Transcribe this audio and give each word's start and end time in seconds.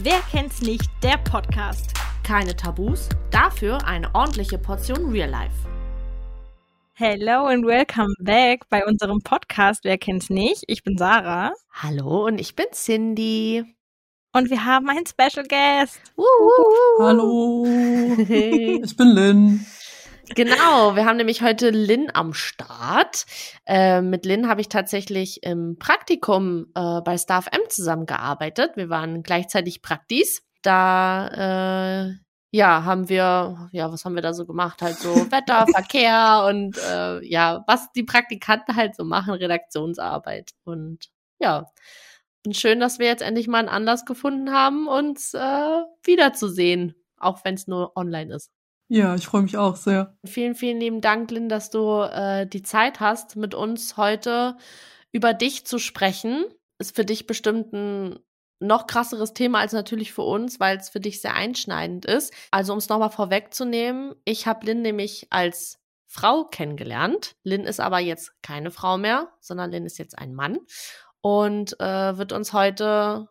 Wer 0.00 0.20
kennt's 0.30 0.62
nicht? 0.62 0.88
Der 1.02 1.16
Podcast. 1.18 1.92
Keine 2.22 2.54
Tabus, 2.54 3.08
dafür 3.32 3.84
eine 3.84 4.14
ordentliche 4.14 4.56
Portion 4.56 5.10
Real 5.10 5.28
Life. 5.28 5.66
Hello 6.94 7.46
and 7.46 7.66
welcome 7.66 8.14
back 8.20 8.68
bei 8.68 8.86
unserem 8.86 9.18
Podcast 9.22 9.82
Wer 9.82 9.98
kennt's 9.98 10.30
nicht? 10.30 10.62
Ich 10.68 10.84
bin 10.84 10.96
Sarah. 10.96 11.52
Hallo 11.72 12.26
und 12.26 12.40
ich 12.40 12.54
bin 12.54 12.66
Cindy. 12.72 13.64
Und 14.32 14.50
wir 14.50 14.64
haben 14.64 14.88
einen 14.88 15.04
Special 15.04 15.44
Guest. 15.48 16.00
Hallo, 17.00 17.66
ich 18.18 18.96
bin 18.96 19.08
Lynn. 19.08 19.66
Genau, 20.34 20.94
wir 20.94 21.06
haben 21.06 21.16
nämlich 21.16 21.42
heute 21.42 21.70
Lynn 21.70 22.10
am 22.12 22.34
Start. 22.34 23.24
Äh, 23.66 24.02
mit 24.02 24.26
Lynn 24.26 24.48
habe 24.48 24.60
ich 24.60 24.68
tatsächlich 24.68 25.42
im 25.42 25.78
Praktikum 25.78 26.66
äh, 26.74 27.00
bei 27.00 27.16
Staff 27.16 27.46
M 27.50 27.60
zusammengearbeitet. 27.68 28.72
Wir 28.76 28.88
waren 28.88 29.22
gleichzeitig 29.22 29.82
Praktis. 29.82 30.42
Da 30.62 32.08
äh, 32.08 32.14
ja, 32.50 32.84
haben 32.84 33.08
wir, 33.08 33.68
ja, 33.72 33.92
was 33.92 34.04
haben 34.04 34.14
wir 34.14 34.22
da 34.22 34.32
so 34.32 34.46
gemacht? 34.46 34.82
Halt 34.82 34.96
so 34.96 35.14
Wetter, 35.30 35.66
Verkehr 35.66 36.44
und 36.48 36.76
äh, 36.78 37.24
ja, 37.26 37.64
was 37.66 37.92
die 37.92 38.04
Praktikanten 38.04 38.76
halt 38.76 38.96
so 38.96 39.04
machen, 39.04 39.34
Redaktionsarbeit. 39.34 40.52
Und 40.64 41.10
ja, 41.38 41.70
und 42.46 42.56
schön, 42.56 42.80
dass 42.80 42.98
wir 42.98 43.06
jetzt 43.06 43.22
endlich 43.22 43.48
mal 43.48 43.58
einen 43.58 43.68
Anlass 43.68 44.04
gefunden 44.04 44.52
haben, 44.52 44.88
uns 44.88 45.34
äh, 45.34 45.82
wiederzusehen, 46.04 46.94
auch 47.18 47.44
wenn 47.44 47.54
es 47.54 47.66
nur 47.66 47.96
online 47.96 48.34
ist. 48.34 48.50
Ja, 48.88 49.14
ich 49.14 49.26
freue 49.26 49.42
mich 49.42 49.56
auch 49.56 49.76
sehr. 49.76 50.16
Vielen, 50.24 50.54
vielen 50.54 50.80
lieben 50.80 51.00
Dank, 51.00 51.30
Lynn, 51.30 51.48
dass 51.48 51.70
du 51.70 52.00
äh, 52.00 52.46
die 52.46 52.62
Zeit 52.62 53.00
hast, 53.00 53.36
mit 53.36 53.54
uns 53.54 53.96
heute 53.98 54.56
über 55.12 55.34
dich 55.34 55.66
zu 55.66 55.78
sprechen. 55.78 56.44
Ist 56.78 56.96
für 56.96 57.04
dich 57.04 57.26
bestimmt 57.26 57.72
ein 57.72 58.18
noch 58.60 58.86
krasseres 58.86 59.34
Thema 59.34 59.60
als 59.60 59.72
natürlich 59.72 60.12
für 60.12 60.22
uns, 60.22 60.58
weil 60.58 60.78
es 60.78 60.88
für 60.88 61.00
dich 61.00 61.20
sehr 61.20 61.34
einschneidend 61.34 62.06
ist. 62.06 62.32
Also 62.50 62.72
um 62.72 62.78
es 62.78 62.88
nochmal 62.88 63.10
vorwegzunehmen, 63.10 64.14
ich 64.24 64.46
habe 64.46 64.66
Lynn 64.66 64.82
nämlich 64.82 65.28
als 65.30 65.78
Frau 66.06 66.44
kennengelernt. 66.44 67.36
Lynn 67.44 67.64
ist 67.64 67.80
aber 67.80 67.98
jetzt 67.98 68.32
keine 68.42 68.70
Frau 68.70 68.96
mehr, 68.96 69.30
sondern 69.40 69.70
Lynn 69.70 69.86
ist 69.86 69.98
jetzt 69.98 70.18
ein 70.18 70.34
Mann 70.34 70.58
und 71.20 71.78
äh, 71.78 72.16
wird 72.16 72.32
uns 72.32 72.52
heute 72.52 73.28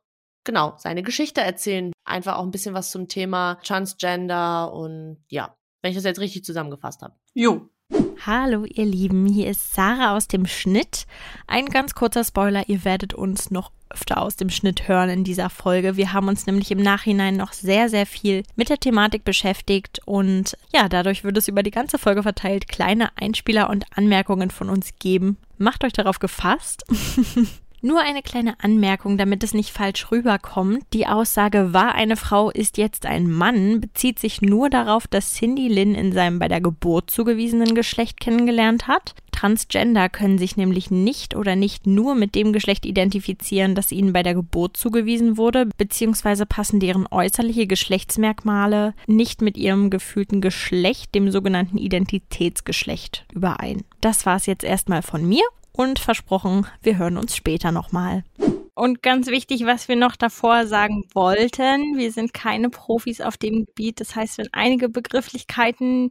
genau 0.47 0.73
seine 0.77 1.03
Geschichte 1.03 1.41
erzählen. 1.41 1.91
Einfach 2.03 2.37
auch 2.37 2.43
ein 2.43 2.51
bisschen 2.51 2.73
was 2.73 2.89
zum 2.89 3.07
Thema 3.07 3.59
Transgender 3.63 4.73
und 4.73 5.17
ja, 5.29 5.55
wenn 5.83 5.91
ich 5.91 5.97
das 5.97 6.05
jetzt 6.05 6.19
richtig 6.19 6.43
zusammengefasst 6.43 7.03
habe. 7.03 7.13
Jo. 7.35 7.69
Hallo 8.25 8.65
ihr 8.65 8.85
Lieben, 8.85 9.27
hier 9.27 9.49
ist 9.49 9.73
Sarah 9.73 10.17
aus 10.17 10.27
dem 10.27 10.47
Schnitt. 10.47 11.05
Ein 11.45 11.67
ganz 11.67 11.93
kurzer 11.93 12.23
Spoiler, 12.23 12.67
ihr 12.67 12.83
werdet 12.83 13.13
uns 13.13 13.51
noch 13.51 13.71
öfter 13.89 14.21
aus 14.21 14.35
dem 14.35 14.49
Schnitt 14.49 14.87
hören 14.87 15.09
in 15.09 15.23
dieser 15.23 15.49
Folge. 15.49 15.95
Wir 15.95 16.11
haben 16.11 16.27
uns 16.27 16.45
nämlich 16.45 16.71
im 16.71 16.81
Nachhinein 16.81 17.37
noch 17.37 17.53
sehr, 17.53 17.87
sehr 17.87 18.05
viel 18.05 18.43
mit 18.55 18.69
der 18.69 18.79
Thematik 18.79 19.23
beschäftigt 19.23 20.01
und 20.05 20.57
ja, 20.73 20.89
dadurch 20.89 21.23
wird 21.23 21.37
es 21.37 21.47
über 21.47 21.63
die 21.63 21.71
ganze 21.71 21.97
Folge 21.97 22.23
verteilt 22.23 22.67
kleine 22.67 23.15
Einspieler 23.17 23.69
und 23.69 23.85
Anmerkungen 23.95 24.49
von 24.49 24.69
uns 24.69 24.93
geben. 24.99 25.37
Macht 25.57 25.83
euch 25.83 25.93
darauf 25.93 26.19
gefasst. 26.19 26.85
Nur 27.81 28.01
eine 28.01 28.23
kleine 28.23 28.55
Anmerkung, 28.59 29.17
damit 29.17 29.43
es 29.43 29.53
nicht 29.53 29.71
falsch 29.71 30.11
rüberkommt. 30.11 30.83
Die 30.93 31.05
Aussage 31.05 31.73
war 31.73 31.93
eine 31.93 32.15
Frau 32.15 32.49
ist 32.49 32.77
jetzt 32.77 33.05
ein 33.05 33.29
Mann 33.29 33.81
bezieht 33.81 34.17
sich 34.17 34.41
nur 34.41 34.69
darauf, 34.69 35.07
dass 35.07 35.33
Cindy 35.35 35.67
Lynn 35.67 35.93
in 35.93 36.11
seinem 36.11 36.39
bei 36.39 36.47
der 36.47 36.61
Geburt 36.61 37.11
zugewiesenen 37.11 37.75
Geschlecht 37.75 38.19
kennengelernt 38.19 38.87
hat. 38.87 39.13
Transgender 39.31 40.09
können 40.09 40.39
sich 40.39 40.57
nämlich 40.57 40.89
nicht 40.89 41.35
oder 41.35 41.55
nicht 41.55 41.85
nur 41.85 42.15
mit 42.15 42.33
dem 42.33 42.53
Geschlecht 42.53 42.87
identifizieren, 42.87 43.75
das 43.75 43.91
ihnen 43.91 44.11
bei 44.11 44.23
der 44.23 44.33
Geburt 44.33 44.75
zugewiesen 44.75 45.37
wurde, 45.37 45.69
beziehungsweise 45.77 46.47
passen 46.47 46.79
deren 46.79 47.05
äußerliche 47.05 47.67
Geschlechtsmerkmale 47.67 48.95
nicht 49.05 49.43
mit 49.43 49.55
ihrem 49.55 49.91
gefühlten 49.91 50.41
Geschlecht, 50.41 51.13
dem 51.13 51.29
sogenannten 51.29 51.77
Identitätsgeschlecht, 51.77 53.27
überein. 53.31 53.83
Das 54.01 54.25
war 54.25 54.37
es 54.37 54.47
jetzt 54.47 54.63
erstmal 54.63 55.03
von 55.03 55.29
mir 55.29 55.43
und 55.77 55.99
versprochen, 55.99 56.67
wir 56.81 56.97
hören 56.97 57.17
uns 57.17 57.35
später 57.35 57.71
nochmal. 57.71 58.23
Und 58.73 59.01
ganz 59.01 59.27
wichtig, 59.27 59.65
was 59.65 59.87
wir 59.87 59.95
noch 59.95 60.15
davor 60.15 60.67
sagen 60.67 61.05
wollten, 61.13 61.97
wir 61.97 62.11
sind 62.11 62.33
keine 62.33 62.69
Profis 62.69 63.21
auf 63.21 63.37
dem 63.37 63.65
Gebiet. 63.65 63.99
Das 63.99 64.15
heißt, 64.15 64.37
wenn 64.37 64.49
einige 64.51 64.89
Begrifflichkeiten 64.89 66.09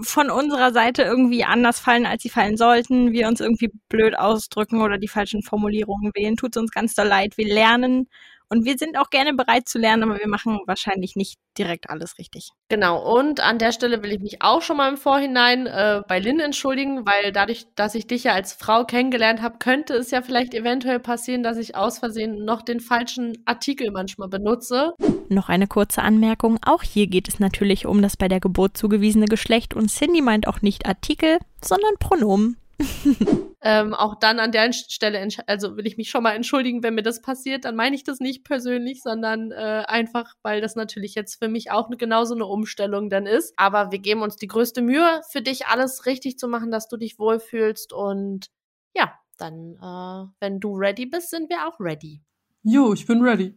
von 0.00 0.30
unserer 0.30 0.72
Seite 0.72 1.02
irgendwie 1.02 1.44
anders 1.44 1.78
fallen, 1.78 2.06
als 2.06 2.22
sie 2.22 2.28
fallen 2.28 2.56
sollten, 2.56 3.12
wir 3.12 3.28
uns 3.28 3.40
irgendwie 3.40 3.70
blöd 3.88 4.16
ausdrücken 4.18 4.80
oder 4.80 4.98
die 4.98 5.08
falschen 5.08 5.42
Formulierungen 5.42 6.12
wählen, 6.14 6.36
tut 6.36 6.56
es 6.56 6.62
uns 6.62 6.70
ganz 6.72 6.94
doll 6.94 7.06
leid. 7.06 7.36
Wir 7.36 7.52
lernen 7.52 8.08
und 8.48 8.64
wir 8.64 8.76
sind 8.78 8.98
auch 8.98 9.10
gerne 9.10 9.34
bereit 9.34 9.68
zu 9.68 9.78
lernen, 9.78 10.02
aber 10.04 10.18
wir 10.18 10.28
machen 10.28 10.60
wahrscheinlich 10.66 11.16
nicht 11.16 11.38
direkt 11.58 11.88
alles 11.90 12.18
richtig. 12.18 12.50
Genau, 12.68 13.00
und 13.16 13.40
an 13.40 13.58
der 13.58 13.72
Stelle 13.72 14.02
will 14.02 14.12
ich 14.12 14.20
mich 14.20 14.42
auch 14.42 14.62
schon 14.62 14.76
mal 14.76 14.88
im 14.88 14.96
Vorhinein 14.96 15.66
äh, 15.66 16.02
bei 16.08 16.18
Lynn 16.18 16.40
entschuldigen, 16.40 17.06
weil 17.06 17.32
dadurch, 17.32 17.66
dass 17.74 17.94
ich 17.94 18.06
dich 18.06 18.24
ja 18.24 18.32
als 18.32 18.52
Frau 18.52 18.84
kennengelernt 18.84 19.42
habe, 19.42 19.58
könnte 19.58 19.94
es 19.94 20.10
ja 20.10 20.22
vielleicht 20.22 20.54
eventuell 20.54 21.00
passieren, 21.00 21.42
dass 21.42 21.58
ich 21.58 21.76
aus 21.76 21.98
Versehen 21.98 22.44
noch 22.44 22.62
den 22.62 22.80
falschen 22.80 23.42
Artikel 23.44 23.90
manchmal 23.90 24.28
benutze. 24.28 24.94
Noch 25.28 25.48
eine 25.48 25.66
kurze 25.66 26.02
Anmerkung, 26.02 26.58
auch 26.64 26.82
hier 26.82 27.06
geht 27.06 27.28
es 27.28 27.38
natürlich 27.38 27.86
um 27.86 28.02
das 28.02 28.16
bei 28.16 28.28
der 28.28 28.40
Geburt 28.40 28.76
zugewiesene 28.76 29.26
Geschlecht 29.26 29.74
und 29.74 29.88
Cindy 29.88 30.20
meint 30.20 30.48
auch 30.48 30.62
nicht 30.62 30.86
Artikel, 30.86 31.38
sondern 31.62 31.94
Pronomen. 31.98 32.56
ähm, 33.62 33.94
auch 33.94 34.18
dann 34.18 34.40
an 34.40 34.52
der 34.52 34.72
Stelle, 34.72 35.26
also 35.46 35.76
will 35.76 35.86
ich 35.86 35.96
mich 35.96 36.10
schon 36.10 36.22
mal 36.22 36.34
entschuldigen, 36.34 36.82
wenn 36.82 36.94
mir 36.94 37.02
das 37.02 37.22
passiert, 37.22 37.64
dann 37.64 37.76
meine 37.76 37.94
ich 37.94 38.04
das 38.04 38.20
nicht 38.20 38.44
persönlich, 38.44 39.02
sondern 39.02 39.52
äh, 39.52 39.84
einfach, 39.86 40.34
weil 40.42 40.60
das 40.60 40.74
natürlich 40.74 41.14
jetzt 41.14 41.42
für 41.42 41.48
mich 41.48 41.70
auch 41.70 41.88
genauso 41.90 42.34
eine 42.34 42.46
Umstellung 42.46 43.10
dann 43.10 43.26
ist. 43.26 43.54
Aber 43.56 43.92
wir 43.92 43.98
geben 43.98 44.22
uns 44.22 44.36
die 44.36 44.48
größte 44.48 44.82
Mühe, 44.82 45.20
für 45.30 45.42
dich 45.42 45.66
alles 45.66 46.06
richtig 46.06 46.38
zu 46.38 46.48
machen, 46.48 46.70
dass 46.70 46.88
du 46.88 46.96
dich 46.96 47.18
wohlfühlst 47.18 47.92
und 47.92 48.48
ja, 48.96 49.12
dann, 49.38 49.76
äh, 49.76 50.30
wenn 50.40 50.60
du 50.60 50.76
ready 50.76 51.06
bist, 51.06 51.30
sind 51.30 51.50
wir 51.50 51.66
auch 51.66 51.78
ready. 51.80 52.22
Jo, 52.62 52.92
ich 52.92 53.06
bin 53.06 53.22
ready. 53.22 53.56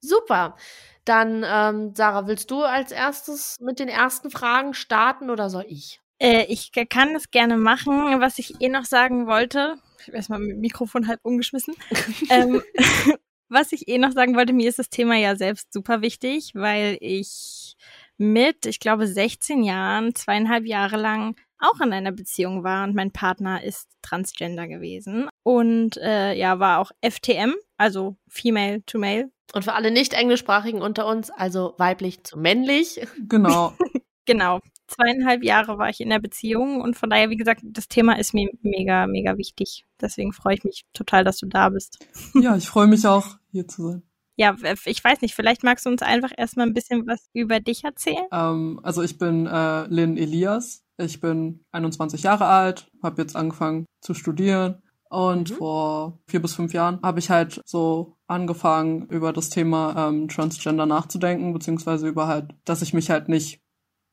Super. 0.00 0.56
Dann, 1.04 1.44
ähm, 1.46 1.94
Sarah, 1.94 2.26
willst 2.26 2.50
du 2.50 2.62
als 2.62 2.92
erstes 2.92 3.56
mit 3.60 3.78
den 3.78 3.88
ersten 3.88 4.30
Fragen 4.30 4.74
starten 4.74 5.30
oder 5.30 5.50
soll 5.50 5.64
ich? 5.68 6.00
Äh, 6.18 6.44
ich 6.48 6.72
kann 6.88 7.14
das 7.14 7.30
gerne 7.30 7.56
machen. 7.56 8.20
Was 8.20 8.38
ich 8.38 8.60
eh 8.60 8.68
noch 8.68 8.84
sagen 8.84 9.26
wollte, 9.26 9.76
ich 10.00 10.08
habe 10.08 10.16
erstmal 10.16 10.38
mit 10.38 10.50
dem 10.52 10.60
Mikrofon 10.60 11.08
halb 11.08 11.20
umgeschmissen. 11.22 11.74
ähm, 12.30 12.62
was 13.48 13.72
ich 13.72 13.88
eh 13.88 13.98
noch 13.98 14.12
sagen 14.12 14.36
wollte, 14.36 14.52
mir 14.52 14.68
ist 14.68 14.78
das 14.78 14.90
Thema 14.90 15.16
ja 15.16 15.36
selbst 15.36 15.72
super 15.72 16.02
wichtig, 16.02 16.52
weil 16.54 16.96
ich 17.00 17.76
mit, 18.18 18.66
ich 18.66 18.80
glaube, 18.80 19.06
16 19.06 19.62
Jahren, 19.62 20.14
zweieinhalb 20.14 20.64
Jahre 20.64 20.96
lang 20.96 21.36
auch 21.58 21.80
in 21.80 21.92
einer 21.92 22.12
Beziehung 22.12 22.64
war 22.64 22.84
und 22.84 22.94
mein 22.94 23.12
Partner 23.12 23.62
ist 23.62 23.88
transgender 24.02 24.68
gewesen 24.68 25.28
und 25.42 25.96
äh, 25.96 26.34
ja, 26.34 26.58
war 26.58 26.80
auch 26.80 26.90
FTM, 27.02 27.54
also 27.78 28.16
Female 28.28 28.82
to 28.84 28.98
Male. 28.98 29.30
Und 29.54 29.64
für 29.64 29.72
alle 29.72 29.90
nicht 29.90 30.12
englischsprachigen 30.12 30.82
unter 30.82 31.06
uns, 31.06 31.30
also 31.30 31.74
weiblich 31.78 32.24
zu 32.24 32.38
männlich. 32.38 33.00
Genau. 33.26 33.74
genau 34.26 34.60
zweieinhalb 34.86 35.42
Jahre 35.42 35.78
war 35.78 35.88
ich 35.88 36.00
in 36.00 36.10
der 36.10 36.18
Beziehung 36.18 36.80
und 36.80 36.96
von 36.96 37.10
daher, 37.10 37.30
wie 37.30 37.36
gesagt, 37.36 37.62
das 37.64 37.88
Thema 37.88 38.18
ist 38.18 38.34
mir 38.34 38.50
mega, 38.62 39.06
mega 39.06 39.36
wichtig. 39.36 39.84
Deswegen 40.00 40.32
freue 40.32 40.54
ich 40.54 40.64
mich 40.64 40.84
total, 40.92 41.24
dass 41.24 41.38
du 41.38 41.46
da 41.46 41.68
bist. 41.68 41.98
Ja, 42.34 42.56
ich 42.56 42.68
freue 42.68 42.86
mich 42.86 43.06
auch, 43.06 43.36
hier 43.50 43.66
zu 43.66 43.88
sein. 43.88 44.02
Ja, 44.36 44.54
ich 44.84 45.02
weiß 45.02 45.22
nicht, 45.22 45.34
vielleicht 45.34 45.64
magst 45.64 45.86
du 45.86 45.90
uns 45.90 46.02
einfach 46.02 46.30
erstmal 46.36 46.66
ein 46.66 46.74
bisschen 46.74 47.06
was 47.06 47.30
über 47.32 47.60
dich 47.60 47.84
erzählen. 47.84 48.26
Ähm, 48.30 48.78
also 48.82 49.02
ich 49.02 49.18
bin 49.18 49.46
äh, 49.46 49.86
Lynn 49.86 50.18
Elias. 50.18 50.84
Ich 50.98 51.20
bin 51.20 51.64
21 51.72 52.22
Jahre 52.22 52.46
alt, 52.46 52.90
habe 53.02 53.22
jetzt 53.22 53.36
angefangen 53.36 53.86
zu 54.00 54.14
studieren 54.14 54.82
und 55.08 55.50
mhm. 55.50 55.54
vor 55.54 56.18
vier 56.26 56.40
bis 56.40 56.54
fünf 56.54 56.72
Jahren 56.72 57.00
habe 57.02 57.18
ich 57.18 57.30
halt 57.30 57.62
so 57.64 58.16
angefangen, 58.26 59.06
über 59.06 59.32
das 59.32 59.50
Thema 59.50 60.08
ähm, 60.08 60.28
Transgender 60.28 60.86
nachzudenken, 60.86 61.52
beziehungsweise 61.52 62.08
über 62.08 62.26
halt, 62.26 62.54
dass 62.64 62.82
ich 62.82 62.92
mich 62.92 63.10
halt 63.10 63.28
nicht 63.28 63.60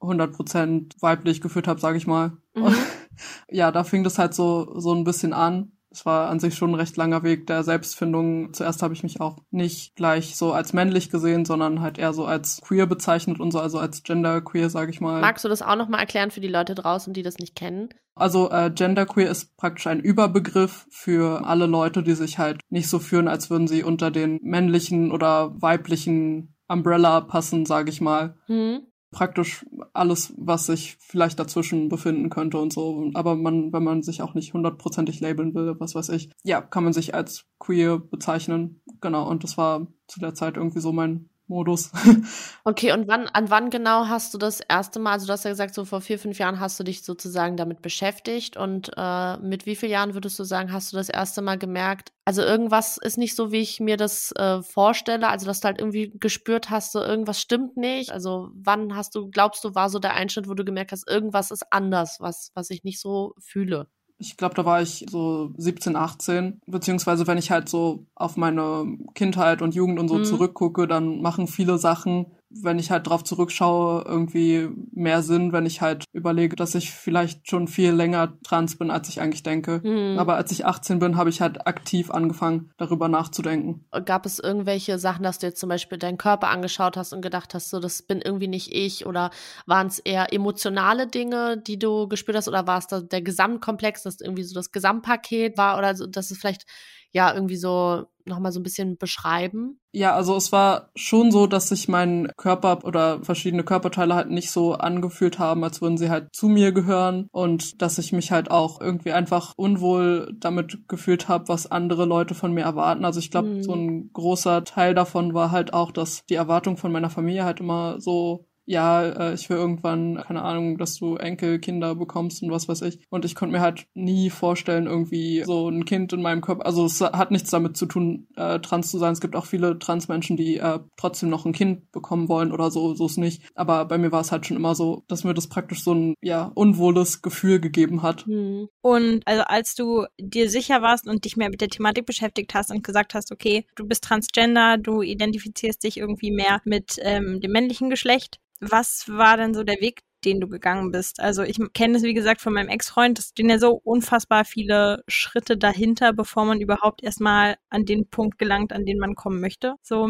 100% 0.03 1.01
weiblich 1.01 1.41
geführt 1.41 1.67
habe, 1.67 1.79
sage 1.79 1.97
ich 1.97 2.07
mal. 2.07 2.33
Mhm. 2.55 2.75
ja, 3.49 3.71
da 3.71 3.83
fing 3.83 4.03
das 4.03 4.19
halt 4.19 4.33
so 4.33 4.79
so 4.79 4.93
ein 4.93 5.03
bisschen 5.03 5.33
an. 5.33 5.71
Es 5.93 6.07
war 6.07 6.29
an 6.29 6.39
sich 6.39 6.55
schon 6.55 6.71
ein 6.71 6.75
recht 6.75 6.97
langer 6.97 7.21
Weg 7.21 7.45
der 7.45 7.63
Selbstfindung. 7.63 8.51
Zuerst 8.51 8.81
habe 8.81 8.95
ich 8.95 9.03
mich 9.03 9.21
auch 9.21 9.37
nicht 9.51 9.95
gleich 9.95 10.35
so 10.35 10.51
als 10.51 10.73
männlich 10.73 11.11
gesehen, 11.11 11.45
sondern 11.45 11.81
halt 11.81 11.99
eher 11.99 12.13
so 12.13 12.25
als 12.25 12.61
queer 12.61 12.87
bezeichnet 12.87 13.39
und 13.39 13.51
so, 13.51 13.59
also 13.59 13.77
als 13.77 14.01
genderqueer, 14.01 14.71
sage 14.71 14.89
ich 14.89 15.01
mal. 15.01 15.21
Magst 15.21 15.45
du 15.45 15.49
das 15.49 15.61
auch 15.61 15.75
nochmal 15.75 15.99
erklären 15.99 16.31
für 16.31 16.41
die 16.41 16.47
Leute 16.47 16.73
draußen, 16.73 17.13
die 17.13 17.21
das 17.21 17.37
nicht 17.37 17.55
kennen? 17.55 17.89
Also 18.15 18.49
äh, 18.49 18.71
genderqueer 18.73 19.29
ist 19.29 19.55
praktisch 19.55 19.85
ein 19.85 19.99
Überbegriff 19.99 20.87
für 20.89 21.45
alle 21.45 21.67
Leute, 21.67 22.01
die 22.01 22.13
sich 22.13 22.39
halt 22.39 22.61
nicht 22.69 22.89
so 22.89 22.97
fühlen, 22.97 23.27
als 23.27 23.51
würden 23.51 23.67
sie 23.67 23.83
unter 23.83 24.09
den 24.09 24.39
männlichen 24.41 25.11
oder 25.11 25.61
weiblichen 25.61 26.55
Umbrella 26.67 27.21
passen, 27.21 27.67
sage 27.67 27.91
ich 27.91 28.01
mal. 28.01 28.35
Mhm 28.47 28.87
praktisch 29.13 29.65
alles, 29.93 30.33
was 30.37 30.65
sich 30.65 30.97
vielleicht 30.99 31.39
dazwischen 31.39 31.87
befinden 31.87 32.29
könnte 32.29 32.57
und 32.57 32.73
so. 32.73 33.09
Aber 33.13 33.35
man, 33.35 33.71
wenn 33.71 33.83
man 33.83 34.03
sich 34.03 34.21
auch 34.21 34.33
nicht 34.33 34.53
hundertprozentig 34.53 35.21
labeln 35.21 35.53
will, 35.55 35.75
was 35.79 35.95
weiß 35.95 36.09
ich, 36.09 36.29
ja, 36.43 36.59
kann 36.59 36.83
man 36.83 36.91
sich 36.91 37.15
als 37.15 37.45
queer 37.59 37.99
bezeichnen. 37.99 38.81
Genau. 38.99 39.29
Und 39.29 39.45
das 39.45 39.57
war 39.57 39.87
zu 40.07 40.19
der 40.19 40.33
Zeit 40.33 40.57
irgendwie 40.57 40.81
so 40.81 40.91
mein 40.91 41.29
Modus. 41.53 41.91
okay, 42.63 42.91
und 42.91 43.07
wann, 43.07 43.27
an 43.27 43.49
wann 43.49 43.69
genau 43.69 44.07
hast 44.07 44.33
du 44.33 44.37
das 44.37 44.59
erste 44.59 44.99
Mal, 44.99 45.13
also 45.13 45.27
du 45.27 45.33
hast 45.33 45.45
ja 45.45 45.51
gesagt, 45.51 45.75
so 45.75 45.85
vor 45.85 46.01
vier, 46.01 46.17
fünf 46.17 46.39
Jahren 46.39 46.59
hast 46.59 46.79
du 46.79 46.83
dich 46.83 47.03
sozusagen 47.03 47.57
damit 47.57 47.81
beschäftigt 47.81 48.57
und 48.57 48.91
äh, 48.97 49.37
mit 49.37 49.65
wie 49.65 49.75
vielen 49.75 49.91
Jahren 49.91 50.13
würdest 50.15 50.39
du 50.39 50.43
sagen, 50.43 50.73
hast 50.73 50.91
du 50.91 50.97
das 50.97 51.09
erste 51.09 51.41
Mal 51.41 51.57
gemerkt, 51.57 52.11
also 52.25 52.41
irgendwas 52.41 52.97
ist 52.97 53.17
nicht 53.17 53.35
so, 53.35 53.51
wie 53.51 53.59
ich 53.59 53.79
mir 53.79 53.97
das 53.97 54.31
äh, 54.37 54.61
vorstelle, 54.63 55.27
also 55.27 55.45
dass 55.45 55.59
du 55.59 55.65
halt 55.65 55.79
irgendwie 55.79 56.11
gespürt 56.19 56.69
hast, 56.69 56.93
so 56.93 57.01
irgendwas 57.01 57.41
stimmt 57.41 57.75
nicht. 57.75 58.11
Also 58.11 58.49
wann 58.55 58.95
hast 58.95 59.15
du, 59.15 59.29
glaubst 59.29 59.63
du, 59.63 59.75
war 59.75 59.89
so 59.89 59.99
der 59.99 60.13
Einschnitt, 60.13 60.47
wo 60.47 60.53
du 60.53 60.63
gemerkt 60.63 60.93
hast, 60.93 61.09
irgendwas 61.09 61.51
ist 61.51 61.65
anders, 61.71 62.17
was, 62.19 62.51
was 62.53 62.69
ich 62.69 62.83
nicht 62.83 62.99
so 62.99 63.33
fühle? 63.39 63.87
Ich 64.17 64.37
glaube, 64.37 64.55
da 64.55 64.65
war 64.65 64.81
ich 64.81 65.05
so 65.09 65.51
17, 65.57 65.95
18, 65.95 66.61
beziehungsweise 66.65 67.27
wenn 67.27 67.37
ich 67.37 67.51
halt 67.51 67.67
so 67.67 68.05
auf 68.15 68.37
meine 68.37 68.97
Kindheit 69.15 69.61
und 69.61 69.75
Jugend 69.75 69.99
und 69.99 70.07
so 70.07 70.15
mhm. 70.15 70.25
zurückgucke, 70.25 70.87
dann 70.87 71.21
machen 71.21 71.47
viele 71.47 71.77
Sachen, 71.77 72.27
wenn 72.61 72.79
ich 72.79 72.91
halt 72.91 73.07
drauf 73.07 73.23
zurückschaue, 73.23 74.03
irgendwie 74.05 74.69
mehr 74.91 75.21
Sinn, 75.23 75.51
wenn 75.51 75.65
ich 75.65 75.81
halt 75.81 76.05
überlege, 76.13 76.55
dass 76.55 76.75
ich 76.75 76.91
vielleicht 76.91 77.49
schon 77.49 77.67
viel 77.67 77.91
länger 77.91 78.37
trans 78.43 78.77
bin, 78.77 78.91
als 78.91 79.09
ich 79.09 79.21
eigentlich 79.21 79.43
denke. 79.43 79.81
Mhm. 79.83 80.19
Aber 80.19 80.35
als 80.35 80.51
ich 80.51 80.65
18 80.65 80.99
bin, 80.99 81.17
habe 81.17 81.29
ich 81.29 81.41
halt 81.41 81.65
aktiv 81.65 82.11
angefangen, 82.11 82.71
darüber 82.77 83.07
nachzudenken. 83.07 83.85
Gab 84.05 84.25
es 84.25 84.39
irgendwelche 84.39 84.99
Sachen, 84.99 85.23
dass 85.23 85.39
du 85.39 85.47
jetzt 85.47 85.59
zum 85.59 85.69
Beispiel 85.69 85.97
deinen 85.97 86.17
Körper 86.17 86.49
angeschaut 86.49 86.97
hast 86.97 87.13
und 87.13 87.21
gedacht 87.21 87.53
hast, 87.53 87.69
so, 87.69 87.79
das 87.79 88.01
bin 88.03 88.21
irgendwie 88.21 88.47
nicht 88.47 88.73
ich? 88.73 89.05
Oder 89.05 89.31
waren 89.65 89.87
es 89.87 89.99
eher 89.99 90.33
emotionale 90.33 91.07
Dinge, 91.07 91.57
die 91.57 91.79
du 91.79 92.07
gespürt 92.07 92.37
hast? 92.37 92.47
Oder 92.47 92.67
war 92.67 92.77
es 92.77 92.87
da 92.87 93.01
der 93.01 93.21
Gesamtkomplex, 93.21 94.03
dass 94.03 94.21
irgendwie 94.21 94.43
so 94.43 94.53
das 94.53 94.71
Gesamtpaket 94.71 95.57
war? 95.57 95.77
Oder 95.77 95.95
so, 95.95 96.05
dass 96.05 96.31
es 96.31 96.37
vielleicht 96.37 96.65
ja 97.11 97.33
irgendwie 97.33 97.57
so 97.57 98.05
nochmal 98.25 98.51
so 98.51 98.59
ein 98.59 98.63
bisschen 98.63 98.97
beschreiben? 98.97 99.79
Ja, 99.91 100.15
also 100.15 100.35
es 100.35 100.51
war 100.51 100.89
schon 100.95 101.31
so, 101.31 101.45
dass 101.45 101.69
sich 101.69 101.87
mein 101.87 102.31
Körper 102.35 102.79
oder 102.83 103.23
verschiedene 103.23 103.63
Körperteile 103.63 104.15
halt 104.15 104.31
nicht 104.31 104.49
so 104.49 104.73
angefühlt 104.73 105.37
haben, 105.37 105.63
als 105.63 105.81
würden 105.81 105.97
sie 105.97 106.09
halt 106.09 106.33
zu 106.33 106.47
mir 106.47 106.71
gehören 106.71 107.27
und 107.31 107.81
dass 107.81 107.99
ich 107.99 108.11
mich 108.11 108.31
halt 108.31 108.49
auch 108.49 108.81
irgendwie 108.81 109.11
einfach 109.11 109.53
unwohl 109.55 110.33
damit 110.39 110.87
gefühlt 110.87 111.27
habe, 111.27 111.47
was 111.47 111.71
andere 111.71 112.05
Leute 112.05 112.33
von 112.33 112.53
mir 112.53 112.63
erwarten. 112.63 113.05
Also 113.05 113.19
ich 113.19 113.29
glaube, 113.29 113.49
mhm. 113.49 113.63
so 113.63 113.73
ein 113.73 114.09
großer 114.13 114.63
Teil 114.63 114.95
davon 114.95 115.33
war 115.33 115.51
halt 115.51 115.73
auch, 115.73 115.91
dass 115.91 116.25
die 116.25 116.35
Erwartung 116.35 116.77
von 116.77 116.91
meiner 116.91 117.09
Familie 117.09 117.43
halt 117.43 117.59
immer 117.59 118.01
so 118.01 118.47
ja, 118.65 119.03
äh, 119.03 119.33
ich 119.33 119.49
will 119.49 119.57
irgendwann, 119.57 120.23
keine 120.27 120.41
Ahnung, 120.41 120.77
dass 120.77 120.95
du 120.95 121.15
Enkelkinder 121.15 121.95
bekommst 121.95 122.43
und 122.43 122.51
was 122.51 122.67
weiß 122.67 122.81
ich. 122.83 122.99
Und 123.09 123.25
ich 123.25 123.35
konnte 123.35 123.53
mir 123.53 123.61
halt 123.61 123.87
nie 123.93 124.29
vorstellen, 124.29 124.87
irgendwie 124.87 125.43
so 125.45 125.69
ein 125.69 125.85
Kind 125.85 126.13
in 126.13 126.21
meinem 126.21 126.41
Körper, 126.41 126.65
also 126.65 126.85
es 126.85 127.01
hat 127.01 127.31
nichts 127.31 127.49
damit 127.49 127.77
zu 127.77 127.85
tun, 127.85 128.27
äh, 128.35 128.59
trans 128.59 128.89
zu 128.89 128.97
sein. 128.97 129.13
Es 129.13 129.21
gibt 129.21 129.35
auch 129.35 129.45
viele 129.45 129.79
Transmenschen, 129.79 130.37
die 130.37 130.57
äh, 130.57 130.79
trotzdem 130.97 131.29
noch 131.29 131.45
ein 131.45 131.53
Kind 131.53 131.91
bekommen 131.91 132.29
wollen 132.29 132.51
oder 132.51 132.71
so, 132.71 132.93
so 132.95 133.05
ist 133.05 133.17
nicht. 133.17 133.43
Aber 133.55 133.85
bei 133.85 133.97
mir 133.97 134.11
war 134.11 134.21
es 134.21 134.31
halt 134.31 134.45
schon 134.45 134.57
immer 134.57 134.75
so, 134.75 135.03
dass 135.07 135.23
mir 135.23 135.33
das 135.33 135.47
praktisch 135.47 135.83
so 135.83 135.93
ein, 135.93 136.15
ja, 136.21 136.51
unwohles 136.55 137.21
Gefühl 137.21 137.59
gegeben 137.59 138.01
hat. 138.01 138.25
Hm. 138.25 138.67
Und 138.81 139.21
also 139.25 139.43
als 139.43 139.75
du 139.75 140.05
dir 140.19 140.49
sicher 140.49 140.81
warst 140.81 141.07
und 141.07 141.25
dich 141.25 141.37
mehr 141.37 141.49
mit 141.49 141.61
der 141.61 141.69
Thematik 141.69 142.05
beschäftigt 142.05 142.53
hast 142.53 142.71
und 142.71 142.83
gesagt 142.83 143.13
hast, 143.13 143.31
okay, 143.31 143.65
du 143.75 143.85
bist 143.85 144.03
transgender, 144.03 144.77
du 144.77 145.01
identifizierst 145.01 145.83
dich 145.83 145.97
irgendwie 145.97 146.31
mehr 146.31 146.61
mit 146.65 146.97
ähm, 147.01 147.41
dem 147.41 147.51
männlichen 147.51 147.89
Geschlecht, 147.89 148.39
was 148.71 149.05
war 149.07 149.37
denn 149.37 149.53
so 149.53 149.63
der 149.63 149.79
Weg, 149.81 150.01
den 150.25 150.39
du 150.39 150.47
gegangen 150.47 150.91
bist? 150.91 151.19
Also 151.19 151.43
ich 151.43 151.57
kenne 151.73 151.97
es, 151.97 152.03
wie 152.03 152.13
gesagt, 152.13 152.41
von 152.41 152.53
meinem 152.53 152.69
Ex-Freund, 152.69 153.19
es 153.19 153.29
stehen 153.29 153.49
ja 153.49 153.59
so 153.59 153.79
unfassbar 153.83 154.45
viele 154.45 155.03
Schritte 155.07 155.57
dahinter, 155.57 156.13
bevor 156.13 156.45
man 156.45 156.61
überhaupt 156.61 157.03
erstmal 157.03 157.55
an 157.69 157.85
den 157.85 158.07
Punkt 158.09 158.39
gelangt, 158.39 158.73
an 158.73 158.85
den 158.85 158.99
man 158.99 159.15
kommen 159.15 159.41
möchte. 159.41 159.75
So 159.81 160.09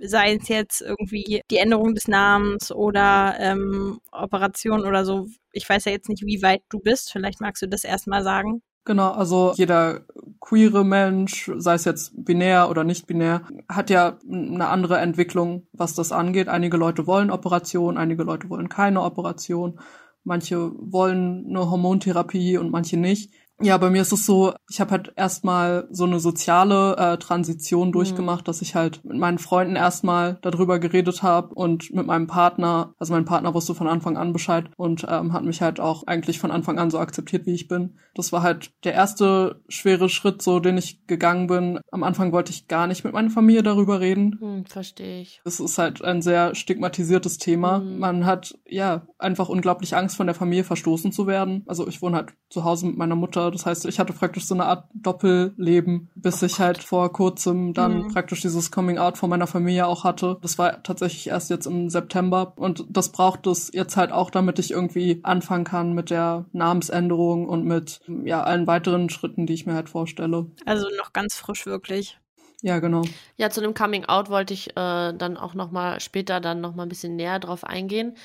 sei 0.00 0.34
es 0.34 0.48
jetzt 0.48 0.80
irgendwie 0.82 1.42
die 1.50 1.56
Änderung 1.58 1.94
des 1.94 2.08
Namens 2.08 2.70
oder 2.72 3.36
ähm, 3.38 4.00
Operation 4.12 4.84
oder 4.86 5.04
so. 5.04 5.26
Ich 5.52 5.68
weiß 5.68 5.86
ja 5.86 5.92
jetzt 5.92 6.08
nicht, 6.08 6.24
wie 6.26 6.42
weit 6.42 6.62
du 6.68 6.80
bist. 6.80 7.10
Vielleicht 7.10 7.40
magst 7.40 7.62
du 7.62 7.68
das 7.68 7.84
erstmal 7.84 8.22
sagen. 8.22 8.62
Genau, 8.86 9.10
also 9.10 9.52
jeder 9.56 10.02
queere 10.38 10.84
Mensch, 10.84 11.50
sei 11.56 11.74
es 11.74 11.84
jetzt 11.84 12.24
binär 12.24 12.70
oder 12.70 12.84
nicht 12.84 13.08
binär, 13.08 13.42
hat 13.68 13.90
ja 13.90 14.16
eine 14.30 14.68
andere 14.68 14.98
Entwicklung, 14.98 15.66
was 15.72 15.94
das 15.94 16.12
angeht. 16.12 16.48
Einige 16.48 16.76
Leute 16.76 17.08
wollen 17.08 17.32
Operation, 17.32 17.98
einige 17.98 18.22
Leute 18.22 18.48
wollen 18.48 18.68
keine 18.68 19.02
Operation, 19.02 19.80
manche 20.22 20.70
wollen 20.78 21.46
eine 21.48 21.68
Hormontherapie 21.68 22.58
und 22.58 22.70
manche 22.70 22.96
nicht. 22.96 23.34
Ja, 23.60 23.78
bei 23.78 23.88
mir 23.88 24.02
ist 24.02 24.12
es 24.12 24.26
so, 24.26 24.52
ich 24.68 24.80
habe 24.80 24.90
halt 24.90 25.12
erstmal 25.16 25.88
so 25.90 26.04
eine 26.04 26.20
soziale 26.20 26.96
äh, 26.96 27.16
Transition 27.16 27.88
mhm. 27.88 27.92
durchgemacht, 27.92 28.42
mhm. 28.42 28.44
dass 28.44 28.60
ich 28.60 28.74
halt 28.74 29.02
mit 29.04 29.16
meinen 29.16 29.38
Freunden 29.38 29.76
erstmal 29.76 30.38
darüber 30.42 30.78
geredet 30.78 31.22
habe 31.22 31.54
und 31.54 31.92
mit 31.94 32.06
meinem 32.06 32.26
Partner, 32.26 32.94
also 32.98 33.14
mein 33.14 33.24
Partner 33.24 33.54
wusste 33.54 33.74
von 33.74 33.88
Anfang 33.88 34.18
an 34.18 34.34
Bescheid 34.34 34.66
und 34.76 35.06
ähm, 35.08 35.32
hat 35.32 35.44
mich 35.44 35.62
halt 35.62 35.80
auch 35.80 36.06
eigentlich 36.06 36.38
von 36.38 36.50
Anfang 36.50 36.78
an 36.78 36.90
so 36.90 36.98
akzeptiert, 36.98 37.46
wie 37.46 37.54
ich 37.54 37.66
bin. 37.66 37.98
Das 38.14 38.32
war 38.32 38.42
halt 38.42 38.72
der 38.84 38.92
erste 38.92 39.62
schwere 39.68 40.08
Schritt, 40.08 40.42
so 40.42 40.60
den 40.60 40.76
ich 40.76 41.06
gegangen 41.06 41.46
bin. 41.46 41.80
Am 41.90 42.02
Anfang 42.02 42.32
wollte 42.32 42.52
ich 42.52 42.68
gar 42.68 42.86
nicht 42.86 43.04
mit 43.04 43.14
meiner 43.14 43.30
Familie 43.30 43.62
darüber 43.62 44.00
reden. 44.00 44.36
Hm, 44.38 44.66
verstehe 44.66 45.22
ich. 45.22 45.40
Es 45.44 45.60
ist 45.60 45.78
halt 45.78 46.04
ein 46.04 46.20
sehr 46.20 46.54
stigmatisiertes 46.54 47.38
Thema. 47.38 47.78
Mhm. 47.78 47.98
Man 47.98 48.26
hat 48.26 48.58
ja 48.66 49.06
einfach 49.18 49.48
unglaublich 49.48 49.96
Angst, 49.96 50.16
von 50.16 50.26
der 50.26 50.34
Familie 50.34 50.64
verstoßen 50.64 51.12
zu 51.12 51.26
werden. 51.26 51.64
Also 51.66 51.88
ich 51.88 52.02
wohne 52.02 52.16
halt 52.16 52.34
zu 52.50 52.64
Hause 52.64 52.86
mit 52.86 52.96
meiner 52.96 53.16
Mutter 53.16 53.45
das 53.50 53.66
heißt, 53.66 53.86
ich 53.86 53.98
hatte 53.98 54.12
praktisch 54.12 54.46
so 54.46 54.54
eine 54.54 54.66
Art 54.66 54.88
Doppelleben, 54.94 56.10
bis 56.14 56.42
ich 56.42 56.60
halt 56.60 56.82
vor 56.82 57.12
kurzem 57.12 57.74
dann 57.74 58.04
mhm. 58.04 58.08
praktisch 58.12 58.40
dieses 58.40 58.70
Coming 58.70 58.98
Out 58.98 59.18
von 59.18 59.30
meiner 59.30 59.46
Familie 59.46 59.86
auch 59.86 60.04
hatte. 60.04 60.38
Das 60.42 60.58
war 60.58 60.82
tatsächlich 60.82 61.28
erst 61.28 61.50
jetzt 61.50 61.66
im 61.66 61.90
September 61.90 62.54
und 62.56 62.84
das 62.88 63.12
braucht 63.12 63.46
es 63.46 63.70
jetzt 63.72 63.96
halt 63.96 64.12
auch, 64.12 64.30
damit 64.30 64.58
ich 64.58 64.70
irgendwie 64.70 65.20
anfangen 65.22 65.64
kann 65.64 65.92
mit 65.92 66.10
der 66.10 66.46
Namensänderung 66.52 67.48
und 67.48 67.64
mit 67.64 68.00
ja 68.24 68.42
allen 68.42 68.66
weiteren 68.66 69.10
Schritten, 69.10 69.46
die 69.46 69.54
ich 69.54 69.66
mir 69.66 69.74
halt 69.74 69.88
vorstelle. 69.88 70.46
Also 70.64 70.86
noch 70.98 71.12
ganz 71.12 71.34
frisch 71.34 71.66
wirklich. 71.66 72.18
Ja, 72.62 72.78
genau. 72.78 73.02
Ja, 73.36 73.50
zu 73.50 73.60
dem 73.60 73.74
Coming 73.74 74.06
Out 74.06 74.30
wollte 74.30 74.54
ich 74.54 74.70
äh, 74.70 74.72
dann 75.12 75.36
auch 75.36 75.54
noch 75.54 75.70
mal 75.70 76.00
später 76.00 76.40
dann 76.40 76.60
noch 76.60 76.74
mal 76.74 76.84
ein 76.84 76.88
bisschen 76.88 77.16
näher 77.16 77.38
drauf 77.38 77.64
eingehen. 77.64 78.16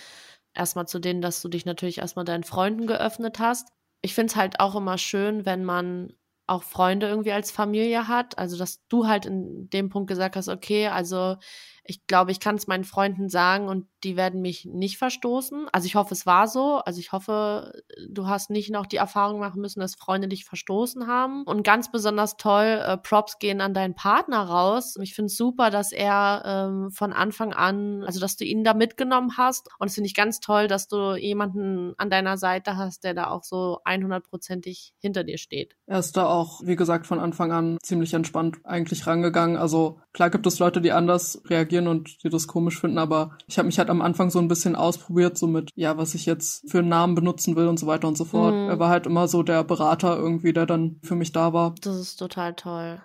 Erstmal 0.54 0.88
zu 0.88 1.00
denen, 1.00 1.22
dass 1.22 1.42
du 1.42 1.50
dich 1.50 1.66
natürlich 1.66 2.00
erstmal 2.00 2.26
deinen 2.26 2.44
Freunden 2.44 2.88
geöffnet 2.88 3.40
hast 3.40 3.70
ich 4.02 4.14
finde 4.14 4.32
es 4.32 4.36
halt 4.36 4.60
auch 4.60 4.76
immer 4.76 4.98
schön, 4.98 5.46
wenn 5.46 5.64
man 5.64 6.14
auch 6.48 6.64
Freunde 6.64 7.08
irgendwie 7.08 7.32
als 7.32 7.52
Familie 7.52 8.08
hat. 8.08 8.38
Also, 8.38 8.58
dass 8.58 8.86
du 8.88 9.08
halt 9.08 9.26
in 9.26 9.70
dem 9.70 9.90
Punkt 9.90 10.10
gesagt 10.10 10.36
hast, 10.36 10.50
okay, 10.50 10.88
also 10.88 11.38
ich 11.84 12.06
glaube, 12.08 12.32
ich 12.32 12.40
kann 12.40 12.56
es 12.56 12.68
meinen 12.68 12.84
Freunden 12.84 13.30
sagen 13.30 13.68
und 13.68 13.88
die 14.04 14.18
werden 14.18 14.42
mich 14.42 14.66
nicht 14.66 14.98
verstoßen. 14.98 15.68
Also 15.72 15.86
ich 15.86 15.96
hoffe, 15.96 16.14
es 16.14 16.26
war 16.26 16.48
so. 16.48 16.78
Also 16.78 17.00
ich 17.00 17.12
hoffe, 17.12 17.84
du 18.10 18.28
hast 18.28 18.50
nicht 18.50 18.72
noch 18.72 18.86
die 18.86 18.98
Erfahrung 18.98 19.40
machen 19.40 19.62
müssen, 19.62 19.80
dass 19.80 19.96
Freunde 19.96 20.28
dich 20.28 20.46
verstoßen 20.46 21.08
haben. 21.08 21.44
Und 21.44 21.64
ganz 21.64 21.92
besonders 21.92 22.38
toll, 22.38 22.82
äh, 22.84 22.98
Props 22.98 23.40
gehen 23.40 23.62
an 23.62 23.74
deinen 23.74 23.96
Partner 23.96 24.44
raus. 24.44 24.98
Ich 25.02 25.14
finde 25.14 25.28
es 25.28 25.38
super, 25.38 25.70
dass 25.70 25.92
er 25.92 26.44
ähm, 26.46 26.92
von 26.92 27.14
Anfang 27.14 27.54
an, 27.54 28.04
also 28.04 28.20
dass 28.20 28.38
du 28.38 28.46
ihn 28.46 28.64
da 28.64 28.74
mitgenommen 28.74 29.38
hast. 29.38 29.70
Und 29.80 29.88
es 29.88 29.96
finde 29.96 30.08
ich 30.08 30.16
ganz 30.16 30.40
toll, 30.40 30.68
dass 30.68 30.88
du 30.88 31.16
jemanden 31.16 31.94
an 31.98 32.10
deiner 32.10 32.38
Seite 32.38 32.78
hast, 32.78 33.04
der 33.04 33.14
da 33.14 33.28
auch 33.30 33.44
so 33.44 33.80
100%ig 33.86 34.94
hinter 35.00 35.24
dir 35.24 35.38
steht. 35.38 35.76
Er 35.86 36.00
ist 36.00 36.18
da 36.18 36.28
auch, 36.28 36.62
wie 36.64 36.76
gesagt, 36.76 37.06
von 37.06 37.20
Anfang 37.20 37.52
an 37.52 37.78
ziemlich 37.84 38.14
entspannt 38.14 38.58
eigentlich 38.64 39.06
rangegangen. 39.06 39.58
Also 39.58 40.00
klar 40.14 40.30
gibt 40.30 40.48
es 40.48 40.60
Leute, 40.60 40.82
die 40.82 40.92
anders 40.92 41.42
reagieren 41.46 41.88
und 41.88 42.24
die 42.24 42.30
das 42.30 42.48
komisch 42.48 42.80
finden, 42.80 42.98
aber 42.98 43.38
ich 43.48 43.58
habe 43.58 43.68
mich 43.68 43.78
halt 43.78 43.90
am 43.92 44.02
Anfang 44.02 44.30
so 44.30 44.40
ein 44.40 44.48
bisschen 44.48 44.76
ausprobiert, 44.76 45.38
so 45.38 45.48
mit, 45.48 45.70
ja, 45.76 45.98
was 45.98 46.16
ich 46.16 46.26
jetzt 46.26 46.70
für 46.70 46.80
einen 46.80 46.90
Namen 46.90 47.16
benutzen 47.16 47.56
will 47.56 47.68
und 47.68 47.78
so 47.78 47.88
weiter 47.88 48.08
und 48.08 48.18
so 48.18 48.26
fort. 48.26 48.54
Mhm. 48.54 48.70
Er 48.70 48.80
war 48.80 48.90
halt 48.90 49.06
immer 49.06 49.28
so 49.28 49.44
der 49.44 49.64
Berater 49.64 50.18
irgendwie, 50.18 50.54
der 50.54 50.66
dann 50.66 51.00
für 51.04 51.16
mich 51.16 51.32
da 51.32 51.54
war. 51.54 51.76
Das 51.82 51.98
ist 51.98 52.16
total 52.16 52.56
toll. 52.56 53.04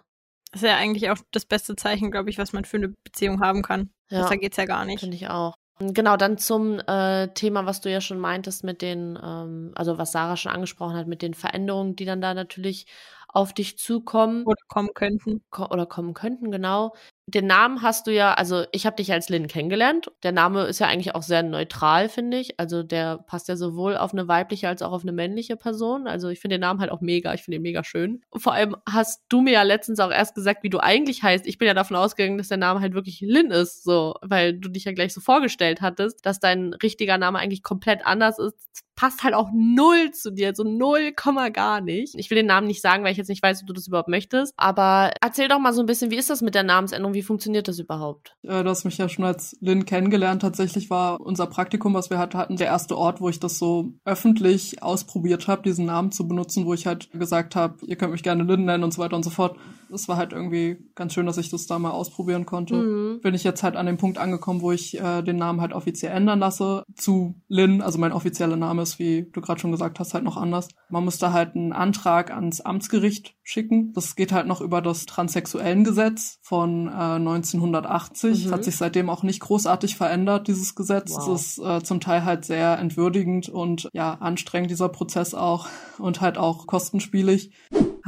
Das 0.52 0.62
ist 0.62 0.68
ja 0.68 0.76
eigentlich 0.76 1.10
auch 1.10 1.18
das 1.32 1.44
beste 1.44 1.76
Zeichen, 1.76 2.10
glaube 2.10 2.30
ich, 2.30 2.38
was 2.38 2.52
man 2.52 2.64
für 2.64 2.78
eine 2.78 2.94
Beziehung 3.04 3.40
haben 3.40 3.62
kann. 3.62 3.90
Ja. 4.10 4.22
Besser 4.22 4.38
geht's 4.38 4.56
ja 4.56 4.64
gar 4.64 4.84
nicht. 4.84 5.00
Finde 5.00 5.16
ich 5.16 5.28
auch. 5.28 5.54
Genau, 5.78 6.16
dann 6.16 6.38
zum 6.38 6.78
äh, 6.86 7.28
Thema, 7.34 7.66
was 7.66 7.82
du 7.82 7.90
ja 7.90 8.00
schon 8.00 8.18
meintest 8.18 8.64
mit 8.64 8.80
den, 8.80 9.18
ähm, 9.22 9.72
also 9.74 9.98
was 9.98 10.12
Sarah 10.12 10.38
schon 10.38 10.52
angesprochen 10.52 10.96
hat, 10.96 11.06
mit 11.06 11.20
den 11.20 11.34
Veränderungen, 11.34 11.96
die 11.96 12.06
dann 12.06 12.22
da 12.22 12.32
natürlich 12.32 12.86
auf 13.28 13.52
dich 13.52 13.76
zukommen. 13.76 14.44
Oder 14.46 14.56
kommen 14.68 14.90
könnten. 14.94 15.44
Ko 15.50 15.66
oder 15.66 15.84
kommen 15.84 16.14
könnten, 16.14 16.50
genau 16.50 16.94
den 17.28 17.46
Namen 17.48 17.82
hast 17.82 18.06
du 18.06 18.12
ja, 18.12 18.34
also 18.34 18.64
ich 18.70 18.86
habe 18.86 18.94
dich 18.94 19.12
als 19.12 19.28
Lynn 19.28 19.48
kennengelernt. 19.48 20.12
Der 20.22 20.30
Name 20.30 20.64
ist 20.66 20.78
ja 20.78 20.86
eigentlich 20.86 21.16
auch 21.16 21.24
sehr 21.24 21.42
neutral, 21.42 22.08
finde 22.08 22.38
ich. 22.38 22.60
Also 22.60 22.84
der 22.84 23.18
passt 23.18 23.48
ja 23.48 23.56
sowohl 23.56 23.96
auf 23.96 24.12
eine 24.12 24.28
weibliche 24.28 24.68
als 24.68 24.80
auch 24.80 24.92
auf 24.92 25.02
eine 25.02 25.10
männliche 25.10 25.56
Person. 25.56 26.06
Also 26.06 26.28
ich 26.28 26.38
finde 26.38 26.54
den 26.54 26.60
Namen 26.60 26.80
halt 26.80 26.92
auch 26.92 27.00
mega. 27.00 27.34
Ich 27.34 27.42
finde 27.42 27.56
ihn 27.56 27.62
mega 27.62 27.82
schön. 27.82 28.22
Vor 28.36 28.52
allem 28.52 28.76
hast 28.88 29.24
du 29.28 29.40
mir 29.40 29.54
ja 29.54 29.62
letztens 29.64 29.98
auch 29.98 30.12
erst 30.12 30.36
gesagt, 30.36 30.62
wie 30.62 30.70
du 30.70 30.78
eigentlich 30.78 31.24
heißt. 31.24 31.48
Ich 31.48 31.58
bin 31.58 31.66
ja 31.66 31.74
davon 31.74 31.96
ausgegangen, 31.96 32.38
dass 32.38 32.46
der 32.46 32.58
Name 32.58 32.80
halt 32.80 32.94
wirklich 32.94 33.20
Lynn 33.20 33.50
ist, 33.50 33.82
so, 33.82 34.14
weil 34.22 34.54
du 34.54 34.68
dich 34.68 34.84
ja 34.84 34.92
gleich 34.92 35.12
so 35.12 35.20
vorgestellt 35.20 35.80
hattest, 35.80 36.24
dass 36.24 36.38
dein 36.38 36.74
richtiger 36.74 37.18
Name 37.18 37.40
eigentlich 37.40 37.64
komplett 37.64 38.06
anders 38.06 38.38
ist. 38.38 38.54
Passt 38.94 39.24
halt 39.24 39.34
auch 39.34 39.50
null 39.52 40.12
zu 40.12 40.30
dir, 40.30 40.54
so 40.54 40.64
null 40.64 41.12
Komma 41.12 41.50
gar 41.50 41.82
nicht. 41.82 42.14
Ich 42.14 42.30
will 42.30 42.36
den 42.36 42.46
Namen 42.46 42.66
nicht 42.66 42.80
sagen, 42.80 43.04
weil 43.04 43.12
ich 43.12 43.18
jetzt 43.18 43.28
nicht 43.28 43.42
weiß, 43.42 43.60
ob 43.60 43.66
du 43.66 43.74
das 43.74 43.88
überhaupt 43.88 44.08
möchtest. 44.08 44.54
Aber 44.56 45.10
erzähl 45.20 45.48
doch 45.48 45.58
mal 45.58 45.74
so 45.74 45.82
ein 45.82 45.86
bisschen, 45.86 46.10
wie 46.10 46.16
ist 46.16 46.30
das 46.30 46.40
mit 46.40 46.54
der 46.54 46.62
Namensänderung? 46.62 47.15
Wie 47.16 47.22
funktioniert 47.22 47.66
das 47.66 47.78
überhaupt? 47.78 48.36
Äh, 48.42 48.62
du 48.62 48.68
hast 48.68 48.84
mich 48.84 48.98
ja 48.98 49.08
schon 49.08 49.24
als 49.24 49.56
Lynn 49.60 49.86
kennengelernt. 49.86 50.42
Tatsächlich 50.42 50.90
war 50.90 51.20
unser 51.20 51.46
Praktikum, 51.46 51.94
was 51.94 52.10
wir 52.10 52.18
hatten, 52.18 52.56
der 52.56 52.66
erste 52.66 52.96
Ort, 52.96 53.20
wo 53.20 53.28
ich 53.28 53.40
das 53.40 53.58
so 53.58 53.94
öffentlich 54.04 54.82
ausprobiert 54.82 55.48
habe, 55.48 55.62
diesen 55.62 55.86
Namen 55.86 56.12
zu 56.12 56.28
benutzen, 56.28 56.66
wo 56.66 56.74
ich 56.74 56.86
halt 56.86 57.10
gesagt 57.12 57.56
habe, 57.56 57.84
ihr 57.86 57.96
könnt 57.96 58.12
mich 58.12 58.22
gerne 58.22 58.44
Lynn 58.44 58.66
nennen 58.66 58.84
und 58.84 58.92
so 58.92 59.00
weiter 59.00 59.16
und 59.16 59.24
so 59.24 59.30
fort. 59.30 59.56
Das 59.90 60.08
war 60.08 60.16
halt 60.16 60.32
irgendwie 60.32 60.78
ganz 60.94 61.14
schön, 61.14 61.26
dass 61.26 61.38
ich 61.38 61.50
das 61.50 61.66
da 61.66 61.78
mal 61.78 61.90
ausprobieren 61.90 62.46
konnte. 62.46 62.74
Mhm. 62.74 63.20
Bin 63.20 63.34
ich 63.34 63.44
jetzt 63.44 63.62
halt 63.62 63.76
an 63.76 63.86
dem 63.86 63.96
Punkt 63.96 64.18
angekommen, 64.18 64.60
wo 64.60 64.72
ich 64.72 64.98
äh, 65.00 65.22
den 65.22 65.36
Namen 65.36 65.60
halt 65.60 65.72
offiziell 65.72 66.12
ändern 66.12 66.38
lasse 66.38 66.82
zu 66.94 67.34
Lynn. 67.48 67.82
Also 67.82 67.98
mein 67.98 68.12
offizieller 68.12 68.56
Name 68.56 68.82
ist, 68.82 68.98
wie 68.98 69.28
du 69.32 69.40
gerade 69.40 69.60
schon 69.60 69.72
gesagt 69.72 70.00
hast, 70.00 70.14
halt 70.14 70.24
noch 70.24 70.36
anders. 70.36 70.68
Man 70.88 71.04
müsste 71.04 71.32
halt 71.32 71.54
einen 71.54 71.72
Antrag 71.72 72.30
ans 72.30 72.60
Amtsgericht 72.60 73.34
schicken. 73.42 73.92
Das 73.92 74.16
geht 74.16 74.32
halt 74.32 74.46
noch 74.46 74.60
über 74.60 74.82
das 74.82 75.06
transsexuellen 75.06 75.84
Gesetz 75.84 76.38
von 76.42 76.88
äh, 76.88 77.16
1980. 77.16 78.46
Mhm. 78.46 78.50
Hat 78.50 78.64
sich 78.64 78.76
seitdem 78.76 79.10
auch 79.10 79.22
nicht 79.22 79.40
großartig 79.40 79.96
verändert, 79.96 80.48
dieses 80.48 80.74
Gesetz. 80.74 81.12
Wow. 81.12 81.28
Das 81.28 81.40
ist 81.40 81.58
äh, 81.58 81.82
zum 81.82 82.00
Teil 82.00 82.24
halt 82.24 82.44
sehr 82.44 82.78
entwürdigend 82.78 83.48
und 83.48 83.88
ja, 83.92 84.14
anstrengend, 84.14 84.70
dieser 84.70 84.88
Prozess 84.88 85.34
auch 85.34 85.68
und 85.98 86.20
halt 86.20 86.38
auch 86.38 86.66
kostenspielig. 86.66 87.52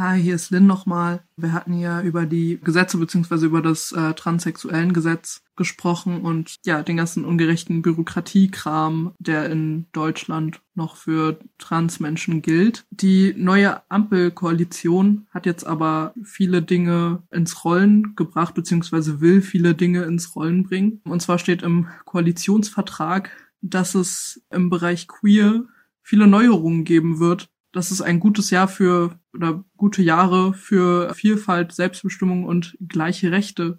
Hi, 0.01 0.23
hier 0.23 0.37
ist 0.37 0.53
Lynn 0.53 0.69
nochmal. 0.69 1.25
Wir 1.37 1.53
hatten 1.53 1.77
ja 1.77 2.01
über 2.03 2.25
die 2.25 2.61
Gesetze 2.63 2.99
beziehungsweise 2.99 3.47
über 3.47 3.61
das 3.61 3.91
äh, 3.91 4.15
transsexuellen 4.15 4.93
Gesetz 4.93 5.43
gesprochen 5.57 6.21
und 6.21 6.55
ja, 6.65 6.85
den 6.85 6.99
ganzen 6.99 7.25
ungerechten 7.25 7.83
Bürokratiekram, 7.83 9.17
der 9.19 9.51
in 9.51 9.87
Deutschland 9.91 10.61
noch 10.77 10.95
für 10.95 11.41
Transmenschen 11.59 12.43
gilt. 12.43 12.85
Die 12.93 13.35
neue 13.37 13.91
Ampelkoalition 13.91 15.27
hat 15.31 15.47
jetzt 15.47 15.67
aber 15.67 16.15
viele 16.23 16.63
Dinge 16.63 17.25
ins 17.33 17.65
Rollen 17.65 18.15
gebracht, 18.15 18.55
beziehungsweise 18.55 19.21
will 19.21 19.43
viele 19.43 19.75
Dinge 19.75 20.05
ins 20.05 20.37
Rollen 20.37 20.63
bringen. 20.63 21.01
Und 21.07 21.23
zwar 21.23 21.41
steht 21.41 21.63
im 21.63 21.89
Koalitionsvertrag, 22.05 23.33
dass 23.63 23.97
es 23.97 24.41
im 24.51 24.71
Bereich 24.71 25.09
Queer 25.09 25.65
viele 26.03 26.29
Neuerungen 26.29 26.85
geben 26.85 27.19
wird, 27.19 27.51
dass 27.73 27.91
es 27.91 28.01
ein 28.01 28.21
gutes 28.21 28.51
Jahr 28.51 28.69
für 28.69 29.19
oder 29.35 29.65
gute 29.77 30.03
Jahre 30.03 30.55
für 30.55 31.13
Vielfalt, 31.15 31.73
Selbstbestimmung 31.73 32.45
und 32.45 32.77
gleiche 32.81 33.31
Rechte 33.31 33.79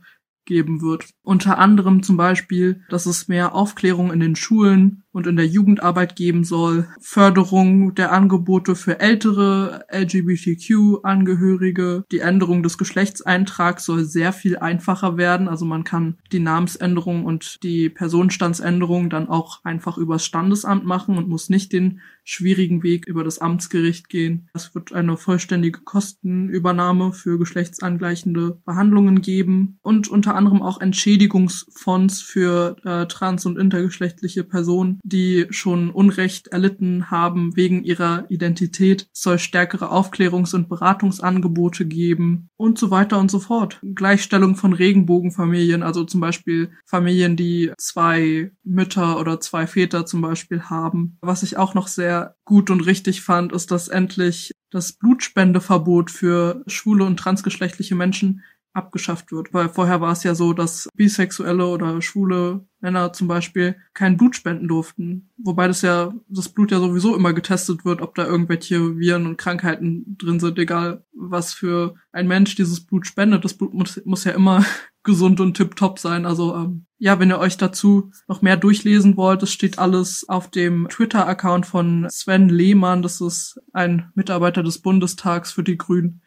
geben 0.50 0.82
wird. 0.82 1.06
Unter 1.24 1.60
anderem 1.60 2.04
zum 2.04 2.18
Beispiel, 2.18 2.82
dass 2.90 3.06
es 3.06 3.30
mehr 3.30 3.56
Aufklärung 3.56 4.12
in 4.12 4.20
den 4.20 4.36
Schulen 4.36 5.04
und 5.12 5.28
in 5.28 5.38
der 5.38 5.48
Jugendarbeit 5.48 6.16
geben 6.16 6.44
soll, 6.44 6.88
Förderung 7.00 7.96
der 7.96 8.12
Angebote 8.12 8.76
für 8.76 9.00
ältere 9.00 9.86
LGBTQ-Angehörige, 9.92 12.04
die 12.12 12.20
Änderung 12.20 12.62
des 12.64 12.78
Geschlechtseintrags 12.78 13.86
soll 13.86 14.04
sehr 14.06 14.34
viel 14.34 14.58
einfacher 14.58 15.18
werden, 15.18 15.48
also 15.48 15.66
man 15.66 15.84
kann 15.84 16.18
die 16.32 16.40
Namensänderung 16.40 17.26
und 17.26 17.64
die 17.64 17.90
Personenstandsänderung 17.90 19.10
dann 19.10 19.30
auch 19.30 19.64
einfach 19.64 19.98
übers 19.98 20.26
Standesamt 20.26 20.86
machen 20.86 21.18
und 21.18 21.30
muss 21.30 21.50
nicht 21.50 21.74
den 21.74 22.02
schwierigen 22.24 22.84
Weg 22.84 23.08
über 23.08 23.24
das 23.24 23.40
Amtsgericht 23.40 24.10
gehen. 24.10 24.50
Es 24.54 24.76
wird 24.76 24.94
eine 24.94 25.18
vollständige 25.18 25.80
Kostenübernahme 25.80 27.12
für 27.12 27.40
geschlechtsangleichende 27.40 28.62
Behandlungen 28.66 29.22
geben 29.22 29.80
und 29.82 30.10
unter 30.10 30.36
anderem 30.40 30.62
auch 30.62 30.80
Entschädigungsfonds 30.82 32.22
für 32.22 32.78
äh, 32.86 33.06
trans- 33.08 33.46
und 33.46 33.60
intergeschlechtliche 33.60 34.44
Personen, 34.44 35.00
die 35.04 35.46
schon 35.50 35.92
Unrecht 35.92 36.48
erlitten 36.48 37.12
haben 37.12 37.56
wegen 37.56 37.84
ihrer 37.84 38.26
Identität. 38.30 39.08
Soll 39.14 39.38
stärkere 39.38 39.92
Aufklärungs- 39.92 40.56
und 40.56 40.70
Beratungsangebote 40.70 41.86
geben 41.86 42.50
und 42.58 42.80
so 42.80 42.90
weiter 42.90 43.20
und 43.20 43.30
so 43.30 43.40
fort. 43.40 43.80
Gleichstellung 43.84 44.56
von 44.56 44.74
Regenbogenfamilien, 44.74 45.84
also 45.84 46.06
zum 46.06 46.22
Beispiel 46.22 46.72
Familien, 46.86 47.36
die 47.36 47.74
zwei 47.78 48.52
Mütter 48.64 49.20
oder 49.20 49.42
zwei 49.42 49.68
Väter 49.68 50.06
zum 50.06 50.22
Beispiel 50.22 50.64
haben. 50.64 51.18
Was 51.22 51.44
ich 51.44 51.58
auch 51.58 51.74
noch 51.74 51.88
sehr 51.88 52.36
gut 52.46 52.70
und 52.70 52.86
richtig 52.86 53.22
fand, 53.22 53.52
ist, 53.52 53.72
dass 53.72 53.90
endlich 53.90 54.54
das 54.72 54.94
Blutspendeverbot 54.94 56.12
für 56.12 56.64
schwule 56.68 57.04
und 57.04 57.18
transgeschlechtliche 57.18 57.96
Menschen 57.96 58.44
abgeschafft 58.74 59.32
wird. 59.32 59.54
Weil 59.54 59.70
vorher 59.70 60.02
war 60.02 60.12
es 60.12 60.24
ja 60.24 60.36
so, 60.36 60.54
dass 60.54 60.90
bisexuelle 60.96 61.66
oder 61.66 62.02
schwule 62.02 62.66
Männer 62.82 63.12
zum 63.14 63.28
Beispiel 63.28 63.76
kein 63.94 64.18
Blut 64.18 64.36
spenden 64.36 64.68
durften. 64.68 65.30
Wobei 65.38 65.68
das 65.68 65.82
ja, 65.82 66.14
das 66.28 66.50
Blut 66.50 66.72
ja 66.72 66.80
sowieso 66.80 67.16
immer 67.16 67.34
getestet 67.34 67.84
wird, 67.84 68.02
ob 68.02 68.16
da 68.16 68.26
irgendwelche 68.26 68.98
Viren 68.98 69.26
und 69.26 69.38
Krankheiten 69.38 70.18
drin 70.18 70.40
sind, 70.40 70.58
egal 70.58 71.04
was 71.14 71.54
für 71.54 71.96
ein 72.12 72.28
Mensch 72.28 72.56
dieses 72.56 72.86
Blut 72.86 73.06
spendet. 73.06 73.44
Das 73.44 73.56
Blut 73.56 73.74
muss, 73.74 74.02
muss 74.06 74.24
ja 74.24 74.32
immer 74.32 74.64
gesund 75.04 75.40
und 75.40 75.56
tipptopp 75.56 76.00
sein. 76.00 76.26
Also 76.26 76.56
ähm, 76.56 76.86
ja, 76.98 77.20
wenn 77.20 77.32
ihr 77.32 77.40
euch 77.40 77.58
dazu 77.58 78.12
noch 78.28 78.42
mehr 78.42 78.58
durchlesen 78.58 79.18
wollt, 79.18 79.44
es 79.44 79.52
steht 79.52 79.80
alles 79.80 80.28
auf 80.28 80.50
dem 80.50 80.88
Twitter-Account 80.90 81.66
von 81.66 82.08
Sven 82.10 82.50
Lehmann. 82.50 83.02
Das 83.02 83.20
ist 83.22 83.60
ein 83.74 84.12
Mitarbeiter 84.16 84.64
des 84.64 84.80
Bundestags 84.80 85.52
für 85.52 85.64
die 85.64 85.78
Grünen. 85.78 86.22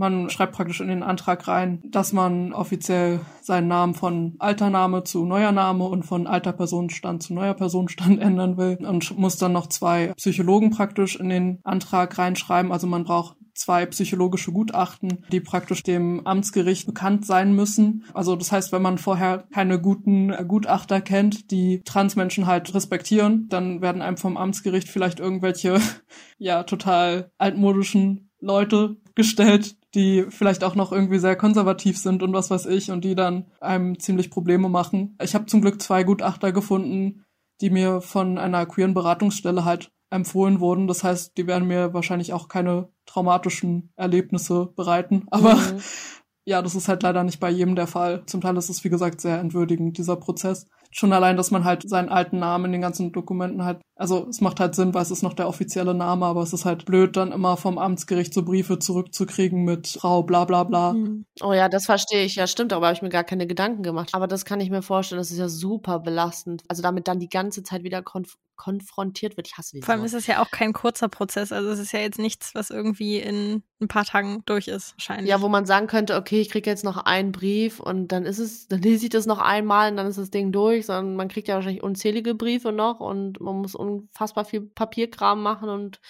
Man 0.00 0.30
schreibt 0.30 0.54
praktisch 0.54 0.80
in 0.80 0.88
den 0.88 1.02
Antrag 1.02 1.46
rein, 1.46 1.82
dass 1.84 2.14
man 2.14 2.54
offiziell 2.54 3.20
seinen 3.42 3.68
Namen 3.68 3.92
von 3.92 4.34
alter 4.38 4.70
Name 4.70 5.04
zu 5.04 5.26
neuer 5.26 5.52
Name 5.52 5.84
und 5.84 6.04
von 6.04 6.26
alter 6.26 6.54
Personenstand 6.54 7.22
zu 7.22 7.34
neuer 7.34 7.52
Personenstand 7.52 8.18
ändern 8.22 8.56
will 8.56 8.78
und 8.80 9.18
muss 9.18 9.36
dann 9.36 9.52
noch 9.52 9.66
zwei 9.66 10.14
Psychologen 10.16 10.70
praktisch 10.70 11.16
in 11.16 11.28
den 11.28 11.58
Antrag 11.64 12.16
reinschreiben. 12.16 12.72
Also 12.72 12.86
man 12.86 13.04
braucht 13.04 13.36
zwei 13.52 13.84
psychologische 13.84 14.52
Gutachten, 14.52 15.26
die 15.32 15.40
praktisch 15.40 15.82
dem 15.82 16.26
Amtsgericht 16.26 16.86
bekannt 16.86 17.26
sein 17.26 17.54
müssen. 17.54 18.04
Also 18.14 18.36
das 18.36 18.52
heißt, 18.52 18.72
wenn 18.72 18.80
man 18.80 18.96
vorher 18.96 19.44
keine 19.52 19.78
guten 19.78 20.32
Gutachter 20.48 21.02
kennt, 21.02 21.50
die 21.50 21.82
Transmenschen 21.84 22.46
halt 22.46 22.74
respektieren, 22.74 23.48
dann 23.50 23.82
werden 23.82 24.00
einem 24.00 24.16
vom 24.16 24.38
Amtsgericht 24.38 24.88
vielleicht 24.88 25.20
irgendwelche, 25.20 25.78
ja, 26.38 26.62
total 26.62 27.30
altmodischen 27.36 28.30
Leute 28.40 28.96
gestellt, 29.14 29.76
die 29.94 30.26
vielleicht 30.28 30.62
auch 30.62 30.74
noch 30.74 30.92
irgendwie 30.92 31.18
sehr 31.18 31.36
konservativ 31.36 31.98
sind 31.98 32.22
und 32.22 32.32
was 32.32 32.50
weiß 32.50 32.66
ich 32.66 32.90
und 32.90 33.04
die 33.04 33.14
dann 33.14 33.46
einem 33.60 33.98
ziemlich 33.98 34.30
Probleme 34.30 34.68
machen. 34.68 35.16
Ich 35.22 35.34
habe 35.34 35.46
zum 35.46 35.60
Glück 35.60 35.82
zwei 35.82 36.04
Gutachter 36.04 36.52
gefunden, 36.52 37.24
die 37.60 37.70
mir 37.70 38.00
von 38.00 38.38
einer 38.38 38.66
queeren 38.66 38.94
Beratungsstelle 38.94 39.64
halt 39.64 39.90
empfohlen 40.10 40.60
wurden. 40.60 40.86
Das 40.86 41.04
heißt, 41.04 41.36
die 41.36 41.46
werden 41.46 41.68
mir 41.68 41.94
wahrscheinlich 41.94 42.32
auch 42.32 42.48
keine 42.48 42.88
traumatischen 43.06 43.92
Erlebnisse 43.96 44.72
bereiten. 44.76 45.26
Aber 45.30 45.54
mhm. 45.54 45.80
ja, 46.44 46.62
das 46.62 46.74
ist 46.74 46.88
halt 46.88 47.02
leider 47.02 47.24
nicht 47.24 47.40
bei 47.40 47.50
jedem 47.50 47.76
der 47.76 47.86
Fall. 47.86 48.24
Zum 48.26 48.40
Teil 48.40 48.56
ist 48.56 48.70
es, 48.70 48.84
wie 48.84 48.90
gesagt, 48.90 49.20
sehr 49.20 49.38
entwürdigend, 49.38 49.98
dieser 49.98 50.16
Prozess 50.16 50.66
schon 50.90 51.12
allein, 51.12 51.36
dass 51.36 51.50
man 51.50 51.64
halt 51.64 51.88
seinen 51.88 52.08
alten 52.08 52.38
Namen 52.38 52.66
in 52.66 52.72
den 52.72 52.80
ganzen 52.80 53.12
Dokumenten 53.12 53.64
halt, 53.64 53.80
also 54.00 54.26
es 54.28 54.40
macht 54.40 54.60
halt 54.60 54.74
Sinn, 54.74 54.94
weil 54.94 55.02
es 55.02 55.10
ist 55.10 55.22
noch 55.22 55.34
der 55.34 55.46
offizielle 55.46 55.92
Name, 55.92 56.24
aber 56.24 56.42
es 56.42 56.54
ist 56.54 56.64
halt 56.64 56.86
blöd, 56.86 57.16
dann 57.16 57.32
immer 57.32 57.58
vom 57.58 57.76
Amtsgericht 57.76 58.32
so 58.32 58.42
Briefe 58.42 58.78
zurückzukriegen 58.78 59.62
mit 59.64 59.88
Frau 59.88 60.22
bla 60.22 60.46
bla 60.46 60.64
bla. 60.64 60.94
Mhm. 60.94 61.26
Oh 61.42 61.52
ja, 61.52 61.68
das 61.68 61.84
verstehe 61.84 62.24
ich. 62.24 62.36
Ja, 62.36 62.46
stimmt, 62.46 62.72
darüber 62.72 62.86
habe 62.86 62.96
ich 62.96 63.02
mir 63.02 63.10
gar 63.10 63.24
keine 63.24 63.46
Gedanken 63.46 63.82
gemacht. 63.82 64.10
Aber 64.12 64.26
das 64.26 64.46
kann 64.46 64.60
ich 64.60 64.70
mir 64.70 64.80
vorstellen, 64.80 65.18
das 65.18 65.30
ist 65.30 65.38
ja 65.38 65.50
super 65.50 65.98
belastend. 65.98 66.62
Also 66.68 66.82
damit 66.82 67.08
dann 67.08 67.20
die 67.20 67.28
ganze 67.28 67.62
Zeit 67.62 67.82
wieder 67.84 68.02
konf 68.02 68.36
konfrontiert 68.60 69.38
wird. 69.38 69.48
Ich 69.48 69.56
hasse 69.56 69.74
die 69.74 69.80
Vor 69.80 69.94
allem 69.94 70.04
ist 70.04 70.12
es 70.12 70.26
ja 70.26 70.42
auch 70.42 70.50
kein 70.50 70.74
kurzer 70.74 71.08
Prozess. 71.08 71.50
Also 71.50 71.70
es 71.70 71.78
ist 71.78 71.92
ja 71.92 72.00
jetzt 72.00 72.18
nichts, 72.18 72.54
was 72.54 72.68
irgendwie 72.68 73.16
in 73.16 73.62
ein 73.80 73.88
paar 73.88 74.04
Tagen 74.04 74.42
durch 74.44 74.68
ist, 74.68 74.92
wahrscheinlich. 74.98 75.30
Ja, 75.30 75.40
wo 75.40 75.48
man 75.48 75.64
sagen 75.64 75.86
könnte, 75.86 76.16
okay, 76.16 76.42
ich 76.42 76.50
kriege 76.50 76.68
jetzt 76.68 76.84
noch 76.84 76.98
einen 76.98 77.32
Brief 77.32 77.80
und 77.80 78.08
dann 78.08 78.26
ist 78.26 78.38
es, 78.38 78.68
dann 78.68 78.82
lese 78.82 79.06
ich 79.06 79.10
das 79.10 79.24
noch 79.24 79.38
einmal 79.38 79.90
und 79.90 79.96
dann 79.96 80.06
ist 80.06 80.18
das 80.18 80.30
Ding 80.30 80.52
durch, 80.52 80.84
sondern 80.84 81.16
man 81.16 81.28
kriegt 81.28 81.48
ja 81.48 81.54
wahrscheinlich 81.54 81.82
unzählige 81.82 82.34
Briefe 82.34 82.70
noch 82.70 83.00
und 83.00 83.40
man 83.40 83.56
muss 83.56 83.74
unfassbar 83.90 84.44
viel 84.44 84.62
Papierkram 84.62 85.42
machen 85.42 85.68
und 85.68 86.00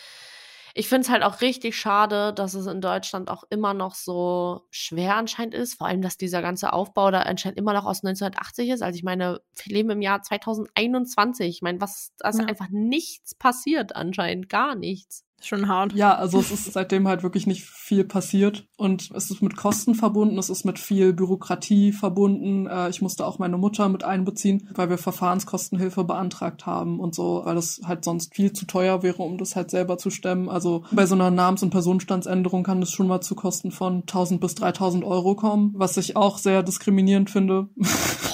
ich 0.75 0.89
finde 0.89 1.03
es 1.03 1.11
halt 1.11 1.23
auch 1.23 1.41
richtig 1.41 1.77
schade, 1.77 2.33
dass 2.33 2.55
es 2.55 2.67
in 2.67 2.81
Deutschland 2.81 3.29
auch 3.31 3.45
immer 3.51 3.75
noch 3.75 3.95
so 3.95 4.67
schwer 4.71 5.17
anscheinend 5.17 5.55
ist. 5.55 5.75
Vor 5.75 5.87
allem, 5.87 6.03
dass 6.03 6.17
dieser 6.17 6.43
ganze 6.43 6.73
Aufbau 6.73 7.11
da 7.11 7.23
anscheinend 7.23 7.59
immer 7.59 7.73
noch 7.73 7.85
aus 7.85 8.05
1980 8.05 8.69
ist. 8.71 8.83
Also 8.83 8.97
ich 8.97 9.03
meine, 9.03 9.41
wir 9.65 9.75
leben 9.75 9.91
im 9.91 10.03
Jahr 10.03 10.23
2021. 10.23 11.49
Ich 11.49 11.63
meine, 11.63 11.81
was, 11.81 12.13
da 12.19 12.29
ist 12.29 12.39
ja. 12.39 12.47
einfach 12.47 12.69
nichts 12.71 13.35
passiert 13.35 13.97
anscheinend, 13.97 14.49
gar 14.49 14.75
nichts. 14.75 15.25
Schon 15.43 15.69
hart. 15.69 15.95
Ja, 15.95 16.15
also 16.15 16.39
es 16.39 16.51
ist 16.51 16.73
seitdem 16.73 17.09
halt 17.09 17.23
wirklich 17.23 17.47
nicht 17.47 17.65
viel 17.65 18.05
passiert 18.05 18.67
und 18.77 19.11
es 19.15 19.31
ist 19.31 19.43
mit 19.43 19.57
Kosten 19.57 19.95
verbunden, 19.95 20.39
es 20.39 20.51
ist 20.51 20.65
mit 20.65 20.79
viel 20.79 21.13
Bürokratie 21.13 21.93
verbunden. 21.93 22.67
Äh, 22.67 22.91
ich 22.91 23.01
musste 23.01 23.27
auch 23.27 23.39
meine 23.39 23.57
Mutter 23.57 23.89
mit 23.89 24.05
einbeziehen, 24.05 24.69
weil 24.75 24.91
wir 24.91 24.99
Verfahrenskostenhilfe 24.99 26.05
beantragt 26.05 26.67
haben 26.67 27.01
und 27.01 27.15
so, 27.15 27.43
weil 27.45 27.55
das 27.55 27.81
halt 27.85 28.05
sonst 28.05 28.35
viel 28.35 28.53
zu 28.53 28.67
teuer 28.67 29.03
wäre, 29.03 29.23
um 29.23 29.39
das 29.39 29.57
halt 29.57 29.71
selber 29.71 29.99
zu 29.99 30.11
stemmen. 30.11 30.49
Also 30.49 30.85
bei 30.93 31.07
so 31.07 31.15
einer 31.15 31.31
Namens- 31.31 31.63
und 31.63 31.71
Personenstandsänderung 31.71 32.63
kann 32.63 32.81
das 32.81 32.91
schon 32.91 33.09
mal 33.09 33.21
zu 33.21 33.35
Kosten 33.35 33.71
von 33.71 34.03
1000 34.03 34.41
bis 34.41 34.55
3000 34.57 35.05
Euro 35.05 35.35
kommen, 35.35 35.73
was 35.75 35.97
ich 35.97 36.17
auch 36.17 36.39
sehr 36.39 36.63
diskriminierend 36.63 37.31
finde. 37.31 37.69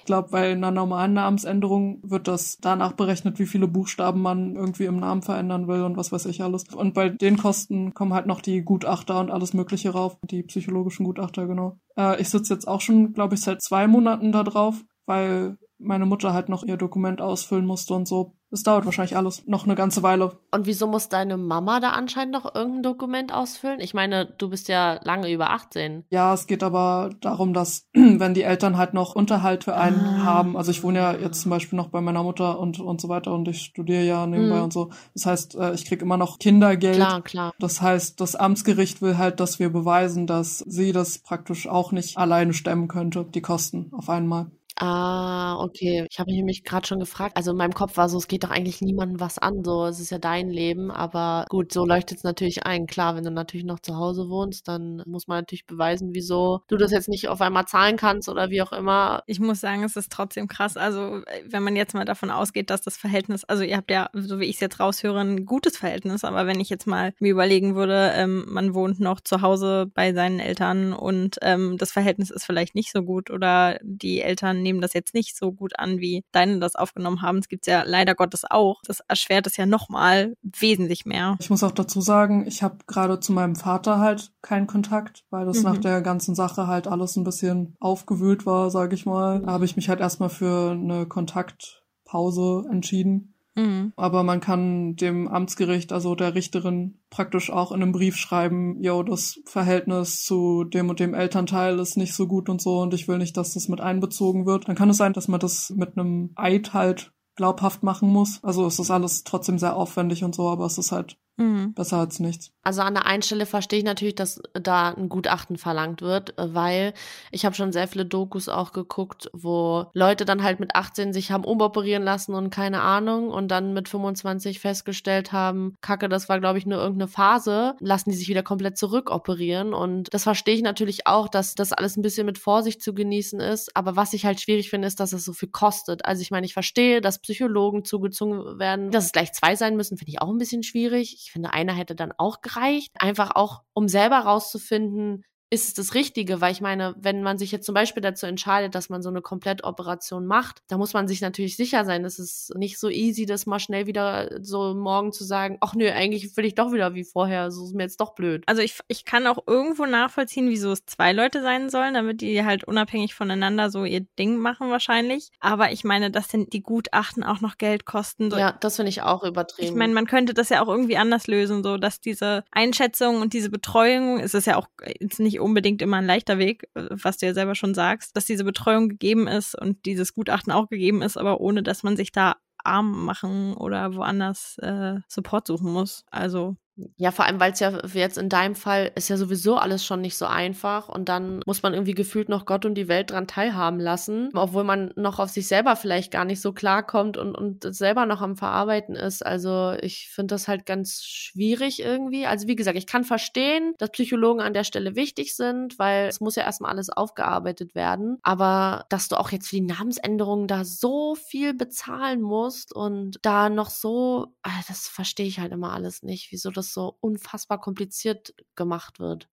Ich 0.00 0.04
glaube, 0.06 0.28
bei 0.30 0.52
einer 0.52 0.70
normalen 0.70 1.14
Namensänderung 1.14 2.00
wird 2.02 2.28
das 2.28 2.58
danach 2.60 2.92
berechnet, 2.92 3.38
wie 3.38 3.46
viele 3.46 3.68
Buchstaben 3.68 4.22
man 4.22 4.56
irgendwie 4.56 4.84
im 4.84 4.98
Namen 4.98 5.22
verändern 5.22 5.68
will 5.68 5.82
und 5.82 5.96
was 5.96 6.12
weiß 6.12 6.26
ich 6.26 6.42
alles. 6.42 6.64
Und 6.74 6.94
bei 6.94 7.08
den 7.08 7.36
Kosten 7.36 7.94
kommen 7.94 8.14
halt 8.14 8.26
noch 8.26 8.40
die 8.40 8.62
Gutachter 8.62 9.20
und 9.20 9.30
alles 9.30 9.54
Mögliche 9.54 9.90
rauf, 9.90 10.16
die 10.30 10.42
psychologischen 10.42 11.04
Gutachter, 11.04 11.46
genau. 11.46 11.78
Äh, 11.96 12.20
ich 12.20 12.28
sitze 12.28 12.54
jetzt 12.54 12.68
auch 12.68 12.80
schon, 12.80 13.12
glaube 13.12 13.34
ich, 13.34 13.40
seit 13.40 13.62
zwei 13.62 13.86
Monaten 13.86 14.32
da 14.32 14.42
drauf, 14.42 14.84
weil 15.06 15.58
meine 15.84 16.06
Mutter 16.06 16.32
halt 16.32 16.48
noch 16.48 16.62
ihr 16.62 16.76
Dokument 16.76 17.20
ausfüllen 17.20 17.66
musste 17.66 17.94
und 17.94 18.08
so. 18.08 18.34
Es 18.54 18.62
dauert 18.62 18.84
wahrscheinlich 18.84 19.16
alles 19.16 19.44
noch 19.48 19.64
eine 19.64 19.74
ganze 19.74 20.04
Weile. 20.04 20.38
Und 20.52 20.66
wieso 20.66 20.86
muss 20.86 21.08
deine 21.08 21.36
Mama 21.36 21.80
da 21.80 21.90
anscheinend 21.90 22.34
noch 22.34 22.54
irgendein 22.54 22.84
Dokument 22.84 23.34
ausfüllen? 23.34 23.80
Ich 23.80 23.94
meine, 23.94 24.26
du 24.26 24.48
bist 24.48 24.68
ja 24.68 25.00
lange 25.02 25.28
über 25.32 25.50
18. 25.50 26.04
Ja, 26.10 26.32
es 26.32 26.46
geht 26.46 26.62
aber 26.62 27.10
darum, 27.20 27.52
dass 27.52 27.88
wenn 27.92 28.32
die 28.32 28.44
Eltern 28.44 28.76
halt 28.76 28.94
noch 28.94 29.16
Unterhalt 29.16 29.64
für 29.64 29.76
einen 29.76 29.98
ah. 29.98 30.22
haben, 30.22 30.56
also 30.56 30.70
ich 30.70 30.84
wohne 30.84 31.00
ja 31.00 31.16
jetzt 31.16 31.40
zum 31.40 31.50
Beispiel 31.50 31.76
noch 31.76 31.88
bei 31.88 32.00
meiner 32.00 32.22
Mutter 32.22 32.60
und, 32.60 32.78
und 32.78 33.00
so 33.00 33.08
weiter 33.08 33.32
und 33.32 33.48
ich 33.48 33.60
studiere 33.60 34.04
ja 34.04 34.24
nebenbei 34.24 34.58
mhm. 34.58 34.64
und 34.64 34.72
so. 34.72 34.90
Das 35.14 35.26
heißt, 35.26 35.56
äh, 35.56 35.74
ich 35.74 35.84
krieg 35.84 36.00
immer 36.00 36.16
noch 36.16 36.38
Kindergeld. 36.38 36.94
Klar, 36.94 37.22
klar. 37.22 37.54
Das 37.58 37.82
heißt, 37.82 38.20
das 38.20 38.36
Amtsgericht 38.36 39.02
will 39.02 39.18
halt, 39.18 39.40
dass 39.40 39.58
wir 39.58 39.70
beweisen, 39.70 40.28
dass 40.28 40.58
sie 40.58 40.92
das 40.92 41.18
praktisch 41.18 41.66
auch 41.66 41.90
nicht 41.90 42.16
alleine 42.16 42.52
stemmen 42.52 42.86
könnte, 42.86 43.24
die 43.24 43.42
Kosten 43.42 43.90
auf 43.92 44.08
einmal. 44.08 44.46
Ah, 44.76 45.56
okay. 45.60 46.04
Ich 46.10 46.18
habe 46.18 46.30
mich 46.30 46.36
nämlich 46.38 46.64
gerade 46.64 46.84
schon 46.86 46.98
gefragt. 46.98 47.36
Also 47.36 47.52
in 47.52 47.56
meinem 47.56 47.74
Kopf 47.74 47.96
war 47.96 48.08
so, 48.08 48.18
es 48.18 48.26
geht 48.26 48.42
doch 48.42 48.50
eigentlich 48.50 48.80
niemandem 48.80 49.20
was 49.20 49.38
an. 49.38 49.62
So, 49.62 49.86
es 49.86 50.00
ist 50.00 50.10
ja 50.10 50.18
dein 50.18 50.50
Leben. 50.50 50.90
Aber 50.90 51.44
gut, 51.48 51.72
so 51.72 51.86
leuchtet 51.86 52.18
es 52.18 52.24
natürlich 52.24 52.66
ein. 52.66 52.86
Klar, 52.86 53.14
wenn 53.14 53.22
du 53.22 53.30
natürlich 53.30 53.64
noch 53.64 53.78
zu 53.78 53.96
Hause 53.96 54.28
wohnst, 54.28 54.66
dann 54.66 55.00
muss 55.06 55.28
man 55.28 55.38
natürlich 55.38 55.66
beweisen, 55.66 56.10
wieso 56.12 56.60
du 56.66 56.76
das 56.76 56.90
jetzt 56.90 57.08
nicht 57.08 57.28
auf 57.28 57.40
einmal 57.40 57.66
zahlen 57.66 57.96
kannst 57.96 58.28
oder 58.28 58.50
wie 58.50 58.62
auch 58.62 58.72
immer. 58.72 59.22
Ich 59.26 59.38
muss 59.38 59.60
sagen, 59.60 59.84
es 59.84 59.94
ist 59.94 60.10
trotzdem 60.10 60.48
krass. 60.48 60.76
Also, 60.76 61.22
wenn 61.46 61.62
man 61.62 61.76
jetzt 61.76 61.94
mal 61.94 62.04
davon 62.04 62.30
ausgeht, 62.30 62.68
dass 62.70 62.82
das 62.82 62.96
Verhältnis, 62.96 63.44
also 63.44 63.62
ihr 63.62 63.76
habt 63.76 63.92
ja, 63.92 64.10
so 64.12 64.40
wie 64.40 64.46
ich 64.46 64.56
es 64.56 64.60
jetzt 64.60 64.80
raushöre, 64.80 65.20
ein 65.20 65.46
gutes 65.46 65.76
Verhältnis. 65.76 66.24
Aber 66.24 66.48
wenn 66.48 66.58
ich 66.58 66.68
jetzt 66.68 66.88
mal 66.88 67.12
mir 67.20 67.30
überlegen 67.30 67.76
würde, 67.76 68.10
ähm, 68.16 68.44
man 68.48 68.74
wohnt 68.74 68.98
noch 68.98 69.20
zu 69.20 69.40
Hause 69.40 69.86
bei 69.94 70.12
seinen 70.12 70.40
Eltern 70.40 70.92
und 70.92 71.38
ähm, 71.42 71.78
das 71.78 71.92
Verhältnis 71.92 72.30
ist 72.30 72.44
vielleicht 72.44 72.74
nicht 72.74 72.90
so 72.90 73.02
gut 73.02 73.30
oder 73.30 73.78
die 73.82 74.20
Eltern 74.20 74.63
nehmen 74.64 74.80
das 74.80 74.92
jetzt 74.94 75.14
nicht 75.14 75.36
so 75.36 75.52
gut 75.52 75.78
an, 75.78 76.00
wie 76.00 76.24
deine 76.32 76.58
das 76.58 76.74
aufgenommen 76.74 77.22
haben. 77.22 77.38
Es 77.38 77.48
gibt 77.48 77.66
ja 77.66 77.84
leider 77.86 78.14
Gottes 78.14 78.42
auch. 78.48 78.80
Das 78.86 79.00
erschwert 79.06 79.46
es 79.46 79.56
ja 79.56 79.66
nochmal 79.66 80.34
wesentlich 80.42 81.06
mehr. 81.06 81.36
Ich 81.38 81.50
muss 81.50 81.62
auch 81.62 81.72
dazu 81.72 82.00
sagen, 82.00 82.46
ich 82.46 82.62
habe 82.62 82.78
gerade 82.86 83.20
zu 83.20 83.32
meinem 83.32 83.54
Vater 83.54 83.98
halt 84.00 84.32
keinen 84.42 84.66
Kontakt, 84.66 85.24
weil 85.30 85.46
das 85.46 85.58
mhm. 85.58 85.64
nach 85.64 85.78
der 85.78 86.00
ganzen 86.00 86.34
Sache 86.34 86.66
halt 86.66 86.88
alles 86.88 87.16
ein 87.16 87.24
bisschen 87.24 87.76
aufgewühlt 87.78 88.46
war, 88.46 88.70
sage 88.70 88.94
ich 88.94 89.06
mal. 89.06 89.40
Da 89.40 89.52
habe 89.52 89.64
ich 89.64 89.76
mich 89.76 89.88
halt 89.88 90.00
erstmal 90.00 90.30
für 90.30 90.72
eine 90.72 91.06
Kontaktpause 91.06 92.64
entschieden. 92.70 93.33
Mhm. 93.54 93.92
Aber 93.96 94.22
man 94.22 94.40
kann 94.40 94.96
dem 94.96 95.28
Amtsgericht, 95.28 95.92
also 95.92 96.14
der 96.14 96.34
Richterin, 96.34 96.98
praktisch 97.10 97.50
auch 97.50 97.72
in 97.72 97.82
einem 97.82 97.92
Brief 97.92 98.16
schreiben, 98.16 98.80
yo, 98.82 99.02
das 99.02 99.40
Verhältnis 99.46 100.22
zu 100.22 100.64
dem 100.64 100.90
und 100.90 101.00
dem 101.00 101.14
Elternteil 101.14 101.78
ist 101.78 101.96
nicht 101.96 102.14
so 102.14 102.26
gut 102.26 102.48
und 102.48 102.60
so 102.60 102.80
und 102.80 102.94
ich 102.94 103.06
will 103.06 103.18
nicht, 103.18 103.36
dass 103.36 103.54
das 103.54 103.68
mit 103.68 103.80
einbezogen 103.80 104.46
wird. 104.46 104.68
Dann 104.68 104.76
kann 104.76 104.90
es 104.90 104.96
sein, 104.96 105.12
dass 105.12 105.28
man 105.28 105.40
das 105.40 105.70
mit 105.70 105.96
einem 105.96 106.32
Eid 106.34 106.74
halt 106.74 107.12
glaubhaft 107.36 107.82
machen 107.82 108.08
muss. 108.08 108.42
Also 108.42 108.66
es 108.66 108.78
ist 108.78 108.90
alles 108.90 109.24
trotzdem 109.24 109.58
sehr 109.58 109.76
aufwendig 109.76 110.24
und 110.24 110.34
so, 110.34 110.48
aber 110.48 110.66
es 110.66 110.78
ist 110.78 110.92
halt 110.92 111.18
Mhm. 111.36 111.74
Besser 111.74 111.98
als 111.98 112.20
nichts. 112.20 112.52
Also 112.62 112.82
an 112.82 112.94
der 112.94 113.06
einen 113.06 113.22
Stelle 113.22 113.44
verstehe 113.44 113.80
ich 113.80 113.84
natürlich, 113.84 114.14
dass 114.14 114.40
da 114.54 114.90
ein 114.90 115.08
Gutachten 115.08 115.58
verlangt 115.58 116.00
wird, 116.00 116.32
weil 116.36 116.94
ich 117.32 117.44
habe 117.44 117.56
schon 117.56 117.72
sehr 117.72 117.88
viele 117.88 118.06
Dokus 118.06 118.48
auch 118.48 118.72
geguckt, 118.72 119.28
wo 119.32 119.86
Leute 119.94 120.24
dann 120.24 120.42
halt 120.44 120.60
mit 120.60 120.76
18 120.76 121.12
sich 121.12 121.32
haben 121.32 121.44
umoperieren 121.44 122.04
lassen 122.04 122.34
und 122.34 122.50
keine 122.50 122.82
Ahnung 122.82 123.30
und 123.30 123.48
dann 123.48 123.74
mit 123.74 123.88
25 123.88 124.60
festgestellt 124.60 125.32
haben, 125.32 125.74
kacke, 125.80 126.08
das 126.08 126.28
war 126.28 126.38
glaube 126.38 126.58
ich 126.58 126.66
nur 126.66 126.78
irgendeine 126.78 127.08
Phase, 127.08 127.74
lassen 127.80 128.10
die 128.10 128.16
sich 128.16 128.28
wieder 128.28 128.44
komplett 128.44 128.78
zurückoperieren 128.78 129.74
und 129.74 130.14
das 130.14 130.22
verstehe 130.22 130.54
ich 130.54 130.62
natürlich 130.62 131.06
auch, 131.06 131.28
dass 131.28 131.54
das 131.54 131.72
alles 131.72 131.96
ein 131.96 132.02
bisschen 132.02 132.26
mit 132.26 132.38
Vorsicht 132.38 132.80
zu 132.80 132.94
genießen 132.94 133.40
ist, 133.40 133.76
aber 133.76 133.96
was 133.96 134.12
ich 134.12 134.24
halt 134.24 134.40
schwierig 134.40 134.70
finde, 134.70 134.86
ist, 134.86 135.00
dass 135.00 135.12
es 135.12 135.24
so 135.24 135.32
viel 135.32 135.50
kostet. 135.50 136.04
Also 136.04 136.22
ich 136.22 136.30
meine, 136.30 136.46
ich 136.46 136.54
verstehe, 136.54 137.00
dass 137.00 137.18
Psychologen 137.18 137.84
zugezogen 137.84 138.58
werden, 138.58 138.90
dass 138.90 139.06
es 139.06 139.12
gleich 139.12 139.32
zwei 139.32 139.56
sein 139.56 139.76
müssen, 139.76 139.98
finde 139.98 140.12
ich 140.12 140.22
auch 140.22 140.28
ein 140.30 140.38
bisschen 140.38 140.62
schwierig 140.62 141.23
ich 141.24 141.32
finde, 141.32 141.52
einer 141.52 141.72
hätte 141.72 141.94
dann 141.94 142.12
auch 142.16 142.40
gereicht. 142.42 142.92
Einfach 142.98 143.32
auch, 143.34 143.62
um 143.72 143.88
selber 143.88 144.18
rauszufinden, 144.20 145.24
ist 145.54 145.68
es 145.68 145.74
das 145.74 145.94
Richtige? 145.94 146.40
Weil 146.40 146.52
ich 146.52 146.60
meine, 146.60 146.94
wenn 146.98 147.22
man 147.22 147.38
sich 147.38 147.52
jetzt 147.52 147.64
zum 147.64 147.74
Beispiel 147.74 148.02
dazu 148.02 148.26
entscheidet, 148.26 148.74
dass 148.74 148.88
man 148.88 149.02
so 149.02 149.08
eine 149.08 149.22
Komplettoperation 149.22 150.26
macht, 150.26 150.62
da 150.68 150.76
muss 150.76 150.92
man 150.92 151.08
sich 151.08 151.20
natürlich 151.20 151.56
sicher 151.56 151.84
sein, 151.84 152.04
es 152.04 152.18
ist 152.18 152.52
nicht 152.56 152.78
so 152.78 152.90
easy, 152.90 153.24
das 153.24 153.46
mal 153.46 153.60
schnell 153.60 153.86
wieder 153.86 154.30
so 154.42 154.74
morgen 154.74 155.12
zu 155.12 155.24
sagen, 155.24 155.58
ach 155.60 155.74
nö, 155.74 155.88
eigentlich 155.88 156.36
will 156.36 156.44
ich 156.44 156.54
doch 156.54 156.72
wieder 156.72 156.94
wie 156.94 157.04
vorher, 157.04 157.50
so 157.50 157.64
ist 157.64 157.74
mir 157.74 157.84
jetzt 157.84 158.00
doch 158.00 158.14
blöd. 158.14 158.42
Also 158.46 158.62
ich, 158.62 158.78
ich 158.88 159.04
kann 159.04 159.26
auch 159.26 159.38
irgendwo 159.46 159.86
nachvollziehen, 159.86 160.48
wieso 160.48 160.72
es 160.72 160.84
zwei 160.86 161.12
Leute 161.12 161.42
sein 161.42 161.70
sollen, 161.70 161.94
damit 161.94 162.20
die 162.20 162.44
halt 162.44 162.64
unabhängig 162.64 163.14
voneinander 163.14 163.70
so 163.70 163.84
ihr 163.84 164.00
Ding 164.18 164.36
machen 164.36 164.70
wahrscheinlich. 164.70 165.30
Aber 165.40 165.72
ich 165.72 165.84
meine, 165.84 166.10
dass 166.10 166.28
denn 166.28 166.46
die 166.50 166.62
Gutachten 166.62 167.22
auch 167.22 167.40
noch 167.40 167.58
Geld 167.58 167.84
kosten. 167.84 168.30
So. 168.30 168.36
Ja, 168.36 168.52
das 168.52 168.76
finde 168.76 168.90
ich 168.90 169.02
auch 169.02 169.22
übertrieben. 169.22 169.68
Ich 169.68 169.74
meine, 169.74 169.94
man 169.94 170.06
könnte 170.06 170.34
das 170.34 170.48
ja 170.48 170.62
auch 170.62 170.68
irgendwie 170.68 170.96
anders 170.96 171.26
lösen, 171.26 171.62
so 171.62 171.76
dass 171.76 172.00
diese 172.00 172.44
Einschätzung 172.50 173.20
und 173.20 173.32
diese 173.32 173.50
Betreuung, 173.50 174.18
es 174.18 174.34
ist 174.34 174.46
ja 174.46 174.56
auch 174.56 174.66
jetzt 175.00 175.20
nicht 175.20 175.38
unbedingt 175.44 175.82
immer 175.82 175.98
ein 175.98 176.06
leichter 176.06 176.38
Weg, 176.38 176.64
äh, 176.74 176.88
was 176.90 177.18
du 177.18 177.26
ja 177.26 177.34
selber 177.34 177.54
schon 177.54 177.74
sagst, 177.74 178.16
dass 178.16 178.24
diese 178.24 178.44
Betreuung 178.44 178.88
gegeben 178.88 179.28
ist 179.28 179.54
und 179.54 179.84
dieses 179.84 180.14
Gutachten 180.14 180.52
auch 180.52 180.68
gegeben 180.68 181.02
ist, 181.02 181.16
aber 181.16 181.40
ohne 181.40 181.62
dass 181.62 181.82
man 181.82 181.96
sich 181.96 182.12
da 182.12 182.36
arm 182.64 183.04
machen 183.04 183.54
oder 183.54 183.94
woanders 183.94 184.56
äh, 184.58 184.96
Support 185.06 185.46
suchen 185.46 185.70
muss. 185.70 186.04
Also 186.10 186.56
ja, 186.96 187.12
vor 187.12 187.24
allem, 187.24 187.38
weil 187.38 187.52
es 187.52 187.60
ja 187.60 187.78
jetzt 187.92 188.18
in 188.18 188.28
deinem 188.28 188.56
Fall 188.56 188.90
ist 188.96 189.08
ja 189.08 189.16
sowieso 189.16 189.56
alles 189.56 189.84
schon 189.84 190.00
nicht 190.00 190.16
so 190.16 190.26
einfach 190.26 190.88
und 190.88 191.08
dann 191.08 191.40
muss 191.46 191.62
man 191.62 191.72
irgendwie 191.72 191.94
gefühlt 191.94 192.28
noch 192.28 192.46
Gott 192.46 192.64
und 192.66 192.74
die 192.74 192.88
Welt 192.88 193.10
dran 193.10 193.28
teilhaben 193.28 193.78
lassen, 193.78 194.30
obwohl 194.34 194.64
man 194.64 194.92
noch 194.96 195.20
auf 195.20 195.30
sich 195.30 195.46
selber 195.46 195.76
vielleicht 195.76 196.10
gar 196.10 196.24
nicht 196.24 196.40
so 196.40 196.52
klarkommt 196.52 197.16
und, 197.16 197.36
und 197.36 197.72
selber 197.74 198.06
noch 198.06 198.22
am 198.22 198.36
Verarbeiten 198.36 198.96
ist. 198.96 199.24
Also 199.24 199.74
ich 199.80 200.08
finde 200.08 200.34
das 200.34 200.48
halt 200.48 200.66
ganz 200.66 201.04
schwierig 201.04 201.80
irgendwie. 201.80 202.26
Also 202.26 202.48
wie 202.48 202.56
gesagt, 202.56 202.76
ich 202.76 202.86
kann 202.86 203.04
verstehen, 203.04 203.74
dass 203.78 203.90
Psychologen 203.90 204.40
an 204.40 204.54
der 204.54 204.64
Stelle 204.64 204.96
wichtig 204.96 205.36
sind, 205.36 205.78
weil 205.78 206.08
es 206.08 206.20
muss 206.20 206.34
ja 206.34 206.42
erstmal 206.42 206.72
alles 206.72 206.90
aufgearbeitet 206.90 207.74
werden. 207.74 208.18
Aber 208.22 208.86
dass 208.88 209.08
du 209.08 209.18
auch 209.18 209.30
jetzt 209.30 209.48
für 209.48 209.56
die 209.56 209.62
Namensänderung 209.62 210.48
da 210.48 210.64
so 210.64 211.14
viel 211.14 211.54
bezahlen 211.54 212.20
musst 212.20 212.74
und 212.74 213.18
da 213.22 213.48
noch 213.48 213.70
so, 213.70 214.34
ah, 214.42 214.50
das 214.66 214.88
verstehe 214.88 215.26
ich 215.26 215.38
halt 215.38 215.52
immer 215.52 215.72
alles 215.72 216.02
nicht, 216.02 216.32
wieso 216.32 216.50
das 216.50 216.63
das 216.64 216.74
so 216.74 216.96
unfassbar 217.00 217.60
kompliziert 217.60 218.34
gemacht 218.56 219.00
wird. 219.00 219.28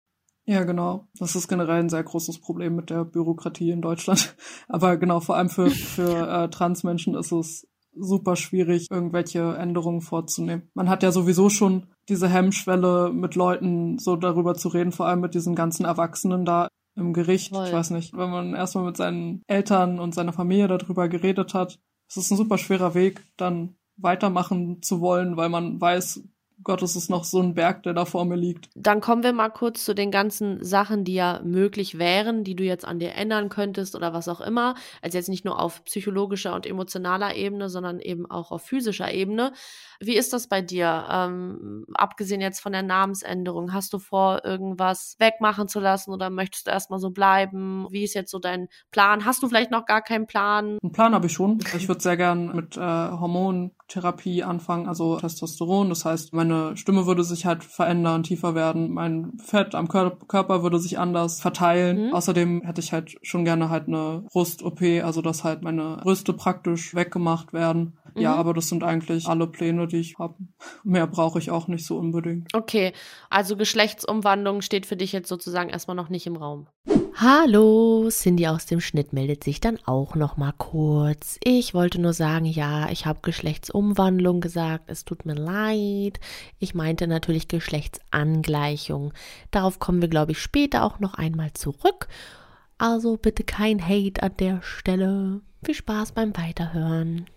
Ja, 0.45 0.63
genau. 0.63 1.07
Das 1.17 1.35
ist 1.35 1.47
generell 1.47 1.79
ein 1.79 1.89
sehr 1.89 2.03
großes 2.03 2.39
Problem 2.39 2.75
mit 2.75 2.89
der 2.89 3.05
Bürokratie 3.05 3.71
in 3.71 3.81
Deutschland. 3.81 4.35
Aber 4.67 4.97
genau, 4.97 5.19
vor 5.19 5.35
allem 5.35 5.49
für, 5.49 5.69
für 5.69 6.27
äh, 6.27 6.49
Transmenschen 6.49 7.15
ist 7.15 7.31
es 7.31 7.67
super 7.93 8.35
schwierig, 8.35 8.87
irgendwelche 8.89 9.55
Änderungen 9.55 10.01
vorzunehmen. 10.01 10.69
Man 10.73 10.89
hat 10.89 11.03
ja 11.03 11.11
sowieso 11.11 11.49
schon 11.49 11.87
diese 12.09 12.29
Hemmschwelle, 12.29 13.11
mit 13.13 13.35
Leuten 13.35 13.99
so 13.99 14.15
darüber 14.15 14.55
zu 14.55 14.69
reden, 14.69 14.91
vor 14.91 15.07
allem 15.07 15.19
mit 15.19 15.33
diesen 15.33 15.55
ganzen 15.55 15.85
Erwachsenen 15.85 16.45
da 16.45 16.69
im 16.95 17.13
Gericht. 17.13 17.53
Voll. 17.53 17.67
Ich 17.67 17.73
weiß 17.73 17.91
nicht, 17.91 18.15
wenn 18.15 18.29
man 18.29 18.53
erstmal 18.53 18.85
mit 18.85 18.97
seinen 18.97 19.43
Eltern 19.47 19.99
und 19.99 20.15
seiner 20.15 20.33
Familie 20.33 20.67
darüber 20.67 21.09
geredet 21.09 21.53
hat, 21.53 21.79
es 22.09 22.17
ist 22.17 22.31
ein 22.31 22.37
super 22.37 22.57
schwerer 22.57 22.93
Weg, 22.93 23.23
dann 23.37 23.75
weitermachen 23.97 24.81
zu 24.81 25.01
wollen, 25.01 25.37
weil 25.37 25.49
man 25.49 25.79
weiß, 25.79 26.23
Gott, 26.63 26.81
es 26.81 26.95
ist 26.95 27.09
noch 27.09 27.23
so 27.23 27.41
ein 27.41 27.53
Berg, 27.53 27.83
der 27.83 27.93
da 27.93 28.05
vor 28.05 28.25
mir 28.25 28.35
liegt. 28.35 28.69
Dann 28.75 29.01
kommen 29.01 29.23
wir 29.23 29.33
mal 29.33 29.49
kurz 29.49 29.85
zu 29.85 29.95
den 29.95 30.11
ganzen 30.11 30.63
Sachen, 30.63 31.03
die 31.03 31.13
ja 31.13 31.41
möglich 31.43 31.97
wären, 31.97 32.43
die 32.43 32.55
du 32.55 32.63
jetzt 32.63 32.85
an 32.85 32.99
dir 32.99 33.15
ändern 33.15 33.49
könntest 33.49 33.95
oder 33.95 34.13
was 34.13 34.27
auch 34.27 34.41
immer. 34.41 34.75
Also 35.01 35.17
jetzt 35.17 35.29
nicht 35.29 35.45
nur 35.45 35.59
auf 35.59 35.83
psychologischer 35.85 36.53
und 36.53 36.65
emotionaler 36.65 37.35
Ebene, 37.35 37.69
sondern 37.69 37.99
eben 37.99 38.29
auch 38.29 38.51
auf 38.51 38.63
physischer 38.63 39.11
Ebene. 39.11 39.53
Wie 39.99 40.15
ist 40.15 40.33
das 40.33 40.47
bei 40.47 40.61
dir? 40.61 41.05
Ähm, 41.11 41.85
abgesehen 41.93 42.41
jetzt 42.41 42.59
von 42.59 42.71
der 42.71 42.83
Namensänderung, 42.83 43.73
hast 43.73 43.93
du 43.93 43.99
vor, 43.99 44.43
irgendwas 44.43 45.15
wegmachen 45.19 45.67
zu 45.67 45.79
lassen 45.79 46.11
oder 46.11 46.29
möchtest 46.29 46.67
du 46.67 46.71
erstmal 46.71 46.99
so 46.99 47.11
bleiben? 47.11 47.87
Wie 47.91 48.03
ist 48.03 48.15
jetzt 48.15 48.31
so 48.31 48.39
dein 48.39 48.67
Plan? 48.89 49.25
Hast 49.25 49.43
du 49.43 49.47
vielleicht 49.47 49.71
noch 49.71 49.85
gar 49.85 50.01
keinen 50.01 50.25
Plan? 50.25 50.79
Einen 50.81 50.91
Plan 50.91 51.13
habe 51.13 51.27
ich 51.27 51.33
schon. 51.33 51.59
Ich 51.75 51.87
würde 51.87 52.01
sehr 52.01 52.17
gern 52.17 52.55
mit 52.55 52.77
äh, 52.77 52.79
Hormontherapie 53.95 54.43
anfangen, 54.43 54.87
also 54.87 55.17
Testosteron. 55.17 55.89
Das 55.89 56.05
heißt, 56.05 56.33
meine 56.33 56.75
Stimme 56.77 57.05
würde 57.05 57.23
sich 57.23 57.45
halt 57.45 57.63
verändern, 57.63 58.23
tiefer 58.23 58.55
werden. 58.55 58.91
Mein 58.91 59.33
Fett 59.43 59.75
am 59.75 59.87
Kör 59.87 60.17
Körper 60.27 60.63
würde 60.63 60.79
sich 60.79 60.99
anders 60.99 61.41
verteilen. 61.41 62.07
Mhm. 62.07 62.13
Außerdem 62.13 62.61
hätte 62.63 62.81
ich 62.81 62.93
halt 62.93 63.17
schon 63.21 63.45
gerne 63.45 63.69
halt 63.69 63.87
eine 63.87 64.23
Brust-OP, 64.31 64.81
also 65.03 65.21
dass 65.21 65.43
halt 65.43 65.61
meine 65.63 65.97
Brüste 66.01 66.33
praktisch 66.33 66.95
weggemacht 66.95 67.53
werden. 67.53 67.97
Ja, 68.15 68.33
Mhm. 68.33 68.39
aber 68.39 68.53
das 68.53 68.67
sind 68.67 68.83
eigentlich 68.83 69.27
alle 69.27 69.47
Pläne, 69.47 69.87
die 69.87 69.97
ich 69.97 70.15
habe. 70.19 70.35
Mehr 70.83 71.07
brauche 71.07 71.39
ich 71.39 71.49
auch 71.51 71.67
nicht 71.67 71.85
so 71.85 71.97
unbedingt. 71.97 72.53
Okay, 72.53 72.93
also 73.29 73.55
Geschlechtsumwandlung 73.55 74.61
steht 74.61 74.85
für 74.85 74.97
dich 74.97 75.11
jetzt 75.11 75.29
sozusagen 75.29 75.69
erstmal 75.69 75.95
noch 75.95 76.09
nicht 76.09 76.27
im 76.27 76.35
Raum. 76.35 76.67
Hallo, 77.23 78.09
Cindy 78.09 78.47
aus 78.47 78.65
dem 78.65 78.81
Schnitt 78.81 79.13
meldet 79.13 79.43
sich 79.43 79.61
dann 79.61 79.77
auch 79.85 80.15
noch 80.15 80.37
mal 80.37 80.53
kurz. 80.57 81.37
Ich 81.43 81.75
wollte 81.75 82.01
nur 82.01 82.13
sagen, 82.13 82.45
ja, 82.45 82.89
ich 82.89 83.05
habe 83.05 83.19
Geschlechtsumwandlung 83.21 84.41
gesagt. 84.41 84.85
Es 84.87 85.05
tut 85.05 85.27
mir 85.27 85.35
leid. 85.35 86.19
Ich 86.57 86.73
meinte 86.73 87.05
natürlich 87.05 87.47
Geschlechtsangleichung. 87.47 89.13
Darauf 89.51 89.77
kommen 89.77 90.01
wir, 90.01 90.09
glaube 90.09 90.31
ich, 90.31 90.39
später 90.39 90.83
auch 90.83 90.99
noch 90.99 91.13
einmal 91.13 91.53
zurück. 91.53 92.07
Also 92.79 93.17
bitte 93.17 93.43
kein 93.43 93.87
Hate 93.87 94.23
an 94.23 94.37
der 94.39 94.63
Stelle. 94.63 95.41
Viel 95.63 95.75
Spaß 95.75 96.13
beim 96.13 96.35
Weiterhören. 96.35 97.27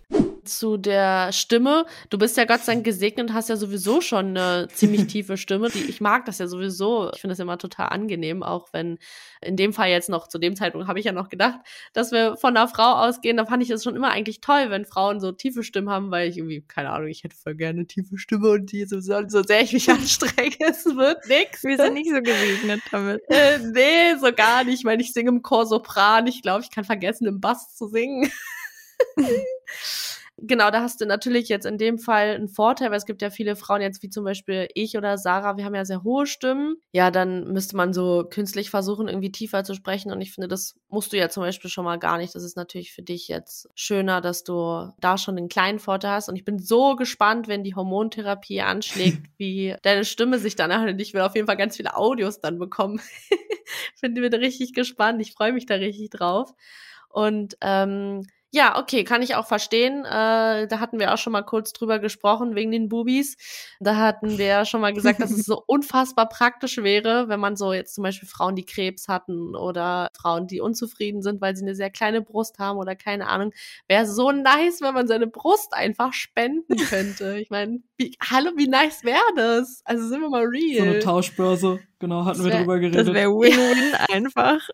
Zu 0.45 0.77
der 0.77 1.31
Stimme. 1.31 1.85
Du 2.09 2.17
bist 2.17 2.37
ja 2.37 2.45
Gott 2.45 2.61
sei 2.61 2.73
Dank 2.73 2.85
gesegnet, 2.85 3.33
hast 3.33 3.49
ja 3.49 3.57
sowieso 3.57 4.01
schon 4.01 4.37
eine 4.37 4.67
ziemlich 4.73 5.07
tiefe 5.07 5.37
Stimme. 5.37 5.69
Die, 5.69 5.83
ich 5.83 6.01
mag 6.01 6.25
das 6.25 6.37
ja 6.37 6.47
sowieso. 6.47 7.11
Ich 7.13 7.21
finde 7.21 7.33
das 7.33 7.39
immer 7.39 7.57
total 7.57 7.89
angenehm, 7.89 8.43
auch 8.43 8.69
wenn 8.71 8.97
in 9.41 9.57
dem 9.57 9.73
Fall 9.73 9.89
jetzt 9.89 10.09
noch, 10.09 10.27
zu 10.27 10.39
dem 10.39 10.55
Zeitpunkt 10.55 10.87
habe 10.87 10.99
ich 10.99 11.05
ja 11.05 11.11
noch 11.11 11.29
gedacht, 11.29 11.59
dass 11.93 12.11
wir 12.11 12.37
von 12.37 12.55
einer 12.55 12.67
Frau 12.67 12.93
ausgehen. 12.93 13.37
Da 13.37 13.45
fand 13.45 13.63
ich 13.63 13.69
es 13.69 13.83
schon 13.83 13.95
immer 13.95 14.11
eigentlich 14.11 14.41
toll, 14.41 14.69
wenn 14.69 14.85
Frauen 14.85 15.19
so 15.19 15.31
tiefe 15.31 15.63
Stimmen 15.63 15.89
haben, 15.89 16.11
weil 16.11 16.29
ich 16.29 16.37
irgendwie, 16.37 16.61
keine 16.61 16.91
Ahnung, 16.91 17.07
ich 17.07 17.23
hätte 17.23 17.35
voll 17.35 17.55
gerne 17.55 17.79
eine 17.79 17.87
tiefe 17.87 18.17
Stimme 18.17 18.49
und 18.49 18.71
die 18.71 18.85
so, 18.85 18.99
so 18.99 19.43
sehr 19.43 19.61
ich 19.61 19.73
mich 19.73 19.89
anstrenge, 19.89 20.55
es 20.59 20.85
wird 20.85 21.27
nix. 21.27 21.63
Wir 21.63 21.77
sind 21.77 21.93
nicht 21.93 22.09
so 22.09 22.21
gesegnet 22.21 22.81
damit. 22.91 23.21
Äh, 23.35 23.59
nee, 23.59 24.15
so 24.19 24.31
gar 24.31 24.63
nicht. 24.63 24.75
Ich 24.75 24.83
meine, 24.83 25.01
ich 25.01 25.11
singe 25.11 25.29
im 25.29 25.41
Chor 25.41 25.65
Sopran. 25.65 26.27
Ich 26.27 26.41
glaube, 26.41 26.63
ich 26.63 26.71
kann 26.71 26.85
vergessen, 26.85 27.27
im 27.27 27.41
Bass 27.41 27.75
zu 27.75 27.87
singen. 27.87 28.31
Genau, 30.37 30.71
da 30.71 30.81
hast 30.81 31.01
du 31.01 31.05
natürlich 31.05 31.49
jetzt 31.49 31.65
in 31.65 31.77
dem 31.77 31.97
Fall 31.97 32.35
einen 32.35 32.47
Vorteil, 32.47 32.89
weil 32.89 32.97
es 32.97 33.05
gibt 33.05 33.21
ja 33.21 33.29
viele 33.29 33.55
Frauen 33.55 33.81
jetzt, 33.81 34.03
wie 34.03 34.09
zum 34.09 34.23
Beispiel 34.23 34.67
ich 34.73 34.97
oder 34.97 35.17
Sarah, 35.17 35.57
wir 35.57 35.65
haben 35.65 35.75
ja 35.75 35.85
sehr 35.85 36.03
hohe 36.03 36.25
Stimmen. 36.25 36.75
Ja, 36.91 37.11
dann 37.11 37.51
müsste 37.51 37.75
man 37.75 37.93
so 37.93 38.25
künstlich 38.29 38.69
versuchen, 38.69 39.07
irgendwie 39.07 39.31
tiefer 39.31 39.63
zu 39.63 39.73
sprechen. 39.73 40.11
Und 40.11 40.21
ich 40.21 40.33
finde, 40.33 40.47
das 40.47 40.75
musst 40.89 41.13
du 41.13 41.17
ja 41.17 41.29
zum 41.29 41.43
Beispiel 41.43 41.69
schon 41.69 41.85
mal 41.85 41.97
gar 41.99 42.17
nicht. 42.17 42.35
Das 42.35 42.43
ist 42.43 42.57
natürlich 42.57 42.93
für 42.93 43.01
dich 43.01 43.27
jetzt 43.27 43.69
schöner, 43.75 44.21
dass 44.21 44.43
du 44.43 44.89
da 44.99 45.17
schon 45.17 45.37
einen 45.37 45.49
kleinen 45.49 45.79
Vorteil 45.79 46.11
hast. 46.11 46.29
Und 46.29 46.35
ich 46.35 46.45
bin 46.45 46.59
so 46.59 46.95
gespannt, 46.95 47.47
wenn 47.47 47.63
die 47.63 47.75
Hormontherapie 47.75 48.61
anschlägt, 48.61 49.21
wie 49.37 49.75
deine 49.83 50.05
Stimme 50.05 50.39
sich 50.39 50.55
dann 50.55 50.71
anhört. 50.71 50.99
Ich 51.01 51.13
will 51.13 51.21
auf 51.21 51.35
jeden 51.35 51.47
Fall 51.47 51.57
ganz 51.57 51.77
viele 51.77 51.95
Audios 51.95 52.39
dann 52.41 52.59
bekommen. 52.59 52.99
Finde 53.95 54.21
mir 54.21 54.29
da 54.29 54.37
richtig 54.37 54.73
gespannt. 54.73 55.21
Ich 55.21 55.33
freue 55.33 55.53
mich 55.53 55.65
da 55.65 55.75
richtig 55.75 56.09
drauf. 56.09 56.51
Und 57.09 57.55
ähm, 57.61 58.27
ja, 58.51 58.79
okay, 58.79 59.03
kann 59.03 59.21
ich 59.21 59.35
auch 59.35 59.45
verstehen. 59.47 60.05
Äh, 60.05 60.67
da 60.67 60.79
hatten 60.79 60.97
wir 60.97 61.13
auch 61.13 61.17
schon 61.17 61.33
mal 61.33 61.41
kurz 61.41 61.73
drüber 61.73 61.99
gesprochen 61.99 62.55
wegen 62.55 62.71
den 62.71 62.87
Bubis. 62.87 63.35
Da 63.81 63.97
hatten 63.97 64.37
wir 64.37 64.45
ja 64.45 64.65
schon 64.65 64.79
mal 64.79 64.93
gesagt, 64.93 65.19
dass 65.19 65.31
es 65.31 65.45
so 65.45 65.61
unfassbar 65.67 66.29
praktisch 66.29 66.77
wäre, 66.77 67.27
wenn 67.27 67.39
man 67.41 67.57
so 67.57 67.73
jetzt 67.73 67.95
zum 67.95 68.03
Beispiel 68.03 68.29
Frauen, 68.29 68.55
die 68.55 68.63
Krebs 68.65 69.09
hatten 69.09 69.55
oder 69.57 70.09
Frauen, 70.17 70.47
die 70.47 70.61
unzufrieden 70.61 71.21
sind, 71.21 71.41
weil 71.41 71.55
sie 71.57 71.63
eine 71.65 71.75
sehr 71.75 71.89
kleine 71.89 72.21
Brust 72.21 72.57
haben 72.57 72.77
oder 72.79 72.95
keine 72.95 73.27
Ahnung. 73.27 73.51
Wäre 73.89 74.05
so 74.05 74.31
nice, 74.31 74.79
wenn 74.81 74.93
man 74.93 75.07
seine 75.07 75.27
Brust 75.27 75.73
einfach 75.73 76.13
spenden 76.13 76.77
könnte. 76.77 77.37
Ich 77.39 77.49
meine, 77.49 77.79
wie, 77.97 78.15
hallo, 78.21 78.51
wie 78.55 78.67
nice 78.69 79.03
wäre 79.03 79.19
das? 79.35 79.81
Also 79.83 80.07
sind 80.07 80.21
wir 80.21 80.29
mal 80.29 80.45
real. 80.45 80.77
So 80.85 80.91
eine 80.91 80.99
Tauschbörse, 80.99 81.79
genau, 81.99 82.23
hatten 82.23 82.37
Das 82.37 82.45
wir 82.45 82.51
wär- 82.53 82.59
drüber 82.59 82.79
Das 82.79 82.91
geredet. 82.91 83.13
wäre 83.13 83.31
Win-Win 83.31 83.95
einfach. 84.13 84.69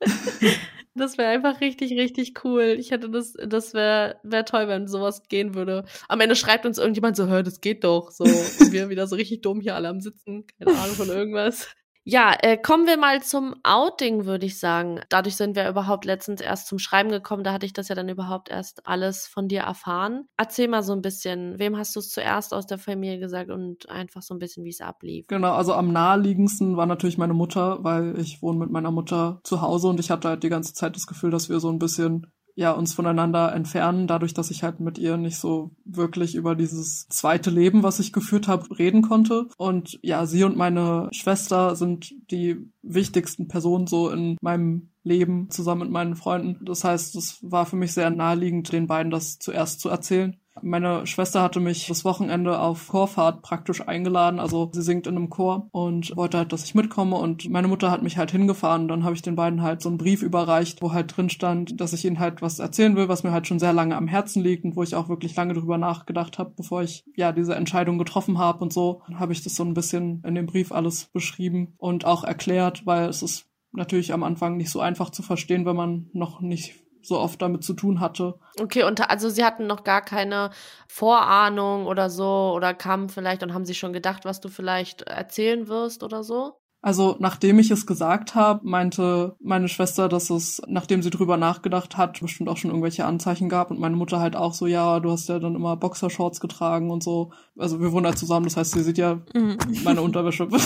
Das 0.98 1.18
wäre 1.18 1.28
einfach 1.28 1.60
richtig, 1.60 1.92
richtig 1.92 2.42
cool. 2.42 2.76
Ich 2.78 2.90
hätte 2.90 3.10
das, 3.10 3.34
das 3.34 3.74
wäre 3.74 4.18
wär 4.22 4.46
toll, 4.46 4.66
wenn 4.66 4.88
sowas 4.88 5.22
gehen 5.28 5.54
würde. 5.54 5.84
Am 6.08 6.20
Ende 6.20 6.34
schreibt 6.34 6.64
uns 6.64 6.78
irgendjemand 6.78 7.16
so, 7.16 7.26
hör, 7.26 7.42
das 7.42 7.60
geht 7.60 7.84
doch. 7.84 8.10
So, 8.10 8.24
und 8.24 8.72
wir 8.72 8.88
wieder 8.88 9.06
so 9.06 9.16
richtig 9.16 9.42
dumm 9.42 9.60
hier 9.60 9.74
alle 9.74 9.88
am 9.88 10.00
Sitzen. 10.00 10.46
Keine 10.58 10.78
Ahnung 10.78 10.96
von 10.96 11.08
irgendwas. 11.08 11.68
Ja, 12.08 12.36
äh, 12.40 12.56
kommen 12.56 12.86
wir 12.86 12.98
mal 12.98 13.20
zum 13.20 13.56
Outing, 13.64 14.26
würde 14.26 14.46
ich 14.46 14.60
sagen. 14.60 15.00
Dadurch 15.08 15.34
sind 15.34 15.56
wir 15.56 15.68
überhaupt 15.68 16.04
letztens 16.04 16.40
erst 16.40 16.68
zum 16.68 16.78
Schreiben 16.78 17.10
gekommen. 17.10 17.42
Da 17.42 17.52
hatte 17.52 17.66
ich 17.66 17.72
das 17.72 17.88
ja 17.88 17.96
dann 17.96 18.08
überhaupt 18.08 18.48
erst 18.48 18.86
alles 18.86 19.26
von 19.26 19.48
dir 19.48 19.62
erfahren. 19.62 20.28
Erzähl 20.36 20.68
mal 20.68 20.84
so 20.84 20.92
ein 20.92 21.02
bisschen, 21.02 21.58
wem 21.58 21.76
hast 21.76 21.96
du 21.96 21.98
es 21.98 22.10
zuerst 22.10 22.54
aus 22.54 22.64
der 22.64 22.78
Familie 22.78 23.18
gesagt 23.18 23.50
und 23.50 23.90
einfach 23.90 24.22
so 24.22 24.34
ein 24.34 24.38
bisschen, 24.38 24.62
wie 24.62 24.70
es 24.70 24.80
ablief. 24.80 25.26
Genau, 25.26 25.54
also 25.54 25.74
am 25.74 25.92
naheliegendsten 25.92 26.76
war 26.76 26.86
natürlich 26.86 27.18
meine 27.18 27.34
Mutter, 27.34 27.82
weil 27.82 28.16
ich 28.20 28.40
wohne 28.40 28.60
mit 28.60 28.70
meiner 28.70 28.92
Mutter 28.92 29.40
zu 29.42 29.60
Hause 29.60 29.88
und 29.88 29.98
ich 29.98 30.12
hatte 30.12 30.28
halt 30.28 30.44
die 30.44 30.48
ganze 30.48 30.74
Zeit 30.74 30.94
das 30.94 31.08
Gefühl, 31.08 31.32
dass 31.32 31.48
wir 31.48 31.58
so 31.58 31.70
ein 31.70 31.80
bisschen 31.80 32.28
ja 32.56 32.72
uns 32.72 32.94
voneinander 32.94 33.54
entfernen, 33.54 34.06
dadurch, 34.06 34.34
dass 34.34 34.50
ich 34.50 34.62
halt 34.62 34.80
mit 34.80 34.98
ihr 34.98 35.16
nicht 35.16 35.36
so 35.36 35.70
wirklich 35.84 36.34
über 36.34 36.56
dieses 36.56 37.06
zweite 37.08 37.50
Leben, 37.50 37.82
was 37.82 38.00
ich 38.00 38.12
geführt 38.12 38.48
habe, 38.48 38.78
reden 38.78 39.02
konnte. 39.02 39.46
Und 39.58 39.98
ja, 40.02 40.26
sie 40.26 40.42
und 40.42 40.56
meine 40.56 41.08
Schwester 41.12 41.76
sind 41.76 42.14
die 42.30 42.72
wichtigsten 42.82 43.46
Personen 43.46 43.86
so 43.86 44.10
in 44.10 44.36
meinem 44.40 44.90
Leben 45.04 45.50
zusammen 45.50 45.82
mit 45.82 45.90
meinen 45.90 46.16
Freunden. 46.16 46.64
Das 46.64 46.82
heißt, 46.82 47.14
es 47.14 47.38
war 47.42 47.66
für 47.66 47.76
mich 47.76 47.92
sehr 47.92 48.10
naheliegend, 48.10 48.72
den 48.72 48.86
beiden 48.86 49.12
das 49.12 49.38
zuerst 49.38 49.80
zu 49.80 49.90
erzählen. 49.90 50.36
Meine 50.62 51.06
Schwester 51.06 51.42
hatte 51.42 51.60
mich 51.60 51.86
das 51.86 52.04
Wochenende 52.04 52.58
auf 52.58 52.88
Chorfahrt 52.88 53.42
praktisch 53.42 53.86
eingeladen. 53.86 54.40
Also 54.40 54.70
sie 54.72 54.82
singt 54.82 55.06
in 55.06 55.16
einem 55.16 55.30
Chor 55.30 55.68
und 55.72 56.16
wollte 56.16 56.38
halt, 56.38 56.52
dass 56.52 56.64
ich 56.64 56.74
mitkomme. 56.74 57.16
Und 57.16 57.48
meine 57.50 57.68
Mutter 57.68 57.90
hat 57.90 58.02
mich 58.02 58.16
halt 58.16 58.30
hingefahren. 58.30 58.88
Dann 58.88 59.04
habe 59.04 59.14
ich 59.14 59.22
den 59.22 59.36
beiden 59.36 59.62
halt 59.62 59.82
so 59.82 59.88
einen 59.88 59.98
Brief 59.98 60.22
überreicht, 60.22 60.82
wo 60.82 60.92
halt 60.92 61.16
drin 61.16 61.30
stand, 61.30 61.80
dass 61.80 61.92
ich 61.92 62.04
ihnen 62.04 62.18
halt 62.18 62.42
was 62.42 62.58
erzählen 62.58 62.96
will, 62.96 63.08
was 63.08 63.22
mir 63.22 63.32
halt 63.32 63.46
schon 63.46 63.58
sehr 63.58 63.72
lange 63.72 63.96
am 63.96 64.08
Herzen 64.08 64.42
liegt 64.42 64.64
und 64.64 64.76
wo 64.76 64.82
ich 64.82 64.94
auch 64.94 65.08
wirklich 65.08 65.36
lange 65.36 65.54
drüber 65.54 65.78
nachgedacht 65.78 66.38
habe, 66.38 66.54
bevor 66.56 66.82
ich 66.82 67.04
ja 67.16 67.32
diese 67.32 67.54
Entscheidung 67.54 67.98
getroffen 67.98 68.38
habe 68.38 68.60
und 68.60 68.72
so. 68.72 69.02
Habe 69.14 69.32
ich 69.32 69.42
das 69.42 69.56
so 69.56 69.64
ein 69.64 69.74
bisschen 69.74 70.22
in 70.26 70.34
dem 70.34 70.46
Brief 70.46 70.72
alles 70.72 71.06
beschrieben 71.12 71.74
und 71.78 72.04
auch 72.04 72.24
erklärt, 72.24 72.86
weil 72.86 73.08
es 73.08 73.22
ist 73.22 73.46
natürlich 73.72 74.12
am 74.12 74.22
Anfang 74.22 74.56
nicht 74.56 74.70
so 74.70 74.80
einfach 74.80 75.10
zu 75.10 75.22
verstehen, 75.22 75.66
wenn 75.66 75.76
man 75.76 76.10
noch 76.12 76.40
nicht 76.40 76.85
so 77.06 77.18
oft 77.18 77.40
damit 77.40 77.64
zu 77.64 77.74
tun 77.74 78.00
hatte. 78.00 78.34
Okay, 78.60 78.82
und 78.84 79.08
also 79.08 79.28
sie 79.28 79.44
hatten 79.44 79.66
noch 79.66 79.84
gar 79.84 80.02
keine 80.02 80.50
Vorahnung 80.88 81.86
oder 81.86 82.10
so 82.10 82.52
oder 82.54 82.74
kamen 82.74 83.08
vielleicht 83.08 83.42
und 83.42 83.54
haben 83.54 83.64
sich 83.64 83.78
schon 83.78 83.92
gedacht, 83.92 84.24
was 84.24 84.40
du 84.40 84.48
vielleicht 84.48 85.02
erzählen 85.02 85.68
wirst 85.68 86.02
oder 86.02 86.24
so? 86.24 86.54
Also 86.82 87.16
nachdem 87.18 87.58
ich 87.58 87.72
es 87.72 87.84
gesagt 87.84 88.36
habe, 88.36 88.60
meinte 88.62 89.34
meine 89.40 89.66
Schwester, 89.68 90.08
dass 90.08 90.30
es, 90.30 90.62
nachdem 90.68 91.02
sie 91.02 91.10
drüber 91.10 91.36
nachgedacht 91.36 91.96
hat, 91.96 92.20
bestimmt 92.20 92.48
auch 92.48 92.56
schon 92.58 92.70
irgendwelche 92.70 93.04
Anzeichen 93.04 93.48
gab 93.48 93.72
und 93.72 93.80
meine 93.80 93.96
Mutter 93.96 94.20
halt 94.20 94.36
auch 94.36 94.54
so, 94.54 94.68
ja, 94.68 95.00
du 95.00 95.10
hast 95.10 95.28
ja 95.28 95.40
dann 95.40 95.56
immer 95.56 95.76
Boxershorts 95.76 96.38
getragen 96.38 96.90
und 96.92 97.02
so. 97.02 97.32
Also 97.58 97.80
wir 97.80 97.90
wohnen 97.90 98.06
halt 98.06 98.18
zusammen, 98.18 98.44
das 98.44 98.56
heißt, 98.56 98.72
sie 98.72 98.82
sieht 98.84 98.98
ja 98.98 99.20
Mhm. 99.34 99.58
meine 99.84 100.02
Unterwäsche. 100.02 100.48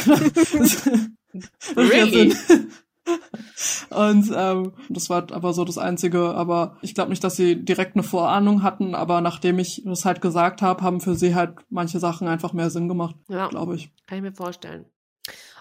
Das 1.32 1.54
ja 1.74 2.04
Really? 2.04 2.34
Und 3.90 4.30
ähm, 4.34 4.72
das 4.88 5.10
war 5.10 5.26
aber 5.32 5.52
so 5.52 5.64
das 5.64 5.78
Einzige. 5.78 6.34
Aber 6.34 6.76
ich 6.82 6.94
glaube 6.94 7.10
nicht, 7.10 7.22
dass 7.24 7.36
sie 7.36 7.64
direkt 7.64 7.96
eine 7.96 8.02
Vorahnung 8.02 8.62
hatten. 8.62 8.94
Aber 8.94 9.20
nachdem 9.20 9.58
ich 9.58 9.82
das 9.84 10.04
halt 10.04 10.20
gesagt 10.20 10.62
habe, 10.62 10.82
haben 10.82 11.00
für 11.00 11.14
sie 11.14 11.34
halt 11.34 11.54
manche 11.68 11.98
Sachen 11.98 12.28
einfach 12.28 12.52
mehr 12.52 12.70
Sinn 12.70 12.88
gemacht, 12.88 13.16
Ja, 13.28 13.48
glaube 13.48 13.74
ich. 13.76 13.90
kann 14.06 14.18
ich 14.18 14.22
mir 14.22 14.32
vorstellen. 14.32 14.86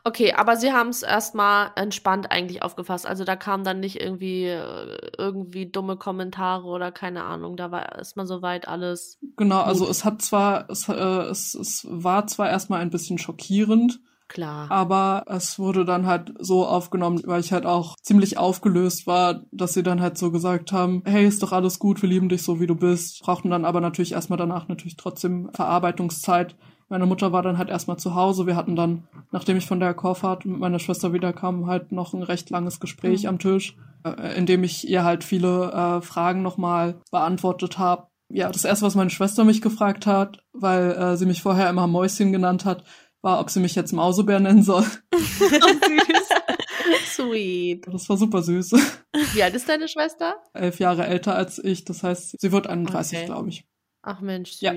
Okay, 0.06 0.32
aber 0.34 0.56
sie 0.56 0.72
haben 0.72 0.88
es 0.90 1.04
erstmal 1.04 1.72
entspannt 1.76 2.32
eigentlich 2.32 2.64
aufgefasst. 2.64 3.06
Also 3.06 3.26
da 3.26 3.36
kamen 3.36 3.66
dann 3.66 3.82
nicht 3.82 4.00
irgendwie 4.00 4.46
äh, 4.46 4.98
irgendwie 5.18 5.70
dumme 5.70 5.98
Kommentare 5.98 6.64
oder 6.66 6.94
keine 6.94 7.26
Ahnung. 7.26 7.58
Da 7.58 7.70
war 7.70 7.98
erstmal 7.98 8.26
soweit 8.26 8.68
alles. 8.70 9.20
Genau, 9.36 9.60
also 9.60 9.84
Gut. 9.84 9.92
es 9.92 10.06
hat 10.06 10.22
zwar, 10.22 10.70
es, 10.70 10.88
äh, 10.88 10.94
es, 10.94 11.54
es 11.54 11.86
war 11.90 12.28
zwar 12.28 12.50
erstmal 12.50 12.80
ein 12.80 12.92
bisschen 12.92 13.18
schockierend, 13.18 14.00
Klar. 14.30 14.72
aber 14.72 15.26
es 15.28 15.60
wurde 15.60 15.84
dann 15.84 16.06
halt 16.08 16.34
so 16.40 16.66
aufgenommen, 16.66 17.22
weil 17.26 17.42
ich 17.42 17.52
halt 17.52 17.66
auch 17.66 17.96
ziemlich 18.02 18.38
aufgelöst 18.38 19.06
war, 19.08 19.42
dass 19.52 19.74
sie 19.74 19.84
dann 19.84 20.00
halt 20.02 20.18
so 20.18 20.32
gesagt 20.32 20.72
haben, 20.72 21.02
hey, 21.06 21.26
ist 21.28 21.44
doch 21.44 21.52
alles 21.52 21.78
gut, 21.80 22.02
wir 22.02 22.08
lieben 22.10 22.30
dich 22.30 22.44
so, 22.44 22.60
wie 22.62 22.68
du 22.68 22.76
bist. 22.76 23.22
Brauchten 23.24 23.50
dann 23.50 23.66
aber 23.66 23.82
natürlich 23.82 24.14
erstmal 24.14 24.38
danach 24.38 24.68
natürlich 24.70 24.96
trotzdem 24.96 25.50
Verarbeitungszeit. 25.54 26.56
Meine 26.90 27.06
Mutter 27.06 27.32
war 27.32 27.44
dann 27.44 27.58
halt 27.58 27.70
erstmal 27.70 27.98
zu 27.98 28.16
Hause. 28.16 28.48
Wir 28.48 28.56
hatten 28.56 28.76
dann, 28.76 29.08
nachdem 29.32 29.58
ich 29.58 29.68
von 29.68 29.80
der 29.80 29.94
Chorfahrt 29.94 30.46
mit 30.46 30.60
meiner 30.60 30.80
Schwester 30.80 31.14
wiederkam, 31.14 31.68
halt 31.68 31.92
noch 31.92 32.14
ein 32.14 32.24
recht 32.24 32.50
langes 32.50 32.80
Gespräch 32.80 33.24
Mhm. 33.24 33.30
am 33.30 33.40
Tisch, 33.40 33.76
äh, 34.04 34.38
in 34.38 34.46
dem 34.46 34.64
ich 34.64 34.88
ihr 34.90 35.04
halt 35.04 35.24
viele 35.24 35.72
äh, 35.72 36.02
Fragen 36.02 36.42
nochmal 36.42 36.96
beantwortet 37.12 37.78
habe. 37.78 38.08
Ja, 38.32 38.52
das 38.52 38.64
erste, 38.64 38.86
was 38.86 38.96
meine 38.96 39.10
Schwester 39.10 39.44
mich 39.44 39.62
gefragt 39.62 40.06
hat, 40.06 40.40
weil 40.54 40.92
äh, 40.92 41.18
sie 41.18 41.26
mich 41.26 41.42
vorher 41.42 41.70
immer 41.70 41.88
Mäuschen 41.88 42.32
genannt 42.32 42.64
hat, 42.66 42.84
war, 43.22 43.40
ob 43.40 43.50
sie 43.50 43.60
mich 43.60 43.76
jetzt 43.76 43.92
Mausebär 43.94 44.40
nennen 44.40 44.64
soll. 44.64 44.86
Sweet. 47.06 47.88
Das 47.88 48.08
war 48.10 48.18
super 48.18 48.42
süß. 48.42 48.72
Wie 49.34 49.44
alt 49.44 49.54
ist 49.56 49.68
deine 49.70 49.88
Schwester? 49.88 50.36
Elf 50.54 50.80
Jahre 50.80 51.06
älter 51.06 51.36
als 51.36 51.60
ich, 51.64 51.86
das 51.86 52.04
heißt, 52.04 52.40
sie 52.40 52.52
wird 52.52 52.68
31, 52.68 53.18
Okay. 53.18 53.26
glaube 53.26 53.50
ich. 53.50 53.66
Ach 54.02 54.22
Mensch, 54.22 54.62
Ja. 54.62 54.74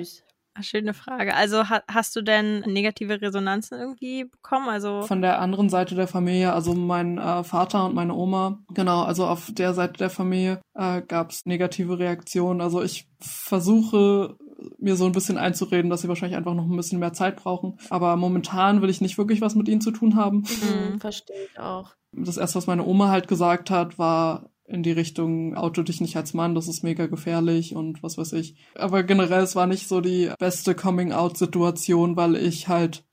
Süß. 0.57 0.67
Schöne 0.67 0.95
Frage. 0.95 1.35
Also 1.35 1.69
ha 1.69 1.83
hast 1.89 2.15
du 2.17 2.23
denn 2.23 2.61
negative 2.61 3.21
Resonanzen 3.21 3.79
irgendwie 3.79 4.25
bekommen? 4.25 4.69
Also 4.69 5.03
von 5.03 5.23
der 5.23 5.41
anderen 5.41 5.69
Seite 5.69 5.95
der 5.95 6.09
Familie, 6.09 6.53
also 6.53 6.75
mein 6.75 7.19
äh, 7.19 7.45
Vater 7.45 7.87
und 7.87 7.95
meine 7.95 8.15
Oma, 8.15 8.59
genau, 8.75 9.03
also 9.03 9.27
auf 9.27 9.51
der 9.53 9.75
Seite 9.75 9.95
der 9.95 10.11
Familie 10.11 10.61
äh, 10.75 11.03
gab 11.03 11.31
es 11.31 11.47
negative 11.47 11.99
Reaktionen. 11.99 12.61
Also 12.61 12.83
ich 12.83 13.09
versuche 13.21 14.37
mir 14.79 14.97
so 14.97 15.07
ein 15.07 15.13
bisschen 15.13 15.39
einzureden, 15.39 15.91
dass 15.91 16.03
sie 16.03 16.09
wahrscheinlich 16.09 16.37
einfach 16.37 16.55
noch 16.55 16.65
ein 16.65 16.77
bisschen 16.77 17.01
mehr 17.01 17.13
Zeit 17.13 17.37
brauchen. 17.37 17.79
Aber 17.91 18.17
momentan 18.17 18.83
will 18.83 18.91
ich 18.91 19.01
nicht 19.01 19.19
wirklich 19.19 19.41
was 19.41 19.55
mit 19.55 19.69
ihnen 19.69 19.81
zu 19.81 19.91
tun 19.91 20.17
haben. 20.17 20.45
Mhm, 20.63 21.01
verstehe 21.01 21.47
ich 21.51 21.59
auch. 21.59 21.95
Das 22.13 22.37
erste, 22.37 22.59
was 22.59 22.67
meine 22.67 22.85
Oma 22.85 23.09
halt 23.09 23.27
gesagt 23.27 23.71
hat, 23.71 23.99
war, 23.99 24.51
in 24.73 24.83
die 24.83 24.93
Richtung 24.93 25.55
Auto 25.55 25.83
dich 25.83 26.01
nicht 26.01 26.17
als 26.17 26.35
Mann, 26.35 26.55
das 26.55 26.69
ist 26.69 26.83
mega 26.83 27.07
gefährlich 27.07 27.75
und 27.75 28.03
was 28.03 28.19
weiß 28.19 28.33
ich. 28.35 28.57
Aber 28.75 29.03
generell, 29.03 29.43
es 29.43 29.55
war 29.55 29.67
nicht 29.67 29.87
so 29.87 30.01
die 30.01 30.31
beste 30.39 30.75
Coming-out-Situation, 30.75 32.17
weil 32.17 32.37
ich 32.37 32.69
halt 32.69 33.05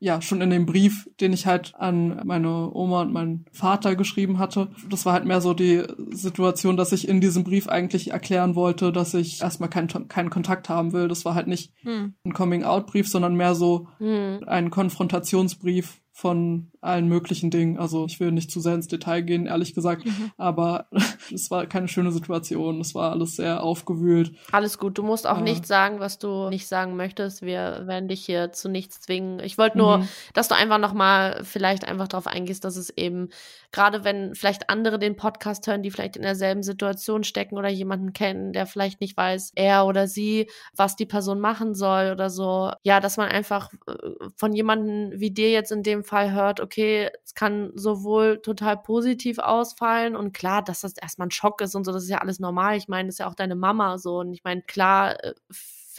ja, 0.00 0.22
schon 0.22 0.40
in 0.40 0.50
dem 0.50 0.64
Brief, 0.64 1.10
den 1.20 1.32
ich 1.32 1.46
halt 1.46 1.74
an 1.76 2.20
meine 2.24 2.72
Oma 2.72 3.02
und 3.02 3.12
meinen 3.12 3.46
Vater 3.52 3.96
geschrieben 3.96 4.38
hatte, 4.38 4.70
das 4.88 5.04
war 5.04 5.12
halt 5.12 5.24
mehr 5.24 5.40
so 5.40 5.54
die 5.54 5.82
Situation, 6.10 6.76
dass 6.76 6.92
ich 6.92 7.08
in 7.08 7.20
diesem 7.20 7.42
Brief 7.42 7.68
eigentlich 7.68 8.12
erklären 8.12 8.54
wollte, 8.54 8.92
dass 8.92 9.14
ich 9.14 9.42
erstmal 9.42 9.68
keinen 9.68 10.06
keinen 10.06 10.30
Kontakt 10.30 10.68
haben 10.68 10.92
will. 10.92 11.08
Das 11.08 11.24
war 11.24 11.34
halt 11.34 11.48
nicht 11.48 11.72
hm. 11.82 12.14
ein 12.24 12.32
Coming-out-Brief, 12.32 13.08
sondern 13.08 13.34
mehr 13.34 13.56
so 13.56 13.88
hm. 13.98 14.44
ein 14.46 14.70
Konfrontationsbrief 14.70 16.00
von 16.12 16.70
allen 16.80 17.08
möglichen 17.08 17.50
Dingen. 17.50 17.78
Also 17.78 18.06
ich 18.06 18.20
will 18.20 18.32
nicht 18.32 18.50
zu 18.50 18.60
sehr 18.60 18.74
ins 18.74 18.88
Detail 18.88 19.22
gehen, 19.22 19.46
ehrlich 19.46 19.74
gesagt, 19.74 20.04
mhm. 20.04 20.32
aber 20.36 20.86
es 21.32 21.50
war 21.50 21.66
keine 21.66 21.88
schöne 21.88 22.12
Situation. 22.12 22.80
Es 22.80 22.94
war 22.94 23.12
alles 23.12 23.36
sehr 23.36 23.62
aufgewühlt. 23.62 24.32
Alles 24.52 24.78
gut. 24.78 24.98
Du 24.98 25.02
musst 25.02 25.26
auch 25.26 25.38
äh, 25.38 25.42
nicht 25.42 25.66
sagen, 25.66 26.00
was 26.00 26.18
du 26.18 26.48
nicht 26.50 26.66
sagen 26.66 26.96
möchtest. 26.96 27.42
Wir 27.42 27.82
werden 27.86 28.08
dich 28.08 28.24
hier 28.24 28.52
zu 28.52 28.68
nichts 28.68 29.00
zwingen. 29.00 29.40
Ich 29.40 29.58
wollte 29.58 29.78
nur, 29.78 29.98
mhm. 29.98 30.08
dass 30.34 30.48
du 30.48 30.54
einfach 30.54 30.78
noch 30.78 30.94
mal 30.94 31.42
vielleicht 31.44 31.86
einfach 31.86 32.08
darauf 32.08 32.26
eingehst, 32.26 32.64
dass 32.64 32.76
es 32.76 32.90
eben 32.90 33.28
gerade 33.70 34.02
wenn 34.04 34.34
vielleicht 34.34 34.70
andere 34.70 34.98
den 34.98 35.16
Podcast 35.16 35.66
hören, 35.66 35.82
die 35.82 35.90
vielleicht 35.90 36.16
in 36.16 36.22
derselben 36.22 36.62
Situation 36.62 37.22
stecken 37.22 37.58
oder 37.58 37.68
jemanden 37.68 38.12
kennen, 38.12 38.52
der 38.52 38.66
vielleicht 38.66 39.00
nicht 39.00 39.16
weiß, 39.16 39.52
er 39.56 39.86
oder 39.86 40.06
sie, 40.06 40.48
was 40.74 40.96
die 40.96 41.06
Person 41.06 41.40
machen 41.40 41.74
soll 41.74 42.10
oder 42.12 42.30
so. 42.30 42.72
Ja, 42.82 43.00
dass 43.00 43.18
man 43.18 43.28
einfach 43.28 43.70
äh, 43.86 43.92
von 44.36 44.54
jemanden 44.54 45.12
wie 45.20 45.30
dir 45.30 45.50
jetzt 45.50 45.72
in 45.72 45.82
dem 45.82 46.02
Fall 46.02 46.32
hört, 46.32 46.60
okay, 46.60 46.67
es 46.76 47.34
kann 47.34 47.72
sowohl 47.74 48.40
total 48.42 48.76
positiv 48.76 49.38
ausfallen 49.38 50.16
und 50.16 50.32
klar, 50.32 50.62
dass 50.62 50.82
das 50.82 50.96
erstmal 50.96 51.28
ein 51.28 51.30
Schock 51.30 51.60
ist 51.60 51.74
und 51.74 51.84
so, 51.84 51.92
das 51.92 52.04
ist 52.04 52.10
ja 52.10 52.18
alles 52.18 52.40
normal. 52.40 52.76
Ich 52.76 52.88
meine, 52.88 53.08
das 53.08 53.14
ist 53.14 53.18
ja 53.20 53.28
auch 53.28 53.34
deine 53.34 53.56
Mama 53.56 53.98
so 53.98 54.18
und 54.18 54.32
ich 54.34 54.44
meine, 54.44 54.62
klar, 54.62 55.22
äh, 55.24 55.34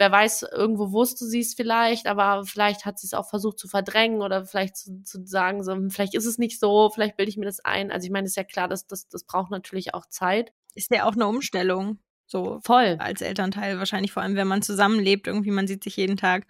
wer 0.00 0.10
weiß, 0.10 0.46
irgendwo 0.52 0.92
wusste 0.92 1.26
sie 1.26 1.40
es 1.40 1.54
vielleicht, 1.54 2.06
aber 2.06 2.44
vielleicht 2.44 2.86
hat 2.86 2.98
sie 2.98 3.06
es 3.06 3.14
auch 3.14 3.28
versucht 3.28 3.58
zu 3.58 3.68
verdrängen 3.68 4.22
oder 4.22 4.46
vielleicht 4.46 4.76
zu, 4.76 5.02
zu 5.04 5.26
sagen, 5.26 5.62
so, 5.62 5.72
hm, 5.72 5.90
vielleicht 5.90 6.14
ist 6.14 6.26
es 6.26 6.38
nicht 6.38 6.58
so, 6.58 6.90
vielleicht 6.90 7.16
bilde 7.16 7.30
ich 7.30 7.36
mir 7.36 7.44
das 7.44 7.60
ein. 7.64 7.92
Also 7.92 8.06
ich 8.06 8.10
meine, 8.10 8.26
ist 8.26 8.36
ja 8.36 8.44
klar, 8.44 8.66
dass 8.66 8.86
das, 8.86 9.08
das 9.08 9.24
braucht 9.24 9.50
natürlich 9.50 9.94
auch 9.94 10.06
Zeit. 10.06 10.52
Ist 10.74 10.90
ja 10.90 11.04
auch 11.04 11.12
eine 11.12 11.26
Umstellung. 11.26 11.98
So 12.26 12.60
voll 12.62 12.96
als 13.00 13.22
Elternteil 13.22 13.78
wahrscheinlich 13.78 14.12
vor 14.12 14.22
allem, 14.22 14.36
wenn 14.36 14.46
man 14.46 14.62
zusammenlebt, 14.62 15.26
irgendwie 15.26 15.50
man 15.50 15.66
sieht 15.66 15.82
sich 15.82 15.96
jeden 15.96 16.16
Tag 16.16 16.46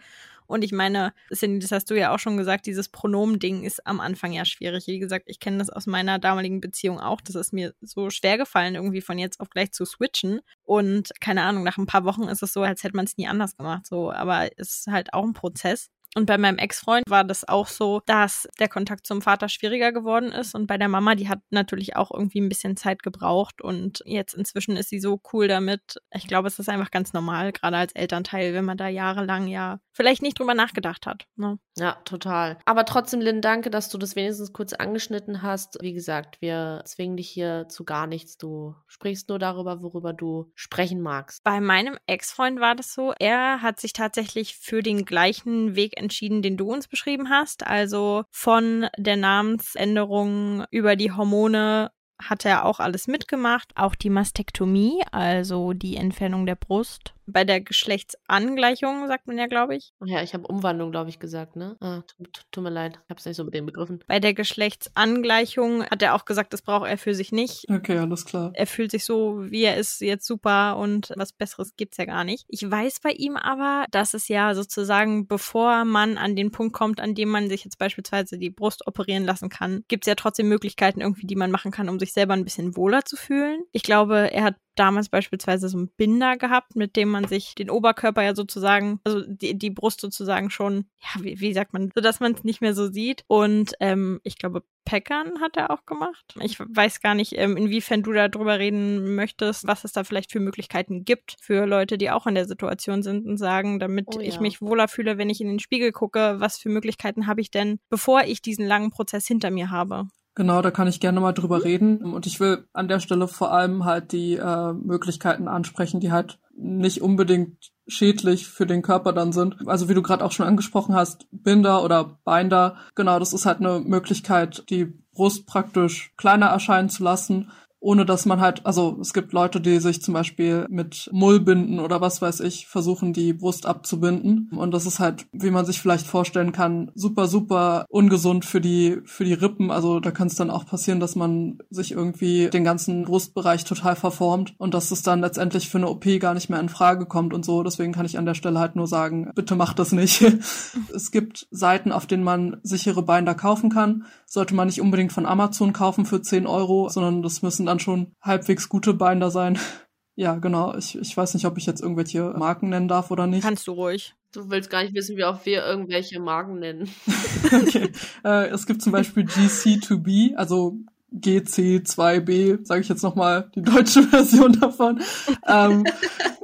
und 0.51 0.65
ich 0.65 0.73
meine, 0.73 1.15
das 1.31 1.71
hast 1.71 1.91
du 1.91 1.95
ja 1.95 2.13
auch 2.13 2.19
schon 2.19 2.37
gesagt, 2.37 2.67
dieses 2.67 2.89
Pronomen-Ding 2.89 3.63
ist 3.63 3.87
am 3.87 4.01
Anfang 4.01 4.33
ja 4.33 4.45
schwierig. 4.45 4.89
Wie 4.89 4.99
gesagt, 4.99 5.27
ich 5.29 5.39
kenne 5.39 5.59
das 5.59 5.71
aus 5.71 5.87
meiner 5.87 6.19
damaligen 6.19 6.61
Beziehung 6.61 6.99
auch. 6.99 7.21
Das 7.21 7.37
ist 7.37 7.53
mir 7.53 7.73
so 7.81 8.11
schwer 8.11 8.37
gefallen, 8.37 8.75
irgendwie 8.75 9.01
von 9.01 9.19
jetzt 9.19 9.39
auf 9.39 9.49
gleich 9.51 9.71
zu 9.71 9.85
switchen. 9.85 10.41
Und 10.65 11.11
keine 11.21 11.43
Ahnung, 11.43 11.63
nach 11.63 11.79
ein 11.79 11.87
paar 11.87 12.05
Wochen 12.05 12.25
ist 12.25 12.43
es 12.43 12.53
so, 12.53 12.63
als 12.63 12.83
hätte 12.83 12.97
man 12.97 13.05
es 13.05 13.17
nie 13.17 13.29
anders 13.29 13.57
gemacht. 13.57 13.87
So, 13.87 14.11
aber 14.11 14.49
es 14.57 14.81
ist 14.81 14.87
halt 14.89 15.15
auch 15.15 15.25
ein 15.25 15.35
Prozess. 15.35 15.89
Und 16.17 16.27
bei 16.27 16.39
meinem 16.39 16.59
Ex-Freund 16.59 17.05
war 17.09 17.25
das 17.25 17.49
auch 17.49 17.69
so, 17.69 18.01
dass 18.07 18.49
der 18.59 18.69
Kontakt 18.69 19.07
zum 19.07 19.23
Vater 19.23 19.49
schwieriger 19.49 19.93
geworden 19.93 20.33
ist. 20.33 20.55
Und 20.55 20.67
bei 20.67 20.77
der 20.77 20.89
Mama, 20.89 21.15
die 21.15 21.29
hat 21.29 21.41
natürlich 21.51 21.97
auch 21.97 22.11
irgendwie 22.11 22.41
ein 22.41 22.49
bisschen 22.49 22.77
Zeit 22.77 23.03
gebraucht. 23.03 23.63
Und 23.63 24.03
jetzt 24.05 24.35
inzwischen 24.35 24.77
ist 24.77 24.91
sie 24.91 24.99
so 24.99 25.21
cool 25.33 25.47
damit. 25.47 25.99
Ich 26.13 26.27
glaube, 26.27 26.49
es 26.49 26.59
ist 26.59 26.69
einfach 26.69 26.91
ganz 26.91 27.13
normal, 27.13 27.53
gerade 27.53 27.77
als 27.77 27.93
Elternteil, 27.93 28.55
wenn 28.55 28.65
man 28.65 28.77
da 28.77 28.89
jahrelang 28.89 29.47
ja 29.47 29.79
vielleicht 29.93 30.23
nicht 30.23 30.39
drüber 30.39 30.55
nachgedacht 30.55 31.07
hat. 31.07 31.27
Ne? 31.37 31.59
Ja, 31.77 31.93
total. 32.05 32.59
Aber 32.65 32.85
trotzdem, 32.85 33.21
Lynn, 33.21 33.41
danke, 33.41 33.71
dass 33.71 33.89
du 33.89 33.99
das 33.99 34.17
wenigstens 34.17 34.53
kurz 34.53 34.73
angeschnitten 34.73 35.43
hast. 35.43 35.79
Wie 35.81 35.93
gesagt, 35.93 36.41
wir 36.41 36.83
zwingen 36.87 37.17
dich 37.17 37.29
hier 37.29 37.67
zu 37.69 37.85
gar 37.85 38.07
nichts. 38.07 38.37
Du 38.37 38.75
sprichst 38.87 39.29
nur 39.29 39.39
darüber, 39.39 39.83
worüber 39.83 40.13
du 40.13 40.51
sprechen 40.55 41.01
magst. 41.01 41.45
Bei 41.45 41.61
meinem 41.61 41.97
Ex-Freund 42.07 42.61
war 42.61 42.75
das 42.75 42.93
so, 42.93 43.13
er 43.19 43.63
hat 43.63 43.79
sich 43.79 43.93
tatsächlich 43.93 44.57
für 44.57 44.83
den 44.83 45.05
gleichen 45.05 45.77
Weg 45.77 46.00
entschieden, 46.01 46.43
den 46.43 46.57
du 46.57 46.73
uns 46.73 46.89
beschrieben 46.89 47.31
hast. 47.31 47.67
Also 47.67 48.25
von 48.31 48.89
der 48.97 49.17
Namensänderung 49.17 50.65
über 50.71 50.97
die 50.97 51.13
Hormone 51.13 51.93
hat 52.21 52.45
er 52.45 52.65
auch 52.65 52.81
alles 52.81 53.07
mitgemacht. 53.07 53.73
Auch 53.77 53.95
die 53.95 54.11
Mastektomie, 54.11 55.03
also 55.13 55.73
die 55.73 55.97
Entfernung 55.97 56.47
der 56.47 56.57
Brust 56.57 57.15
bei 57.31 57.45
der 57.45 57.61
Geschlechtsangleichung, 57.61 59.07
sagt 59.07 59.27
man 59.27 59.39
ja, 59.39 59.47
glaube 59.47 59.77
ich. 59.77 59.93
Ja, 60.05 60.23
ich 60.23 60.35
habe 60.35 60.47
Umwandlung, 60.47 60.91
glaube 60.91 61.11
ich, 61.11 61.19
gesagt, 61.19 61.57
ne? 61.57 61.77
Ah, 61.81 62.03
tut, 62.03 62.45
tut 62.51 62.65
mir 62.65 62.71
leid, 62.71 62.99
ich 63.05 63.11
habe 63.11 63.19
es 63.19 63.27
nicht 63.27 63.37
so 63.37 63.45
mit 63.45 63.55
den 63.55 63.67
Begriffen. 63.67 64.03
Bei 64.07 64.21
der 64.21 64.35
Geschlechtsangleichung 64.35 65.85
hat 65.85 66.03
er 66.03 66.15
auch 66.15 66.25
gesagt, 66.25 66.53
das 66.53 66.63
braucht 66.63 66.89
er 66.89 66.99
für 66.99 67.15
sich 67.15 67.33
nicht. 67.33 67.67
Okay, 67.71 67.99
alles 67.99 68.25
klar. 68.25 68.51
Er 68.55 68.67
fühlt 68.67 68.91
sich 68.91 69.05
so, 69.05 69.45
wie 69.51 69.65
er 69.65 69.77
ist, 69.77 70.01
jetzt 70.01 70.27
super 70.27 70.77
und 70.77 71.13
was 71.17 71.33
Besseres 71.33 71.77
gibt's 71.77 71.97
ja 71.97 72.05
gar 72.05 72.25
nicht. 72.25 72.45
Ich 72.49 72.69
weiß 72.69 73.01
bei 73.01 73.11
ihm 73.11 73.37
aber, 73.37 73.87
dass 73.91 74.15
es 74.15 74.29
ja 74.29 74.55
sozusagen, 74.55 75.27
bevor 75.27 75.85
man 75.85 76.19
an 76.19 76.37
den 76.37 76.51
Punkt 76.51 76.75
kommt, 76.75 77.01
an 77.01 77.15
dem 77.15 77.29
man 77.29 77.49
sich 77.49 77.65
jetzt 77.65 77.79
beispielsweise 77.79 78.39
die 78.39 78.51
Brust 78.51 78.87
operieren 78.87 79.25
lassen 79.25 79.49
kann, 79.49 79.85
gibt's 79.89 80.07
ja 80.07 80.15
trotzdem 80.15 80.49
Möglichkeiten 80.49 81.01
irgendwie, 81.01 81.27
die 81.27 81.37
man 81.37 81.51
machen 81.51 81.71
kann, 81.71 81.89
um 81.89 81.99
sich 81.99 82.13
selber 82.13 82.35
ein 82.35 82.45
bisschen 82.45 82.77
wohler 82.77 83.05
zu 83.05 83.17
fühlen. 83.17 83.63
Ich 83.73 83.83
glaube, 83.83 84.33
er 84.33 84.45
hat 84.45 84.57
damals 84.81 85.11
beispielsweise 85.11 85.69
so 85.69 85.77
einen 85.77 85.89
Binder 85.89 86.39
gehabt, 86.39 86.75
mit 86.75 86.97
dem 86.97 87.11
man 87.11 87.29
sich 87.29 87.55
den 87.55 87.69
Oberkörper 87.69 88.23
ja 88.23 88.35
sozusagen, 88.35 88.99
also 89.05 89.23
die, 89.27 89.57
die 89.57 89.71
Brust 89.71 90.01
sozusagen 90.01 90.49
schon, 90.49 90.87
ja, 91.01 91.23
wie, 91.23 91.39
wie 91.39 91.53
sagt 91.53 91.75
man, 91.75 91.91
so 91.95 92.01
dass 92.01 92.19
man 92.19 92.33
es 92.33 92.45
nicht 92.45 92.63
mehr 92.63 92.75
so 92.75 92.91
sieht. 92.91 93.25
Und 93.27 93.75
ähm, 93.81 94.21
ich 94.25 94.39
glaube, 94.39 94.63
Packern 94.87 95.41
hat 95.41 95.59
er 95.59 95.71
auch 95.71 95.85
gemacht. 95.85 96.35
Ich 96.41 96.59
weiß 96.59 97.03
gar 97.03 97.15
nicht, 97.15 97.35
ähm, 97.37 97.59
inwiefern 97.59 98.03
du 98.03 98.13
darüber 98.13 98.59
reden 98.59 99.15
möchtest, 99.15 99.67
was 99.67 99.85
es 99.85 99.93
da 99.93 100.03
vielleicht 100.03 100.33
für 100.33 100.41
Möglichkeiten 100.41 101.05
gibt 101.05 101.37
für 101.41 101.67
Leute, 101.67 101.99
die 101.99 102.11
auch 102.11 102.27
in 102.27 102.35
der 102.35 102.47
Situation 102.47 103.03
sind 103.03 103.27
und 103.27 103.37
sagen, 103.37 103.79
damit 103.79 104.07
oh, 104.09 104.21
ja. 104.21 104.27
ich 104.27 104.41
mich 104.41 104.63
wohler 104.63 104.89
fühle, 104.89 105.19
wenn 105.19 105.29
ich 105.31 105.43
in 105.43 105.49
den 105.49 105.61
Spiegel 105.61 105.93
gucke, 105.93 106.37
was 106.39 106.59
für 106.59 106.71
Möglichkeiten 106.71 107.27
habe 107.27 107.43
ich 107.43 107.51
denn, 107.51 107.79
bevor 107.91 108.23
ich 108.23 108.41
diesen 108.41 108.67
langen 108.67 108.91
Prozess 108.91 109.27
hinter 109.27 109.51
mir 109.51 109.71
habe. 109.71 110.09
Genau, 110.41 110.63
da 110.63 110.71
kann 110.71 110.89
ich 110.89 111.01
gerne 111.01 111.21
mal 111.21 111.35
drüber 111.35 111.65
reden. 111.65 112.03
Und 112.15 112.27
ich 112.27 112.41
will 112.41 112.67
an 112.73 112.89
der 112.89 112.99
Stelle 112.99 113.29
vor 113.29 113.53
allem 113.53 113.85
halt 113.85 114.13
die 114.13 114.37
äh, 114.37 114.73
Möglichkeiten 114.73 115.49
ansprechen, 115.49 116.01
die 116.01 116.13
halt 116.13 116.39
nicht 116.57 117.03
unbedingt 117.03 117.59
schädlich 117.87 118.49
für 118.49 118.65
den 118.65 118.81
Körper 118.81 119.13
dann 119.13 119.33
sind. 119.33 119.57
Also 119.67 119.91
wie 119.91 119.95
du 119.95 120.01
gerade 120.01 120.25
auch 120.25 120.33
schon 120.33 120.47
angesprochen 120.47 120.95
hast, 120.95 121.27
Binder 121.31 121.85
oder 121.85 122.17
Binder, 122.25 122.79
genau, 122.95 123.19
das 123.19 123.35
ist 123.35 123.45
halt 123.45 123.59
eine 123.59 123.81
Möglichkeit, 123.81 124.65
die 124.71 124.87
Brust 125.13 125.47
praktisch 125.47 126.15
kleiner 126.17 126.47
erscheinen 126.47 126.89
zu 126.89 127.05
lassen, 127.05 127.51
ohne 127.81 128.05
dass 128.05 128.27
man 128.27 128.41
halt, 128.41 128.65
also 128.67 128.99
es 129.01 129.15
gibt 129.15 129.33
Leute, 129.33 129.61
die 129.61 129.81
sich 129.81 130.03
zum 130.03 130.15
Beispiel 130.15 130.67
mit 130.69 131.09
Mullbinden 131.13 131.81
oder 131.81 132.01
was 132.01 132.21
weiß 132.21 132.41
ich 132.41 132.67
versuchen, 132.67 133.13
die 133.13 133.33
Brust 133.33 133.65
abzubinden. 133.65 134.51
Und 134.55 134.73
das 134.73 134.87
ist 134.87 135.01
halt, 135.01 135.27
wie 135.33 135.51
man 135.51 135.65
sich 135.65 135.81
vielleicht 135.81 136.07
vorstellen 136.07 136.53
kann, 136.53 136.91
super, 136.95 137.27
super 137.27 137.87
ungesund 137.89 138.45
für 138.45 138.61
die, 138.61 138.99
für 139.05 139.25
die 139.25 139.33
Rippen. 139.33 139.71
Also 139.71 139.99
da 139.99 140.11
kann 140.11 140.29
es 140.29 140.35
dann 140.35 140.51
auch 140.51 140.67
passieren, 140.67 141.01
dass 141.01 141.17
man 141.17 141.59
sich 141.71 141.93
irgendwie 141.93 142.51
den 142.51 142.65
ganzen 142.65 143.05
Brustbereich 143.05 143.65
total 143.65 143.97
verformt 143.97 144.55
und 144.59 144.75
dass 144.75 144.91
es 144.91 145.03
dann 145.03 145.21
letztendlich 145.21 145.71
für 145.71 145.79
eine 145.79 145.89
OP 145.89 146.05
gar 146.21 146.35
nicht 146.35 146.51
mehr 146.51 146.61
in 146.61 146.69
Frage 146.69 147.07
kommt 147.07 147.33
und 147.33 147.45
so. 147.47 147.63
Deswegen 147.63 147.93
kann 147.93 148.07
ich 148.07 148.19
an 148.19 148.27
der 148.27 148.35
Stelle 148.35 148.59
halt 148.59 148.77
nur 148.77 148.87
sagen, 148.87 149.33
bitte 149.35 149.57
macht 149.57 149.79
das 149.79 149.93
nicht. 149.93 150.21
es 150.95 151.11
gibt 151.11 151.49
Seiten, 151.51 151.93
auf 151.93 152.07
denen 152.07 152.25
man 152.25 152.59
sichere 152.63 153.03
Binder 153.03 153.35
kaufen 153.35 153.71
kann. 153.71 154.05
Sollte 154.27 154.55
man 154.55 154.67
nicht 154.67 154.83
unbedingt 154.83 155.13
von 155.13 155.25
Amazon 155.25 155.73
kaufen 155.73 156.05
für 156.05 156.21
10 156.21 156.47
Euro, 156.47 156.91
sondern 156.91 157.23
das 157.23 157.41
müssen 157.41 157.70
dann 157.71 157.81
schon 157.81 158.13
halbwegs 158.21 158.69
gute 158.69 158.95
Binder 158.95 159.31
sein. 159.31 159.59
Ja, 160.17 160.35
genau. 160.35 160.77
Ich, 160.77 160.99
ich 160.99 161.17
weiß 161.17 161.33
nicht, 161.33 161.47
ob 161.47 161.57
ich 161.57 161.65
jetzt 161.65 161.81
irgendwelche 161.81 162.35
Marken 162.37 162.69
nennen 162.69 162.89
darf 162.89 163.11
oder 163.11 163.27
nicht. 163.27 163.43
Kannst 163.43 163.67
du 163.67 163.73
ruhig. 163.73 164.15
Du 164.33 164.51
willst 164.51 164.69
gar 164.69 164.83
nicht 164.83 164.95
wissen, 164.95 165.17
wie 165.17 165.25
auch 165.25 165.47
wir 165.47 165.65
irgendwelche 165.65 166.21
Marken 166.21 166.59
nennen. 166.59 166.91
okay. 167.47 167.91
Äh, 168.23 168.49
es 168.49 168.67
gibt 168.67 168.83
zum 168.83 168.93
Beispiel 168.93 169.25
GC2B, 169.25 170.35
also 170.35 170.77
GC2B, 171.15 172.67
sage 172.67 172.83
ich 172.83 172.89
jetzt 172.89 173.03
nochmal 173.03 173.51
die 173.55 173.63
deutsche 173.63 174.03
Version 174.11 174.61
davon. 174.61 175.01
ähm, 175.47 175.85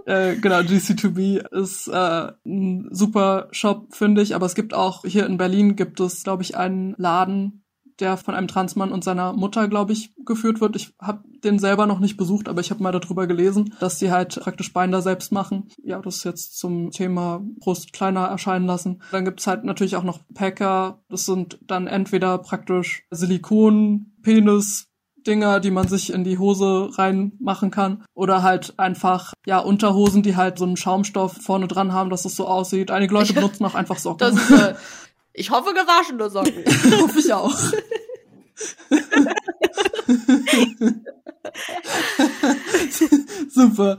äh, 0.07 0.37
genau, 0.37 0.61
GC2B 0.61 1.47
ist 1.55 1.89
äh, 1.89 2.33
ein 2.47 2.89
super 2.93 3.49
Shop, 3.51 3.95
finde 3.95 4.23
ich. 4.23 4.35
Aber 4.35 4.47
es 4.47 4.55
gibt 4.55 4.73
auch 4.73 5.05
hier 5.05 5.27
in 5.27 5.37
Berlin 5.37 5.77
gibt 5.77 6.01
es, 6.01 6.25
glaube 6.25 6.43
ich, 6.43 6.57
einen 6.57 6.95
Laden, 6.97 7.66
der 8.01 8.17
von 8.17 8.35
einem 8.35 8.49
Transmann 8.49 8.93
und 8.93 9.05
seiner 9.05 9.33
Mutter, 9.33 9.69
glaube 9.69 9.93
ich, 9.93 10.13
geführt 10.25 10.61
wird. 10.61 10.77
Ich 10.77 10.93
habe 11.01 11.23
den 11.45 11.59
selber 11.59 11.87
noch 11.87 12.01
nicht 12.01 12.17
besucht, 12.17 12.49
aber 12.49 12.61
ich 12.61 12.71
habe 12.71 12.83
mal 12.83 12.93
darüber 12.93 13.27
gelesen, 13.27 13.75
dass 13.81 13.99
die 13.99 14.11
halt 14.11 14.39
praktisch 14.41 14.73
Binder 14.73 15.03
selbst 15.03 15.33
machen. 15.33 15.69
Ja, 15.83 16.01
das 16.01 16.17
ist 16.17 16.25
jetzt 16.25 16.59
zum 16.59 16.91
Thema 16.91 17.43
Brust 17.59 17.93
kleiner 17.93 18.27
erscheinen 18.27 18.67
lassen. 18.67 19.03
Dann 19.13 19.25
gibt's 19.25 19.47
halt 19.47 19.65
natürlich 19.65 19.97
auch 19.97 20.05
noch 20.05 20.21
Packer. 20.35 21.03
Das 21.09 21.27
sind 21.27 21.59
dann 21.63 21.87
entweder 21.87 22.39
praktisch 22.39 23.07
Silikon, 23.11 24.13
Penis, 24.23 24.89
Dinger, 25.27 25.61
die 25.61 25.71
man 25.71 25.89
sich 25.89 26.13
in 26.13 26.25
die 26.25 26.39
Hose 26.39 26.91
reinmachen 26.97 27.71
kann. 27.71 28.05
Oder 28.15 28.43
halt 28.43 28.79
einfach, 28.79 29.33
ja, 29.45 29.59
Unterhosen, 29.59 30.23
die 30.23 30.37
halt 30.37 30.59
so 30.59 30.65
einen 30.65 30.77
Schaumstoff 30.77 31.39
vorne 31.43 31.67
dran 31.67 31.93
haben, 31.93 32.11
dass 32.11 32.25
es 32.25 32.37
so 32.37 32.47
aussieht. 32.47 32.91
Einige 32.91 33.15
Leute 33.15 33.35
benutzen 33.35 33.65
auch 33.65 33.75
einfach 33.75 33.99
Socken. 34.07 34.19
Das 34.19 34.35
ist, 34.35 34.51
äh, 34.51 34.75
ich 35.37 35.51
hoffe, 35.51 35.75
gewaschene 35.75 36.31
Socken. 36.31 36.65
Hoffe 37.01 37.19
ich 37.19 37.33
auch. 37.33 37.55
Super. 43.51 43.99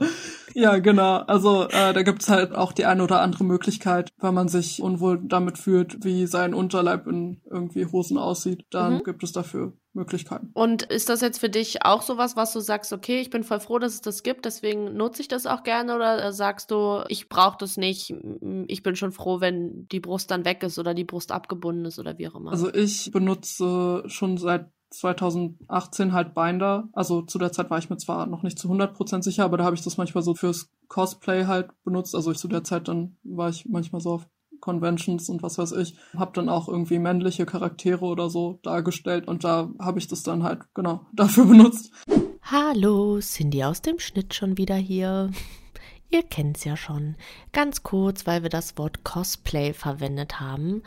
Ja, 0.54 0.78
genau. 0.78 1.18
Also 1.18 1.68
äh, 1.68 1.92
da 1.92 2.02
gibt's 2.02 2.28
halt 2.28 2.54
auch 2.54 2.72
die 2.72 2.84
eine 2.86 3.04
oder 3.04 3.20
andere 3.20 3.44
Möglichkeit, 3.44 4.10
wenn 4.18 4.34
man 4.34 4.48
sich 4.48 4.82
unwohl 4.82 5.20
damit 5.22 5.58
fühlt, 5.58 6.04
wie 6.04 6.26
sein 6.26 6.54
Unterleib 6.54 7.06
in 7.06 7.40
irgendwie 7.48 7.86
Hosen 7.86 8.18
aussieht, 8.18 8.64
dann 8.70 8.94
mhm. 8.94 9.04
gibt 9.04 9.22
es 9.22 9.30
dafür 9.30 9.74
Möglichkeiten. 9.98 10.50
Und 10.54 10.84
ist 10.84 11.08
das 11.08 11.20
jetzt 11.20 11.38
für 11.38 11.50
dich 11.50 11.84
auch 11.84 12.02
sowas, 12.02 12.36
was 12.36 12.52
du 12.52 12.60
sagst, 12.60 12.92
okay, 12.92 13.20
ich 13.20 13.30
bin 13.30 13.44
voll 13.44 13.60
froh, 13.60 13.78
dass 13.78 13.94
es 13.94 14.00
das 14.00 14.22
gibt, 14.22 14.46
deswegen 14.46 14.96
nutze 14.96 15.20
ich 15.22 15.28
das 15.28 15.46
auch 15.46 15.62
gerne 15.62 15.94
oder 15.94 16.32
sagst 16.32 16.70
du, 16.70 17.04
ich 17.08 17.28
brauche 17.28 17.58
das 17.58 17.76
nicht, 17.76 18.14
ich 18.66 18.82
bin 18.82 18.96
schon 18.96 19.12
froh, 19.12 19.40
wenn 19.40 19.86
die 19.88 20.00
Brust 20.00 20.30
dann 20.30 20.44
weg 20.44 20.62
ist 20.62 20.78
oder 20.78 20.94
die 20.94 21.04
Brust 21.04 21.32
abgebunden 21.32 21.84
ist 21.84 21.98
oder 21.98 22.16
wie 22.18 22.28
auch 22.28 22.36
immer? 22.36 22.52
Also 22.52 22.72
ich 22.72 23.10
benutze 23.12 24.04
schon 24.06 24.38
seit 24.38 24.70
2018 24.90 26.12
halt 26.12 26.34
Binder. 26.34 26.88
Also 26.92 27.22
zu 27.22 27.38
der 27.38 27.52
Zeit 27.52 27.70
war 27.70 27.78
ich 27.78 27.90
mir 27.90 27.98
zwar 27.98 28.26
noch 28.26 28.42
nicht 28.42 28.58
zu 28.58 28.68
100% 28.68 29.22
sicher, 29.22 29.44
aber 29.44 29.58
da 29.58 29.64
habe 29.64 29.76
ich 29.76 29.82
das 29.82 29.98
manchmal 29.98 30.22
so 30.22 30.34
fürs 30.34 30.70
Cosplay 30.88 31.44
halt 31.44 31.70
benutzt. 31.84 32.14
Also 32.14 32.30
ich 32.32 32.38
zu 32.38 32.48
der 32.48 32.64
Zeit 32.64 32.88
dann 32.88 33.16
war 33.22 33.50
ich 33.50 33.66
manchmal 33.66 34.00
so 34.00 34.12
auf 34.12 34.26
Conventions 34.68 35.30
und 35.30 35.42
was 35.42 35.56
weiß 35.56 35.72
ich, 35.72 35.94
habe 36.14 36.32
dann 36.34 36.50
auch 36.50 36.68
irgendwie 36.68 36.98
männliche 36.98 37.46
Charaktere 37.46 38.04
oder 38.04 38.28
so 38.28 38.58
dargestellt 38.62 39.26
und 39.26 39.42
da 39.42 39.70
habe 39.80 39.98
ich 39.98 40.08
das 40.08 40.22
dann 40.22 40.42
halt 40.42 40.60
genau 40.74 41.06
dafür 41.14 41.46
benutzt. 41.46 41.90
Hallo, 42.42 43.18
Cindy 43.20 43.64
aus 43.64 43.80
dem 43.80 43.98
Schnitt 43.98 44.34
schon 44.34 44.58
wieder 44.58 44.76
hier. 44.76 45.30
Ihr 46.10 46.22
kennt's 46.22 46.64
ja 46.64 46.76
schon. 46.76 47.16
Ganz 47.52 47.82
kurz, 47.82 48.26
weil 48.26 48.42
wir 48.42 48.50
das 48.50 48.76
Wort 48.76 49.04
Cosplay 49.04 49.72
verwendet 49.72 50.38
haben. 50.38 50.82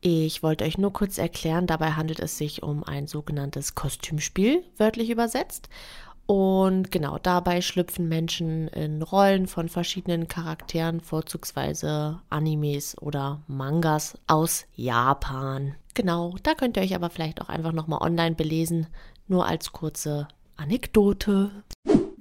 Ich 0.00 0.42
wollte 0.44 0.64
euch 0.64 0.78
nur 0.78 0.92
kurz 0.92 1.18
erklären, 1.18 1.66
dabei 1.66 1.92
handelt 1.92 2.20
es 2.20 2.38
sich 2.38 2.62
um 2.62 2.84
ein 2.84 3.08
sogenanntes 3.08 3.74
Kostümspiel, 3.74 4.62
wörtlich 4.76 5.10
übersetzt. 5.10 5.68
Und 6.26 6.90
genau 6.90 7.18
dabei 7.18 7.60
schlüpfen 7.60 8.08
Menschen 8.08 8.68
in 8.68 9.02
Rollen 9.02 9.46
von 9.46 9.68
verschiedenen 9.68 10.26
Charakteren, 10.26 11.00
vorzugsweise 11.00 12.20
Animes 12.30 12.96
oder 13.00 13.42
Mangas 13.46 14.18
aus 14.26 14.64
Japan. 14.74 15.74
Genau, 15.92 16.34
da 16.42 16.54
könnt 16.54 16.76
ihr 16.76 16.82
euch 16.82 16.94
aber 16.94 17.10
vielleicht 17.10 17.42
auch 17.42 17.48
einfach 17.48 17.72
nochmal 17.72 18.00
online 18.02 18.34
belesen, 18.34 18.86
nur 19.28 19.46
als 19.46 19.72
kurze 19.72 20.28
Anekdote 20.56 21.50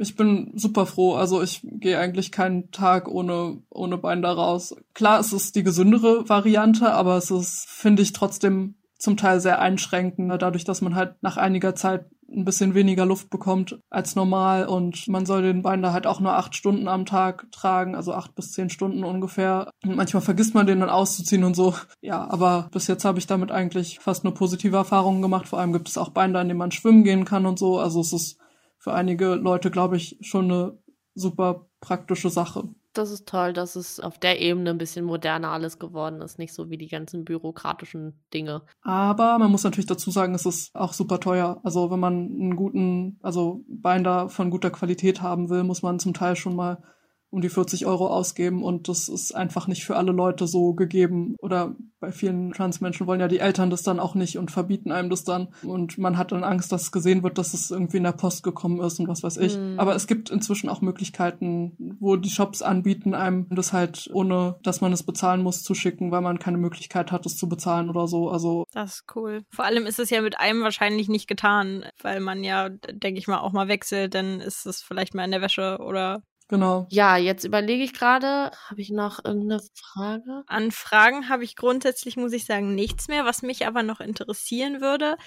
ich 0.03 0.15
bin 0.15 0.51
super 0.55 0.85
froh. 0.85 1.15
Also 1.15 1.41
ich 1.41 1.61
gehe 1.63 1.99
eigentlich 1.99 2.31
keinen 2.31 2.71
Tag 2.71 3.07
ohne, 3.07 3.61
ohne 3.69 3.97
Bein 3.97 4.21
da 4.21 4.33
raus. 4.33 4.75
Klar, 4.93 5.19
es 5.19 5.33
ist 5.33 5.55
die 5.55 5.63
gesündere 5.63 6.27
Variante, 6.29 6.93
aber 6.93 7.17
es 7.17 7.31
ist, 7.31 7.65
finde 7.67 8.03
ich, 8.03 8.13
trotzdem 8.13 8.75
zum 9.03 9.17
Teil 9.17 9.41
sehr 9.41 9.59
einschränkend, 9.59 10.29
ne? 10.29 10.37
dadurch, 10.37 10.63
dass 10.63 10.79
man 10.79 10.95
halt 10.95 11.21
nach 11.21 11.35
einiger 11.35 11.75
Zeit 11.75 12.05
ein 12.31 12.45
bisschen 12.45 12.73
weniger 12.73 13.05
Luft 13.05 13.29
bekommt 13.29 13.77
als 13.89 14.15
normal 14.15 14.65
und 14.65 15.09
man 15.09 15.25
soll 15.25 15.41
den 15.41 15.61
Bein 15.61 15.81
da 15.81 15.91
halt 15.91 16.07
auch 16.07 16.21
nur 16.21 16.37
acht 16.37 16.55
Stunden 16.55 16.87
am 16.87 17.05
Tag 17.05 17.51
tragen, 17.51 17.95
also 17.95 18.13
acht 18.13 18.33
bis 18.33 18.53
zehn 18.53 18.69
Stunden 18.69 19.03
ungefähr. 19.03 19.69
Und 19.83 19.97
manchmal 19.97 20.23
vergisst 20.23 20.55
man 20.55 20.67
den 20.67 20.79
dann 20.79 20.89
auszuziehen 20.89 21.43
und 21.43 21.53
so. 21.53 21.75
Ja, 21.99 22.25
aber 22.29 22.69
bis 22.71 22.87
jetzt 22.87 23.03
habe 23.03 23.19
ich 23.19 23.27
damit 23.27 23.51
eigentlich 23.51 23.99
fast 23.99 24.23
nur 24.23 24.33
positive 24.33 24.77
Erfahrungen 24.77 25.21
gemacht. 25.21 25.49
Vor 25.49 25.59
allem 25.59 25.73
gibt 25.73 25.89
es 25.89 25.97
auch 25.97 26.09
Beine, 26.09 26.39
in 26.39 26.47
denen 26.47 26.57
man 26.57 26.71
schwimmen 26.71 27.03
gehen 27.03 27.25
kann 27.25 27.45
und 27.45 27.59
so. 27.59 27.79
Also 27.79 27.99
es 27.99 28.13
ist 28.13 28.37
für 28.79 28.93
einige 28.93 29.35
Leute, 29.35 29.69
glaube 29.69 29.97
ich, 29.97 30.17
schon 30.21 30.45
eine 30.45 30.77
super 31.13 31.67
praktische 31.81 32.29
Sache. 32.29 32.69
Das 32.93 33.10
ist 33.10 33.27
toll, 33.27 33.53
dass 33.53 33.75
es 33.75 33.99
auf 33.99 34.19
der 34.19 34.39
Ebene 34.39 34.69
ein 34.69 34.77
bisschen 34.77 35.03
moderner 35.03 35.49
alles 35.49 35.79
geworden 35.79 36.21
ist, 36.21 36.38
nicht 36.38 36.53
so 36.53 36.69
wie 36.69 36.77
die 36.77 36.88
ganzen 36.88 37.25
bürokratischen 37.25 38.23
Dinge. 38.34 38.62
Aber 38.84 39.39
man 39.39 39.51
muss 39.51 39.63
natürlich 39.63 39.88
dazu 39.88 40.12
sagen, 40.12 40.36
es 40.36 40.45
ist 40.45 40.75
auch 40.75 40.93
super 40.93 41.19
teuer. 41.19 41.60
Also 41.63 41.89
wenn 41.89 41.99
man 41.99 42.13
einen 42.13 42.56
guten, 42.56 43.19
also 43.23 43.63
Binder 43.67 44.29
von 44.29 44.51
guter 44.51 44.69
Qualität 44.69 45.21
haben 45.21 45.49
will, 45.49 45.63
muss 45.63 45.82
man 45.82 45.99
zum 45.99 46.13
Teil 46.13 46.36
schon 46.36 46.56
mal 46.56 46.84
um 47.33 47.41
die 47.41 47.49
40 47.49 47.87
Euro 47.87 48.07
ausgeben 48.07 48.63
und 48.63 48.87
das 48.87 49.09
ist 49.09 49.33
einfach 49.33 49.67
nicht 49.67 49.85
für 49.85 49.95
alle 49.95 50.11
Leute 50.11 50.45
so 50.45 50.75
gegeben. 50.75 51.35
Oder 51.39 51.75
bei 51.99 52.11
vielen 52.11 52.51
Transmenschen 52.51 53.07
wollen 53.07 53.21
ja 53.21 53.27
die 53.27 53.39
Eltern 53.39 53.71
das 53.71 53.81
dann 53.81 53.99
auch 53.99 54.13
nicht 54.13 54.37
und 54.37 54.51
verbieten 54.51 54.91
einem 54.91 55.09
das 55.09 55.23
dann. 55.23 55.47
Und 55.63 55.97
man 55.97 56.19
hat 56.19 56.31
dann 56.31 56.43
Angst, 56.43 56.71
dass 56.71 56.91
gesehen 56.91 57.23
wird, 57.23 57.39
dass 57.39 57.55
es 57.55 57.71
irgendwie 57.71 57.97
in 57.97 58.03
der 58.03 58.11
Post 58.11 58.43
gekommen 58.43 58.79
ist 58.81 58.99
und 58.99 59.07
was 59.07 59.23
weiß 59.23 59.37
ich. 59.37 59.57
Mhm. 59.57 59.79
Aber 59.79 59.95
es 59.95 60.05
gibt 60.05 60.29
inzwischen 60.29 60.69
auch 60.69 60.81
Möglichkeiten, 60.81 61.97
wo 61.99 62.17
die 62.17 62.29
Shops 62.29 62.61
anbieten, 62.61 63.15
einem 63.15 63.47
das 63.49 63.73
halt 63.73 64.11
ohne, 64.13 64.59
dass 64.61 64.81
man 64.81 64.93
es 64.93 65.01
bezahlen 65.01 65.41
muss, 65.41 65.63
zu 65.63 65.73
schicken, 65.73 66.11
weil 66.11 66.21
man 66.21 66.37
keine 66.37 66.59
Möglichkeit 66.59 67.11
hat, 67.11 67.25
es 67.25 67.35
zu 67.35 67.49
bezahlen 67.49 67.89
oder 67.89 68.07
so. 68.07 68.29
Also. 68.29 68.65
Das 68.73 68.97
ist 68.97 69.05
cool. 69.15 69.41
Vor 69.49 69.65
allem 69.65 69.87
ist 69.87 69.97
es 69.97 70.11
ja 70.11 70.21
mit 70.21 70.39
einem 70.39 70.61
wahrscheinlich 70.61 71.09
nicht 71.09 71.27
getan, 71.27 71.83
weil 72.03 72.19
man 72.19 72.43
ja, 72.43 72.69
denke 72.69 73.17
ich 73.17 73.27
mal, 73.27 73.39
auch 73.39 73.53
mal 73.53 73.69
wechselt, 73.69 74.13
dann 74.13 74.39
ist 74.39 74.67
es 74.67 74.83
vielleicht 74.83 75.15
mal 75.15 75.25
in 75.25 75.31
der 75.31 75.41
Wäsche 75.41 75.79
oder 75.79 76.21
Genau. 76.53 76.85
Ja, 76.91 77.17
jetzt 77.17 77.45
überlege 77.45 77.83
ich 77.83 77.93
gerade, 77.93 78.51
habe 78.69 78.79
ich 78.79 78.91
noch 78.91 79.25
irgendeine 79.25 79.59
Frage? 79.73 80.43
An 80.45 80.69
Fragen 80.69 81.27
habe 81.27 81.43
ich 81.43 81.55
grundsätzlich, 81.55 82.15
muss 82.15 82.31
ich 82.31 82.45
sagen, 82.45 82.75
nichts 82.75 83.07
mehr. 83.07 83.25
Was 83.25 83.41
mich 83.41 83.65
aber 83.65 83.81
noch 83.81 83.99
interessieren 83.99 84.79
würde, 84.79 85.17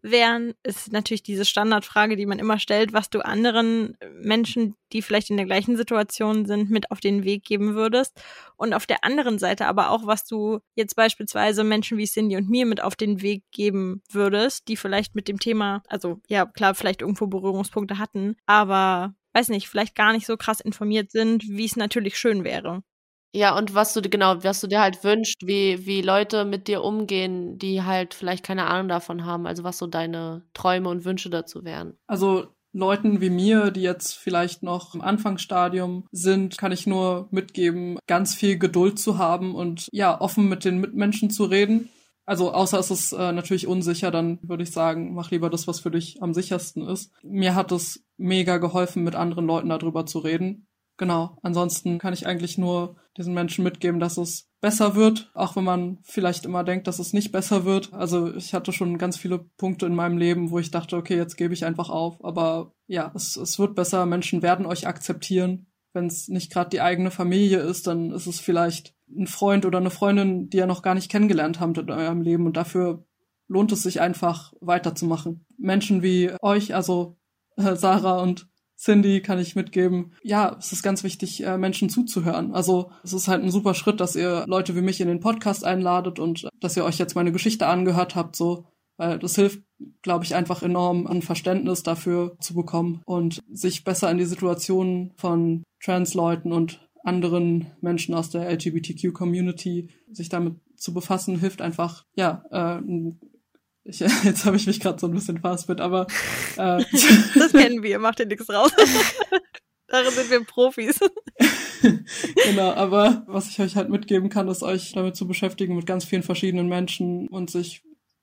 wären, 0.00 0.54
ist 0.62 0.90
natürlich 0.90 1.22
diese 1.22 1.44
Standardfrage, 1.44 2.16
die 2.16 2.24
man 2.24 2.38
immer 2.38 2.58
stellt, 2.58 2.94
was 2.94 3.10
du 3.10 3.22
anderen 3.22 3.98
Menschen, 4.22 4.74
die 4.94 5.02
vielleicht 5.02 5.28
in 5.28 5.36
der 5.36 5.44
gleichen 5.44 5.76
Situation 5.76 6.46
sind, 6.46 6.70
mit 6.70 6.90
auf 6.90 7.00
den 7.00 7.24
Weg 7.24 7.44
geben 7.44 7.74
würdest. 7.74 8.18
Und 8.56 8.72
auf 8.72 8.86
der 8.86 9.04
anderen 9.04 9.38
Seite 9.38 9.66
aber 9.66 9.90
auch, 9.90 10.06
was 10.06 10.24
du 10.24 10.60
jetzt 10.76 10.96
beispielsweise 10.96 11.62
Menschen 11.62 11.98
wie 11.98 12.06
Cindy 12.06 12.38
und 12.38 12.48
mir 12.48 12.64
mit 12.64 12.82
auf 12.82 12.96
den 12.96 13.20
Weg 13.20 13.44
geben 13.52 14.02
würdest, 14.10 14.66
die 14.68 14.78
vielleicht 14.78 15.14
mit 15.14 15.28
dem 15.28 15.40
Thema, 15.40 15.82
also 15.88 16.20
ja, 16.26 16.46
klar, 16.46 16.74
vielleicht 16.74 17.02
irgendwo 17.02 17.26
Berührungspunkte 17.26 17.98
hatten, 17.98 18.36
aber 18.46 19.12
weiß 19.32 19.48
nicht, 19.48 19.68
vielleicht 19.68 19.94
gar 19.94 20.12
nicht 20.12 20.26
so 20.26 20.36
krass 20.36 20.60
informiert 20.60 21.10
sind, 21.10 21.44
wie 21.48 21.64
es 21.64 21.76
natürlich 21.76 22.18
schön 22.18 22.44
wäre. 22.44 22.82
Ja, 23.32 23.56
und 23.56 23.74
was 23.74 23.94
du 23.94 24.02
genau, 24.02 24.42
was 24.42 24.60
du 24.60 24.66
dir 24.66 24.80
halt 24.80 25.04
wünschst, 25.04 25.46
wie, 25.46 25.86
wie 25.86 26.02
Leute 26.02 26.44
mit 26.44 26.66
dir 26.66 26.82
umgehen, 26.82 27.58
die 27.58 27.82
halt 27.82 28.12
vielleicht 28.12 28.44
keine 28.44 28.66
Ahnung 28.66 28.88
davon 28.88 29.24
haben, 29.24 29.46
also 29.46 29.62
was 29.62 29.78
so 29.78 29.86
deine 29.86 30.42
Träume 30.52 30.88
und 30.88 31.04
Wünsche 31.04 31.30
dazu 31.30 31.64
wären. 31.64 31.96
Also 32.08 32.48
Leuten 32.72 33.20
wie 33.20 33.30
mir, 33.30 33.70
die 33.70 33.82
jetzt 33.82 34.14
vielleicht 34.14 34.64
noch 34.64 34.94
im 34.94 35.00
Anfangsstadium 35.00 36.06
sind, 36.10 36.58
kann 36.58 36.72
ich 36.72 36.86
nur 36.86 37.28
mitgeben, 37.30 37.98
ganz 38.08 38.34
viel 38.34 38.58
Geduld 38.58 38.98
zu 38.98 39.18
haben 39.18 39.54
und 39.54 39.88
ja, 39.92 40.20
offen 40.20 40.48
mit 40.48 40.64
den 40.64 40.78
Mitmenschen 40.78 41.30
zu 41.30 41.44
reden 41.44 41.88
also 42.26 42.52
außer 42.52 42.78
es 42.78 42.90
ist 42.90 43.12
äh, 43.12 43.32
natürlich 43.32 43.66
unsicher, 43.66 44.10
dann 44.10 44.38
würde 44.42 44.62
ich 44.62 44.72
sagen, 44.72 45.14
mach 45.14 45.30
lieber 45.30 45.50
das, 45.50 45.66
was 45.66 45.80
für 45.80 45.90
dich 45.90 46.22
am 46.22 46.34
sichersten 46.34 46.86
ist. 46.86 47.12
Mir 47.22 47.54
hat 47.54 47.72
es 47.72 48.04
mega 48.16 48.58
geholfen, 48.58 49.02
mit 49.02 49.14
anderen 49.14 49.46
Leuten 49.46 49.68
darüber 49.68 50.06
zu 50.06 50.18
reden. 50.20 50.66
Genau. 50.96 51.38
Ansonsten 51.42 51.98
kann 51.98 52.12
ich 52.12 52.26
eigentlich 52.26 52.58
nur 52.58 52.96
diesen 53.16 53.32
Menschen 53.32 53.64
mitgeben, 53.64 54.00
dass 54.00 54.18
es 54.18 54.50
besser 54.60 54.94
wird, 54.94 55.30
auch 55.32 55.56
wenn 55.56 55.64
man 55.64 55.98
vielleicht 56.02 56.44
immer 56.44 56.62
denkt, 56.62 56.86
dass 56.86 56.98
es 56.98 57.14
nicht 57.14 57.32
besser 57.32 57.64
wird. 57.64 57.94
Also 57.94 58.34
ich 58.34 58.52
hatte 58.52 58.72
schon 58.72 58.98
ganz 58.98 59.16
viele 59.16 59.38
Punkte 59.38 59.86
in 59.86 59.94
meinem 59.94 60.18
Leben, 60.18 60.50
wo 60.50 60.58
ich 60.58 60.70
dachte, 60.70 60.96
okay, 60.96 61.16
jetzt 61.16 61.36
gebe 61.36 61.54
ich 61.54 61.64
einfach 61.64 61.88
auf. 61.88 62.22
Aber 62.22 62.74
ja, 62.86 63.10
es, 63.14 63.36
es 63.36 63.58
wird 63.58 63.74
besser. 63.74 64.04
Menschen 64.04 64.42
werden 64.42 64.66
euch 64.66 64.86
akzeptieren. 64.86 65.68
Wenn 65.94 66.06
es 66.06 66.28
nicht 66.28 66.52
gerade 66.52 66.68
die 66.68 66.82
eigene 66.82 67.10
Familie 67.10 67.60
ist, 67.60 67.86
dann 67.86 68.10
ist 68.10 68.26
es 68.26 68.38
vielleicht 68.38 68.94
ein 69.16 69.26
Freund 69.26 69.66
oder 69.66 69.78
eine 69.78 69.90
Freundin, 69.90 70.48
die 70.50 70.58
ihr 70.58 70.66
noch 70.66 70.82
gar 70.82 70.94
nicht 70.94 71.10
kennengelernt 71.10 71.60
habt 71.60 71.78
in 71.78 71.90
eurem 71.90 72.22
Leben. 72.22 72.46
Und 72.46 72.56
dafür 72.56 73.04
lohnt 73.48 73.72
es 73.72 73.82
sich 73.82 74.00
einfach 74.00 74.52
weiterzumachen. 74.60 75.44
Menschen 75.58 76.02
wie 76.02 76.30
euch, 76.40 76.74
also 76.74 77.16
äh, 77.56 77.74
Sarah 77.76 78.22
und 78.22 78.48
Cindy 78.80 79.20
kann 79.20 79.38
ich 79.38 79.56
mitgeben. 79.56 80.12
Ja, 80.22 80.56
es 80.58 80.72
ist 80.72 80.82
ganz 80.82 81.04
wichtig, 81.04 81.44
äh, 81.44 81.58
Menschen 81.58 81.90
zuzuhören. 81.90 82.54
Also 82.54 82.92
es 83.02 83.12
ist 83.12 83.28
halt 83.28 83.42
ein 83.42 83.50
super 83.50 83.74
Schritt, 83.74 84.00
dass 84.00 84.16
ihr 84.16 84.44
Leute 84.46 84.74
wie 84.74 84.80
mich 84.80 85.00
in 85.02 85.08
den 85.08 85.20
Podcast 85.20 85.64
einladet 85.64 86.18
und 86.18 86.48
dass 86.60 86.76
ihr 86.76 86.84
euch 86.84 86.96
jetzt 86.96 87.14
meine 87.14 87.32
Geschichte 87.32 87.66
angehört 87.66 88.14
habt, 88.14 88.36
so, 88.36 88.64
weil 88.96 89.18
das 89.18 89.34
hilft, 89.34 89.62
glaube 90.00 90.24
ich, 90.24 90.34
einfach 90.34 90.62
enorm 90.62 91.06
an 91.06 91.20
Verständnis 91.20 91.82
dafür 91.82 92.36
zu 92.40 92.54
bekommen 92.54 93.02
und 93.04 93.40
sich 93.50 93.84
besser 93.84 94.10
in 94.10 94.18
die 94.18 94.24
Situation 94.24 95.12
von 95.16 95.62
Trans-Leuten 95.82 96.52
und 96.52 96.88
anderen 97.04 97.66
Menschen 97.80 98.14
aus 98.14 98.30
der 98.30 98.48
LGBTQ-Community 98.50 99.88
sich 100.10 100.28
damit 100.28 100.56
zu 100.76 100.94
befassen, 100.94 101.38
hilft 101.38 101.62
einfach, 101.62 102.04
ja, 102.14 102.44
äh, 102.50 102.80
ich, 103.84 104.00
jetzt 104.24 104.44
habe 104.44 104.56
ich 104.56 104.66
mich 104.66 104.80
gerade 104.80 104.98
so 104.98 105.06
ein 105.06 105.14
bisschen 105.14 105.38
fastbit, 105.38 105.80
aber 105.80 106.06
äh, 106.56 106.84
das 107.34 107.52
kennen 107.52 107.82
wir, 107.82 107.98
macht 107.98 108.18
dir 108.18 108.26
nichts 108.26 108.48
raus. 108.50 108.72
Darin 109.88 110.12
sind 110.12 110.30
wir 110.30 110.44
Profis. 110.44 111.00
genau, 112.44 112.72
aber 112.74 113.24
was 113.26 113.48
ich 113.48 113.60
euch 113.60 113.74
halt 113.74 113.88
mitgeben 113.88 114.28
kann, 114.28 114.46
ist 114.46 114.62
euch 114.62 114.92
damit 114.92 115.16
zu 115.16 115.26
beschäftigen 115.26 115.74
mit 115.74 115.86
ganz 115.86 116.04
vielen 116.04 116.22
verschiedenen 116.22 116.68
Menschen 116.68 117.26
und 117.26 117.50
sich 117.50 117.82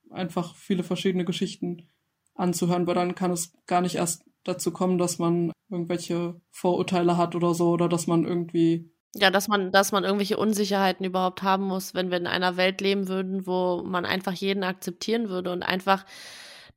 einfach 0.09 0.55
viele 0.55 0.83
verschiedene 0.83 1.25
Geschichten 1.25 1.89
anzuhören, 2.35 2.87
weil 2.87 2.95
dann 2.95 3.15
kann 3.15 3.31
es 3.31 3.51
gar 3.65 3.81
nicht 3.81 3.95
erst 3.95 4.23
dazu 4.47 4.71
kommen, 4.71 4.97
dass 4.97 5.19
man 5.19 5.51
irgendwelche 5.69 6.39
Vorurteile 6.51 7.17
hat 7.17 7.35
oder 7.35 7.53
so 7.53 7.69
oder 7.69 7.89
dass 7.89 8.07
man 8.07 8.25
irgendwie 8.25 8.91
ja, 9.15 9.31
dass 9.31 9.47
man, 9.47 9.71
dass 9.71 9.91
man 9.91 10.03
irgendwelche 10.03 10.37
Unsicherheiten 10.37 11.05
überhaupt 11.05 11.41
haben 11.41 11.63
muss, 11.63 11.95
wenn 11.95 12.11
wir 12.11 12.17
in 12.17 12.27
einer 12.27 12.55
Welt 12.55 12.81
leben 12.81 13.07
würden, 13.07 13.47
wo 13.47 13.81
man 13.83 14.05
einfach 14.05 14.33
jeden 14.33 14.63
akzeptieren 14.63 15.29
würde 15.29 15.51
und 15.51 15.63
einfach 15.63 16.05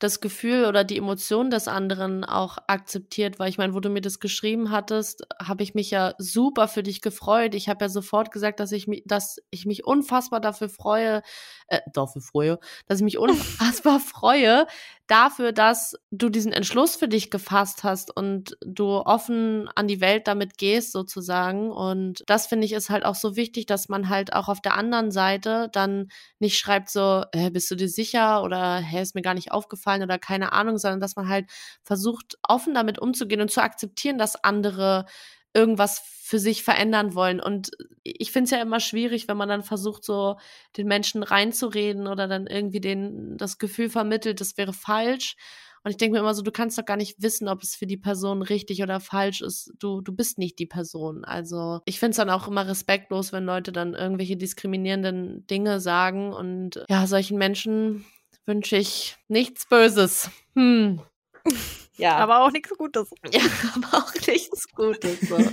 das 0.00 0.20
Gefühl 0.20 0.64
oder 0.64 0.82
die 0.82 0.96
Emotion 0.96 1.50
des 1.50 1.68
anderen 1.68 2.24
auch 2.24 2.56
akzeptiert, 2.66 3.38
weil 3.38 3.50
ich 3.50 3.58
meine, 3.58 3.74
wo 3.74 3.80
du 3.80 3.90
mir 3.90 4.00
das 4.00 4.18
geschrieben 4.18 4.70
hattest, 4.70 5.26
habe 5.38 5.62
ich 5.62 5.74
mich 5.74 5.90
ja 5.90 6.14
super 6.16 6.68
für 6.68 6.82
dich 6.82 7.02
gefreut. 7.02 7.54
Ich 7.54 7.68
habe 7.68 7.84
ja 7.84 7.90
sofort 7.90 8.32
gesagt, 8.32 8.60
dass 8.60 8.72
ich 8.72 8.88
mich, 8.88 9.02
dass 9.04 9.36
ich 9.50 9.66
mich 9.66 9.84
unfassbar 9.84 10.40
dafür 10.40 10.70
freue, 10.70 11.20
äh, 11.66 11.80
dafür 11.92 12.22
freue, 12.22 12.58
dass 12.86 12.98
ich 12.98 13.04
mich 13.04 13.18
unfassbar 13.18 14.00
freue 14.00 14.66
dafür, 15.10 15.52
dass 15.52 15.96
du 16.10 16.28
diesen 16.28 16.52
Entschluss 16.52 16.96
für 16.96 17.08
dich 17.08 17.30
gefasst 17.30 17.82
hast 17.82 18.16
und 18.16 18.56
du 18.64 18.86
offen 18.98 19.68
an 19.74 19.88
die 19.88 20.00
Welt 20.00 20.28
damit 20.28 20.56
gehst 20.56 20.92
sozusagen. 20.92 21.70
Und 21.70 22.22
das 22.26 22.46
finde 22.46 22.66
ich 22.66 22.72
ist 22.72 22.90
halt 22.90 23.04
auch 23.04 23.16
so 23.16 23.36
wichtig, 23.36 23.66
dass 23.66 23.88
man 23.88 24.08
halt 24.08 24.32
auch 24.32 24.48
auf 24.48 24.60
der 24.60 24.76
anderen 24.76 25.10
Seite 25.10 25.68
dann 25.72 26.08
nicht 26.38 26.58
schreibt 26.58 26.90
so, 26.90 27.24
äh, 27.32 27.50
bist 27.50 27.70
du 27.70 27.74
dir 27.74 27.88
sicher 27.88 28.42
oder 28.44 28.76
hä, 28.76 29.02
ist 29.02 29.14
mir 29.14 29.22
gar 29.22 29.34
nicht 29.34 29.52
aufgefallen 29.52 30.02
oder 30.02 30.18
keine 30.18 30.52
Ahnung, 30.52 30.78
sondern 30.78 31.00
dass 31.00 31.16
man 31.16 31.28
halt 31.28 31.50
versucht, 31.82 32.38
offen 32.46 32.74
damit 32.74 32.98
umzugehen 33.00 33.40
und 33.40 33.50
zu 33.50 33.62
akzeptieren, 33.62 34.18
dass 34.18 34.42
andere 34.44 35.06
irgendwas 35.54 36.00
für 36.22 36.38
sich 36.38 36.62
verändern 36.62 37.14
wollen. 37.14 37.40
Und 37.40 37.70
ich 38.04 38.30
finde 38.30 38.44
es 38.44 38.50
ja 38.52 38.62
immer 38.62 38.80
schwierig, 38.80 39.26
wenn 39.26 39.36
man 39.36 39.48
dann 39.48 39.62
versucht, 39.62 40.04
so 40.04 40.36
den 40.76 40.86
Menschen 40.86 41.22
reinzureden 41.22 42.06
oder 42.06 42.28
dann 42.28 42.46
irgendwie 42.46 42.80
den 42.80 43.36
das 43.36 43.58
Gefühl 43.58 43.90
vermittelt, 43.90 44.40
das 44.40 44.56
wäre 44.56 44.72
falsch. 44.72 45.36
Und 45.82 45.90
ich 45.90 45.96
denke 45.96 46.12
mir 46.12 46.20
immer 46.20 46.34
so, 46.34 46.42
du 46.42 46.52
kannst 46.52 46.78
doch 46.78 46.84
gar 46.84 46.98
nicht 46.98 47.22
wissen, 47.22 47.48
ob 47.48 47.62
es 47.62 47.74
für 47.74 47.86
die 47.86 47.96
Person 47.96 48.42
richtig 48.42 48.82
oder 48.82 49.00
falsch 49.00 49.40
ist. 49.40 49.72
Du, 49.78 50.02
du 50.02 50.12
bist 50.12 50.38
nicht 50.38 50.58
die 50.58 50.66
Person. 50.66 51.24
Also 51.24 51.80
ich 51.86 51.98
finde 51.98 52.10
es 52.10 52.16
dann 52.18 52.30
auch 52.30 52.46
immer 52.46 52.68
respektlos, 52.68 53.32
wenn 53.32 53.44
Leute 53.44 53.72
dann 53.72 53.94
irgendwelche 53.94 54.36
diskriminierenden 54.36 55.46
Dinge 55.46 55.80
sagen. 55.80 56.34
Und 56.34 56.84
ja, 56.88 57.06
solchen 57.06 57.38
Menschen 57.38 58.04
wünsche 58.44 58.76
ich 58.76 59.16
nichts 59.28 59.66
Böses. 59.66 60.30
Hm. 60.54 61.00
Ja. 62.00 62.16
Aber 62.16 62.40
auch 62.40 62.50
nichts 62.50 62.70
Gutes. 62.76 63.10
Ja, 63.30 63.40
aber 63.76 63.98
auch 63.98 64.14
nichts 64.26 64.68
Gutes. 64.74 65.20
So. 65.20 65.36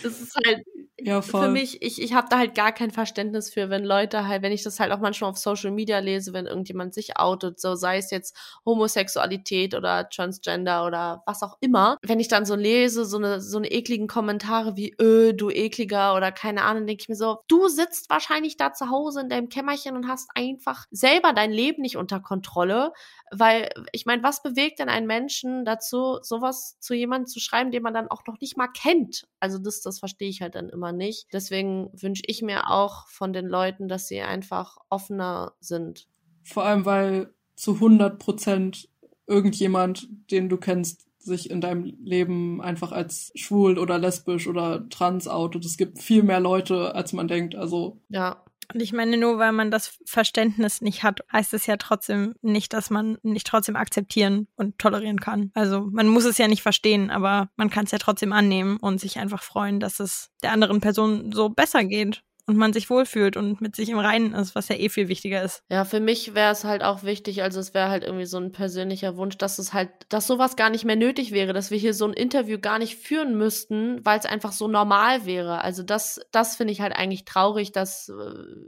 Das 0.00 0.20
ist 0.20 0.36
halt 0.46 0.64
ja, 1.00 1.22
voll. 1.22 1.44
für 1.44 1.48
mich, 1.50 1.80
ich, 1.80 2.02
ich 2.02 2.12
habe 2.12 2.26
da 2.28 2.38
halt 2.38 2.56
gar 2.56 2.72
kein 2.72 2.90
Verständnis 2.90 3.50
für, 3.50 3.70
wenn 3.70 3.84
Leute 3.84 4.26
halt, 4.26 4.42
wenn 4.42 4.50
ich 4.50 4.64
das 4.64 4.80
halt 4.80 4.90
auch 4.90 4.98
manchmal 4.98 5.30
auf 5.30 5.38
Social 5.38 5.70
Media 5.70 6.00
lese, 6.00 6.32
wenn 6.32 6.46
irgendjemand 6.46 6.92
sich 6.92 7.18
outet, 7.18 7.60
so 7.60 7.76
sei 7.76 7.98
es 7.98 8.10
jetzt 8.10 8.36
Homosexualität 8.66 9.74
oder 9.74 10.08
Transgender 10.08 10.84
oder 10.84 11.22
was 11.24 11.44
auch 11.44 11.56
immer, 11.60 11.98
wenn 12.02 12.18
ich 12.18 12.26
dann 12.26 12.44
so 12.44 12.56
lese, 12.56 13.04
so 13.04 13.18
eine, 13.18 13.40
so 13.40 13.58
eine 13.58 13.70
ekligen 13.70 14.08
Kommentare 14.08 14.76
wie, 14.76 14.96
öh, 15.00 15.34
du 15.34 15.50
ekliger 15.50 16.16
oder 16.16 16.32
keine 16.32 16.62
Ahnung, 16.62 16.86
denke 16.86 17.02
ich 17.02 17.08
mir 17.08 17.14
so, 17.14 17.38
du 17.46 17.68
sitzt 17.68 18.10
wahrscheinlich 18.10 18.56
da 18.56 18.72
zu 18.72 18.90
Hause 18.90 19.20
in 19.20 19.28
deinem 19.28 19.48
Kämmerchen 19.48 19.94
und 19.94 20.08
hast 20.08 20.30
einfach 20.34 20.86
selber 20.90 21.32
dein 21.32 21.52
Leben 21.52 21.82
nicht 21.82 21.96
unter 21.96 22.18
Kontrolle, 22.18 22.92
weil 23.30 23.70
ich 23.92 24.04
meine, 24.04 24.24
was 24.24 24.42
bewegt 24.42 24.80
denn 24.80 24.88
einen 24.88 25.06
Menschen 25.06 25.64
dazu, 25.64 26.18
sowas 26.22 26.76
zu 26.80 26.94
jemandem 26.94 27.28
zu 27.28 27.38
schreiben, 27.38 27.70
den 27.70 27.84
man 27.84 27.94
dann 27.94 28.08
auch 28.08 28.22
noch 28.26 28.40
nicht 28.40 28.56
mal 28.56 28.68
kennt? 28.68 29.28
Also 29.38 29.58
das, 29.58 29.80
das 29.82 30.00
verstehe 30.00 30.28
ich 30.28 30.42
halt 30.42 30.56
dann 30.56 30.68
immer 30.68 30.87
nicht. 30.92 31.28
Deswegen 31.32 31.90
wünsche 31.92 32.22
ich 32.26 32.42
mir 32.42 32.70
auch 32.70 33.08
von 33.08 33.32
den 33.32 33.46
Leuten, 33.46 33.88
dass 33.88 34.08
sie 34.08 34.20
einfach 34.20 34.78
offener 34.88 35.54
sind. 35.60 36.08
Vor 36.44 36.64
allem, 36.64 36.84
weil 36.84 37.32
zu 37.56 37.74
100 37.74 38.18
Prozent 38.18 38.88
irgendjemand, 39.26 40.08
den 40.30 40.48
du 40.48 40.56
kennst, 40.56 41.08
sich 41.18 41.50
in 41.50 41.60
deinem 41.60 41.84
Leben 42.02 42.60
einfach 42.62 42.92
als 42.92 43.30
schwul 43.34 43.78
oder 43.78 43.98
lesbisch 43.98 44.48
oder 44.48 44.88
trans 44.88 45.28
outet. 45.28 45.64
Es 45.64 45.76
gibt 45.76 46.00
viel 46.00 46.22
mehr 46.22 46.40
Leute, 46.40 46.94
als 46.94 47.12
man 47.12 47.28
denkt. 47.28 47.54
Also 47.54 48.00
ja. 48.08 48.42
Und 48.72 48.80
ich 48.82 48.92
meine, 48.92 49.16
nur 49.16 49.38
weil 49.38 49.52
man 49.52 49.70
das 49.70 49.98
Verständnis 50.04 50.82
nicht 50.82 51.02
hat, 51.02 51.20
heißt 51.32 51.54
es 51.54 51.66
ja 51.66 51.76
trotzdem 51.78 52.34
nicht, 52.42 52.72
dass 52.74 52.90
man 52.90 53.16
nicht 53.22 53.46
trotzdem 53.46 53.76
akzeptieren 53.76 54.46
und 54.56 54.78
tolerieren 54.78 55.20
kann. 55.20 55.50
Also 55.54 55.88
man 55.90 56.08
muss 56.08 56.26
es 56.26 56.36
ja 56.36 56.48
nicht 56.48 56.62
verstehen, 56.62 57.10
aber 57.10 57.48
man 57.56 57.70
kann 57.70 57.86
es 57.86 57.92
ja 57.92 57.98
trotzdem 57.98 58.32
annehmen 58.32 58.76
und 58.76 59.00
sich 59.00 59.18
einfach 59.18 59.42
freuen, 59.42 59.80
dass 59.80 60.00
es 60.00 60.30
der 60.42 60.52
anderen 60.52 60.80
Person 60.80 61.32
so 61.32 61.48
besser 61.48 61.84
geht 61.84 62.22
und 62.48 62.56
man 62.56 62.72
sich 62.72 62.88
wohlfühlt 62.88 63.36
und 63.36 63.60
mit 63.60 63.76
sich 63.76 63.90
im 63.90 63.98
Reinen 63.98 64.32
ist, 64.32 64.54
was 64.54 64.68
ja 64.68 64.76
eh 64.76 64.88
viel 64.88 65.08
wichtiger 65.08 65.42
ist. 65.42 65.62
Ja, 65.70 65.84
für 65.84 66.00
mich 66.00 66.34
wäre 66.34 66.50
es 66.50 66.64
halt 66.64 66.82
auch 66.82 67.02
wichtig, 67.02 67.42
also 67.42 67.60
es 67.60 67.74
wäre 67.74 67.90
halt 67.90 68.04
irgendwie 68.04 68.24
so 68.24 68.38
ein 68.38 68.52
persönlicher 68.52 69.18
Wunsch, 69.18 69.36
dass 69.36 69.58
es 69.58 69.74
halt, 69.74 69.90
dass 70.08 70.26
sowas 70.26 70.56
gar 70.56 70.70
nicht 70.70 70.86
mehr 70.86 70.96
nötig 70.96 71.30
wäre, 71.32 71.52
dass 71.52 71.70
wir 71.70 71.76
hier 71.76 71.92
so 71.92 72.06
ein 72.06 72.14
Interview 72.14 72.58
gar 72.58 72.78
nicht 72.78 72.96
führen 72.96 73.36
müssten, 73.36 74.02
weil 74.02 74.18
es 74.18 74.24
einfach 74.24 74.52
so 74.52 74.66
normal 74.66 75.26
wäre. 75.26 75.62
Also 75.62 75.82
das, 75.82 76.20
das 76.32 76.56
finde 76.56 76.72
ich 76.72 76.80
halt 76.80 76.96
eigentlich 76.96 77.26
traurig, 77.26 77.70
dass, 77.72 78.08
äh, 78.08 78.14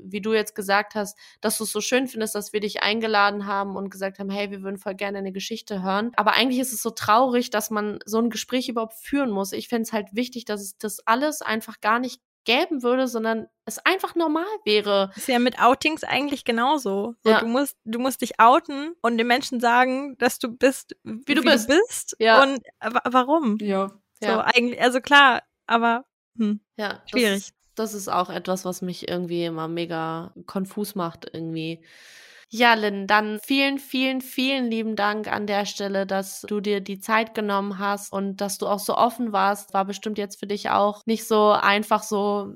wie 0.04 0.20
du 0.20 0.34
jetzt 0.34 0.54
gesagt 0.54 0.94
hast, 0.94 1.16
dass 1.40 1.56
du 1.56 1.64
es 1.64 1.72
so 1.72 1.80
schön 1.80 2.06
findest, 2.06 2.34
dass 2.34 2.52
wir 2.52 2.60
dich 2.60 2.82
eingeladen 2.82 3.46
haben 3.46 3.76
und 3.76 3.88
gesagt 3.88 4.18
haben, 4.18 4.28
hey, 4.28 4.50
wir 4.50 4.60
würden 4.60 4.76
voll 4.76 4.94
gerne 4.94 5.16
eine 5.16 5.32
Geschichte 5.32 5.82
hören. 5.82 6.12
Aber 6.16 6.34
eigentlich 6.34 6.60
ist 6.60 6.74
es 6.74 6.82
so 6.82 6.90
traurig, 6.90 7.48
dass 7.48 7.70
man 7.70 7.98
so 8.04 8.18
ein 8.18 8.28
Gespräch 8.28 8.68
überhaupt 8.68 8.94
führen 8.94 9.30
muss. 9.30 9.52
Ich 9.52 9.68
finde 9.68 9.84
es 9.84 9.94
halt 9.94 10.08
wichtig, 10.12 10.44
dass 10.44 10.60
es 10.60 10.76
das 10.76 10.98
alles 11.06 11.40
einfach 11.40 11.80
gar 11.80 11.98
nicht 11.98 12.20
gäben 12.44 12.82
würde, 12.82 13.08
sondern 13.08 13.48
es 13.64 13.78
einfach 13.78 14.14
normal 14.14 14.44
wäre. 14.64 15.10
Ist 15.16 15.28
ja 15.28 15.38
mit 15.38 15.60
Outings 15.60 16.04
eigentlich 16.04 16.44
genauso. 16.44 17.14
So, 17.22 17.30
ja. 17.30 17.40
du, 17.40 17.46
musst, 17.46 17.76
du 17.84 17.98
musst 17.98 18.22
dich 18.22 18.40
outen 18.40 18.94
und 19.02 19.18
den 19.18 19.26
Menschen 19.26 19.60
sagen, 19.60 20.16
dass 20.18 20.38
du 20.38 20.48
bist, 20.48 20.96
wie, 21.04 21.22
wie 21.26 21.34
du, 21.34 21.42
bist. 21.42 21.68
du 21.68 21.76
bist. 21.76 22.16
Ja. 22.18 22.42
Und 22.42 22.60
warum? 23.04 23.58
Ja. 23.60 23.92
So, 24.20 24.28
ja. 24.28 24.40
eigentlich, 24.54 24.80
also 24.80 25.00
klar, 25.00 25.42
aber 25.66 26.04
hm, 26.36 26.60
ja, 26.76 27.02
schwierig. 27.06 27.52
Das, 27.74 27.90
das 27.92 27.94
ist 27.94 28.08
auch 28.08 28.30
etwas, 28.30 28.64
was 28.64 28.82
mich 28.82 29.08
irgendwie 29.08 29.44
immer 29.44 29.68
mega 29.68 30.34
konfus 30.46 30.94
macht, 30.94 31.30
irgendwie. 31.32 31.82
Ja, 32.52 32.74
Lynn, 32.74 33.06
dann 33.06 33.38
vielen, 33.40 33.78
vielen, 33.78 34.20
vielen 34.20 34.66
lieben 34.70 34.96
Dank 34.96 35.28
an 35.30 35.46
der 35.46 35.66
Stelle, 35.66 36.04
dass 36.04 36.40
du 36.42 36.60
dir 36.60 36.80
die 36.80 36.98
Zeit 36.98 37.32
genommen 37.32 37.78
hast 37.78 38.12
und 38.12 38.38
dass 38.40 38.58
du 38.58 38.66
auch 38.66 38.80
so 38.80 38.96
offen 38.96 39.32
warst. 39.32 39.72
War 39.72 39.84
bestimmt 39.84 40.18
jetzt 40.18 40.40
für 40.40 40.48
dich 40.48 40.68
auch 40.68 41.02
nicht 41.06 41.24
so 41.28 41.50
einfach 41.52 42.02
so 42.02 42.54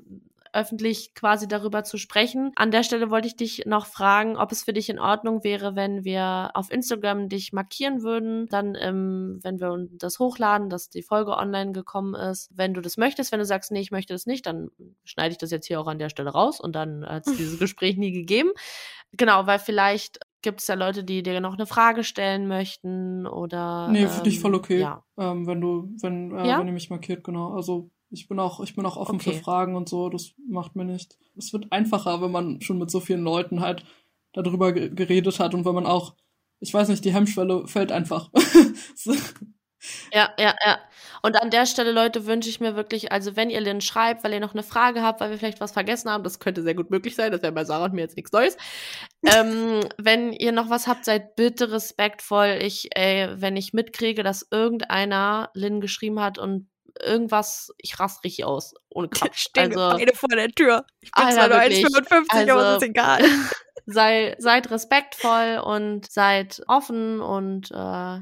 öffentlich 0.55 1.13
quasi 1.13 1.47
darüber 1.47 1.83
zu 1.83 1.97
sprechen. 1.97 2.51
An 2.55 2.71
der 2.71 2.83
Stelle 2.83 3.09
wollte 3.09 3.27
ich 3.27 3.35
dich 3.35 3.65
noch 3.65 3.85
fragen, 3.85 4.37
ob 4.37 4.51
es 4.51 4.63
für 4.63 4.73
dich 4.73 4.89
in 4.89 4.99
Ordnung 4.99 5.43
wäre, 5.43 5.75
wenn 5.75 6.03
wir 6.03 6.51
auf 6.53 6.71
Instagram 6.71 7.29
dich 7.29 7.53
markieren 7.53 8.01
würden, 8.01 8.47
dann, 8.47 8.75
ähm, 8.79 9.39
wenn 9.43 9.59
wir 9.59 9.87
das 9.91 10.19
hochladen, 10.19 10.69
dass 10.69 10.89
die 10.89 11.03
Folge 11.03 11.37
online 11.37 11.73
gekommen 11.73 12.15
ist. 12.15 12.49
Wenn 12.55 12.73
du 12.73 12.81
das 12.81 12.97
möchtest, 12.97 13.31
wenn 13.31 13.39
du 13.39 13.45
sagst, 13.45 13.71
nee, 13.71 13.81
ich 13.81 13.91
möchte 13.91 14.13
das 14.13 14.25
nicht, 14.25 14.45
dann 14.45 14.69
schneide 15.03 15.33
ich 15.33 15.37
das 15.37 15.51
jetzt 15.51 15.67
hier 15.67 15.79
auch 15.79 15.87
an 15.87 15.99
der 15.99 16.09
Stelle 16.09 16.29
raus 16.29 16.59
und 16.59 16.75
dann 16.75 17.05
hat 17.05 17.27
es 17.27 17.37
dieses 17.37 17.59
Gespräch 17.59 17.97
nie 17.97 18.11
gegeben. 18.11 18.51
Genau, 19.11 19.45
weil 19.47 19.59
vielleicht 19.59 20.19
gibt 20.41 20.61
es 20.61 20.67
ja 20.67 20.75
Leute, 20.75 21.03
die 21.03 21.23
dir 21.23 21.41
noch 21.41 21.55
eine 21.55 21.65
Frage 21.65 22.03
stellen 22.03 22.47
möchten 22.47 23.25
oder. 23.25 23.87
Nee, 23.89 24.07
für 24.07 24.19
ähm, 24.19 24.23
dich 24.23 24.39
voll 24.39 24.55
okay. 24.55 24.79
Ja. 24.79 25.03
Ähm, 25.17 25.47
wenn 25.47 25.59
du, 25.59 25.89
wenn, 26.01 26.31
äh, 26.31 26.47
ja? 26.47 26.59
wenn 26.59 26.67
ihr 26.67 26.73
mich 26.73 26.89
markiert, 26.89 27.23
genau. 27.23 27.53
Also 27.53 27.89
ich 28.09 28.27
bin 28.27 28.39
auch, 28.39 28.61
ich 28.61 28.75
bin 28.75 28.85
auch 28.85 28.97
offen 28.97 29.15
okay. 29.15 29.33
für 29.33 29.39
Fragen 29.39 29.75
und 29.75 29.89
so, 29.89 30.09
das 30.09 30.33
macht 30.47 30.75
mir 30.75 30.85
nichts. 30.85 31.17
Es 31.37 31.53
wird 31.53 31.71
einfacher, 31.71 32.21
wenn 32.21 32.31
man 32.31 32.61
schon 32.61 32.77
mit 32.77 32.91
so 32.91 32.99
vielen 32.99 33.23
Leuten 33.23 33.61
halt 33.61 33.85
darüber 34.33 34.73
geredet 34.73 35.39
hat 35.39 35.53
und 35.53 35.65
wenn 35.65 35.75
man 35.75 35.85
auch, 35.85 36.15
ich 36.59 36.73
weiß 36.73 36.89
nicht, 36.89 37.05
die 37.05 37.13
Hemmschwelle 37.13 37.67
fällt 37.67 37.91
einfach. 37.91 38.29
Ja, 40.11 40.33
ja, 40.37 40.55
ja. 40.65 40.79
Und 41.21 41.41
an 41.41 41.49
der 41.49 41.65
Stelle, 41.65 41.91
Leute, 41.91 42.25
wünsche 42.25 42.49
ich 42.49 42.59
mir 42.59 42.75
wirklich, 42.75 43.11
also 43.11 43.35
wenn 43.35 43.49
ihr 43.49 43.61
Lynn 43.61 43.81
schreibt, 43.81 44.23
weil 44.23 44.33
ihr 44.33 44.39
noch 44.39 44.53
eine 44.53 44.63
Frage 44.63 45.01
habt, 45.01 45.19
weil 45.19 45.31
wir 45.31 45.37
vielleicht 45.37 45.61
was 45.61 45.71
vergessen 45.71 46.09
haben, 46.09 46.23
das 46.23 46.39
könnte 46.39 46.61
sehr 46.63 46.75
gut 46.75 46.91
möglich 46.91 47.15
sein, 47.15 47.31
das 47.31 47.41
wäre 47.41 47.51
bei 47.51 47.65
Sarah 47.65 47.85
und 47.85 47.93
mir 47.93 48.01
jetzt 48.01 48.15
nichts 48.15 48.31
Neues. 48.31 48.57
ähm, 49.25 49.81
wenn 49.97 50.33
ihr 50.33 50.51
noch 50.51 50.69
was 50.69 50.87
habt, 50.87 51.05
seid 51.05 51.35
bitte 51.35 51.71
respektvoll. 51.71 52.59
Ich, 52.61 52.89
ey, 52.95 53.29
wenn 53.41 53.57
ich 53.57 53.73
mitkriege, 53.73 54.23
dass 54.23 54.47
irgendeiner 54.51 55.49
Lynn 55.53 55.81
geschrieben 55.81 56.19
hat 56.19 56.37
und 56.37 56.67
irgendwas, 57.01 57.71
ich 57.77 57.99
raste 57.99 58.23
richtig 58.23 58.45
aus. 58.45 58.73
Ohne 58.89 59.09
Quatsch. 59.09 59.47
Stehen 59.49 59.75
also, 59.77 59.97
beide 59.97 60.15
vor 60.15 60.29
der 60.29 60.49
Tür. 60.49 60.85
Ich 61.01 61.11
bin 61.11 61.31
zwar 61.31 61.47
nur 61.47 61.57
1,55, 61.57 62.25
also, 62.29 62.51
aber 62.51 62.75
es 62.77 62.83
ist 62.83 62.89
egal. 62.89 63.23
sei, 63.85 64.35
seid 64.39 64.71
respektvoll 64.71 65.61
und 65.63 66.09
seid 66.09 66.61
offen 66.67 67.21
und 67.21 67.71
äh, 67.71 67.75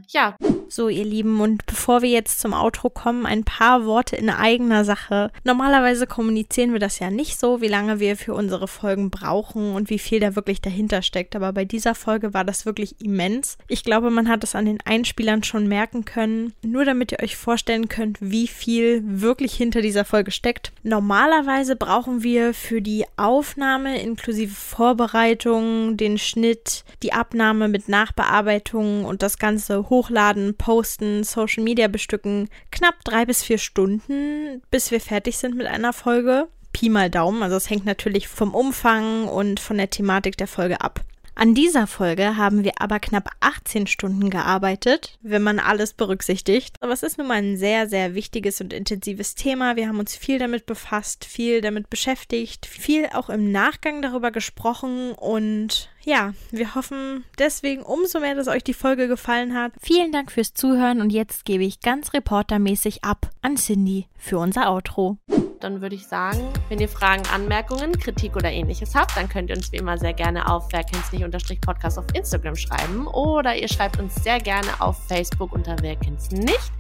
ja. 0.07 0.36
So, 0.67 0.89
ihr 0.89 1.05
Lieben, 1.05 1.39
und 1.39 1.65
bevor 1.65 2.01
wir 2.01 2.09
jetzt 2.09 2.39
zum 2.39 2.53
Outro 2.53 2.89
kommen, 2.89 3.26
ein 3.26 3.43
paar 3.43 3.86
Worte 3.86 4.15
in 4.15 4.30
eigener 4.30 4.86
Sache. 4.86 5.32
Normalerweise 5.43 6.07
kommunizieren 6.07 6.74
wir 6.74 6.80
das 6.80 6.99
ja 6.99 7.11
nicht 7.11 7.39
so, 7.39 7.61
wie 7.61 7.67
lange 7.67 7.99
wir 7.99 8.17
für 8.17 8.34
unsere 8.34 8.67
Folgen 8.67 9.11
brauchen 9.11 9.76
und 9.76 9.89
wie 9.89 9.99
viel 9.99 10.19
da 10.19 10.36
wirklich 10.36 10.61
dahinter 10.61 11.01
steckt. 11.01 11.36
Aber 11.36 11.53
bei 11.53 11.65
dieser 11.65 11.93
Folge 11.93 12.34
war 12.34 12.43
das 12.43 12.65
wirklich 12.65 12.99
immens. 13.01 13.57
Ich 13.67 13.84
glaube, 13.84 14.09
man 14.09 14.28
hat 14.28 14.43
es 14.43 14.55
an 14.55 14.65
den 14.65 14.82
Einspielern 14.82 15.43
schon 15.43 15.67
merken 15.67 16.05
können. 16.05 16.53
Nur 16.63 16.86
damit 16.86 17.11
ihr 17.11 17.19
euch 17.21 17.38
vorstellen 17.38 17.88
könnt, 17.88 18.17
wie 18.19 18.47
viel 18.47 18.62
wirklich 18.68 19.53
hinter 19.53 19.82
dieser 19.82 20.05
Folge 20.05 20.32
steckt. 20.32 20.72
Normalerweise 20.84 21.76
brauchen 21.76 22.24
wir 22.24 22.53
für 22.53 22.82
die 22.82 23.05
Aufnahme 23.18 24.01
inklusive 24.01 24.53
Vorbereitung, 24.53 25.97
den 25.97 26.18
Schnitt, 26.18 26.84
die 27.01 27.14
Abnahme 27.14 27.68
mit 27.68 27.89
Nachbearbeitung 27.89 29.05
und 29.05 29.22
das 29.22 29.38
ganze 29.38 29.89
Hochladen, 29.89 30.55
Posten, 30.55 31.24
Social 31.24 31.64
Media 31.64 31.88
bestücken 31.88 32.49
knapp 32.72 33.03
drei 33.03 33.26
bis 33.26 33.43
vier 33.43 33.57
Stunden, 33.57 34.61
bis 34.72 34.91
wir 34.91 35.01
fertig 35.01 35.38
sind 35.38 35.55
mit 35.55 35.68
einer 35.68 35.93
Folge. 35.93 36.47
Pi 36.72 36.89
mal 36.89 37.09
Daumen, 37.09 37.43
also 37.43 37.55
es 37.55 37.70
hängt 37.70 37.86
natürlich 37.86 38.28
vom 38.28 38.55
Umfang 38.55 39.28
und 39.28 39.59
von 39.59 39.78
der 39.78 39.89
Thematik 39.89 40.38
der 40.38 40.47
Folge 40.47 40.82
ab. 40.82 41.01
An 41.36 41.56
dieser 41.56 41.88
Folge 41.88 42.38
haben 42.38 42.64
wir 42.64 42.74
aber 42.78 43.00
knapp 43.00 43.30
18 43.40 43.88
Stunden 43.88 44.30
gearbeitet, 44.30 45.18
wenn 45.22 45.42
man 45.42 45.60
alles 45.60 45.94
berücksichtigt. 45.94 46.78
Aber 46.82 46.94
es 46.94 47.04
ist 47.04 47.18
nun 47.18 47.28
mal 47.28 47.36
ein 47.36 47.58
sehr, 47.58 47.90
sehr 47.90 48.14
wichtiges 48.14 48.62
und 48.62 48.72
intensives 48.72 49.36
Thema. 49.36 49.76
Wir 49.76 49.88
haben 49.88 50.00
uns 50.00 50.16
viel 50.16 50.38
damit 50.38 50.66
befasst, 50.66 51.26
viel 51.26 51.62
damit 51.62 51.90
beschäftigt, 51.90 52.66
viel 52.66 53.08
auch 53.14 53.30
im 53.30 53.52
Nachgang 53.52 54.02
darüber 54.02 54.32
gesprochen 54.32 55.14
und 55.14 55.90
ja, 56.06 56.34
wir 56.52 56.76
hoffen 56.76 57.24
deswegen 57.40 57.82
umso 57.82 58.20
mehr, 58.20 58.36
dass 58.36 58.48
euch 58.48 58.64
die 58.64 58.74
Folge 58.74 59.08
gefallen 59.08 59.54
hat. 59.56 59.72
Vielen 59.82 60.12
Dank 60.12 60.32
fürs 60.32 60.54
Zuhören 60.54 61.02
und 61.02 61.12
jetzt 61.12 61.46
gebe 61.46 61.64
ich 61.64 61.80
ganz 61.80 62.14
reportermäßig 62.14 63.04
ab 63.04 63.30
an 63.42 63.56
Cindy 63.56 64.08
für 64.18 64.38
unser 64.38 64.70
Outro. 64.70 65.18
Dann 65.64 65.82
würde 65.82 65.95
ich 65.95 66.05
sagen, 66.05 66.51
wenn 66.68 66.80
ihr 66.80 66.89
Fragen, 66.89 67.24
Anmerkungen, 67.34 67.97
Kritik 67.97 68.36
oder 68.36 68.51
ähnliches 68.51 68.93
habt, 68.95 69.16
dann 69.16 69.30
könnt 69.30 69.49
ihr 69.49 69.55
uns 69.55 69.72
wie 69.72 69.78
immer 69.78 69.97
sehr 69.97 70.11
gerne 70.11 70.51
auf 70.51 70.68
wer 70.74 70.84
kennt's 70.84 71.14
nicht 71.14 71.24
unterstrich 71.24 71.61
Podcast 71.61 71.97
auf 71.97 72.03
Instagram 72.14 72.57
schreiben 72.57 73.07
oder 73.07 73.55
ihr 73.55 73.70
schreibt 73.70 73.97
uns 73.97 74.14
sehr 74.16 74.39
gerne 74.39 74.68
auf 74.80 74.97
Facebook 75.07 75.53
unter 75.53 75.78
wer 75.80 75.95
kennt's 75.95 76.32
nicht. 76.32 76.74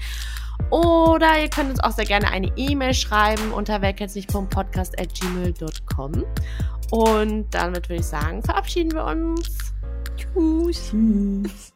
Oder 0.69 1.41
ihr 1.41 1.49
könnt 1.49 1.69
uns 1.69 1.79
auch 1.79 1.91
sehr 1.91 2.03
gerne 2.03 2.29
eine 2.29 2.51
E-Mail 2.57 2.93
schreiben 2.93 3.53
unter 3.53 3.81
werkennt's.podcast.gmail.com. 3.81 6.25
Und 6.91 7.49
damit 7.51 7.87
würde 7.87 8.01
ich 8.01 8.05
sagen, 8.05 8.43
verabschieden 8.43 8.91
wir 8.91 9.05
uns. 9.05 9.73
Tschüss. 10.17 10.91
Tschüss. 10.91 11.72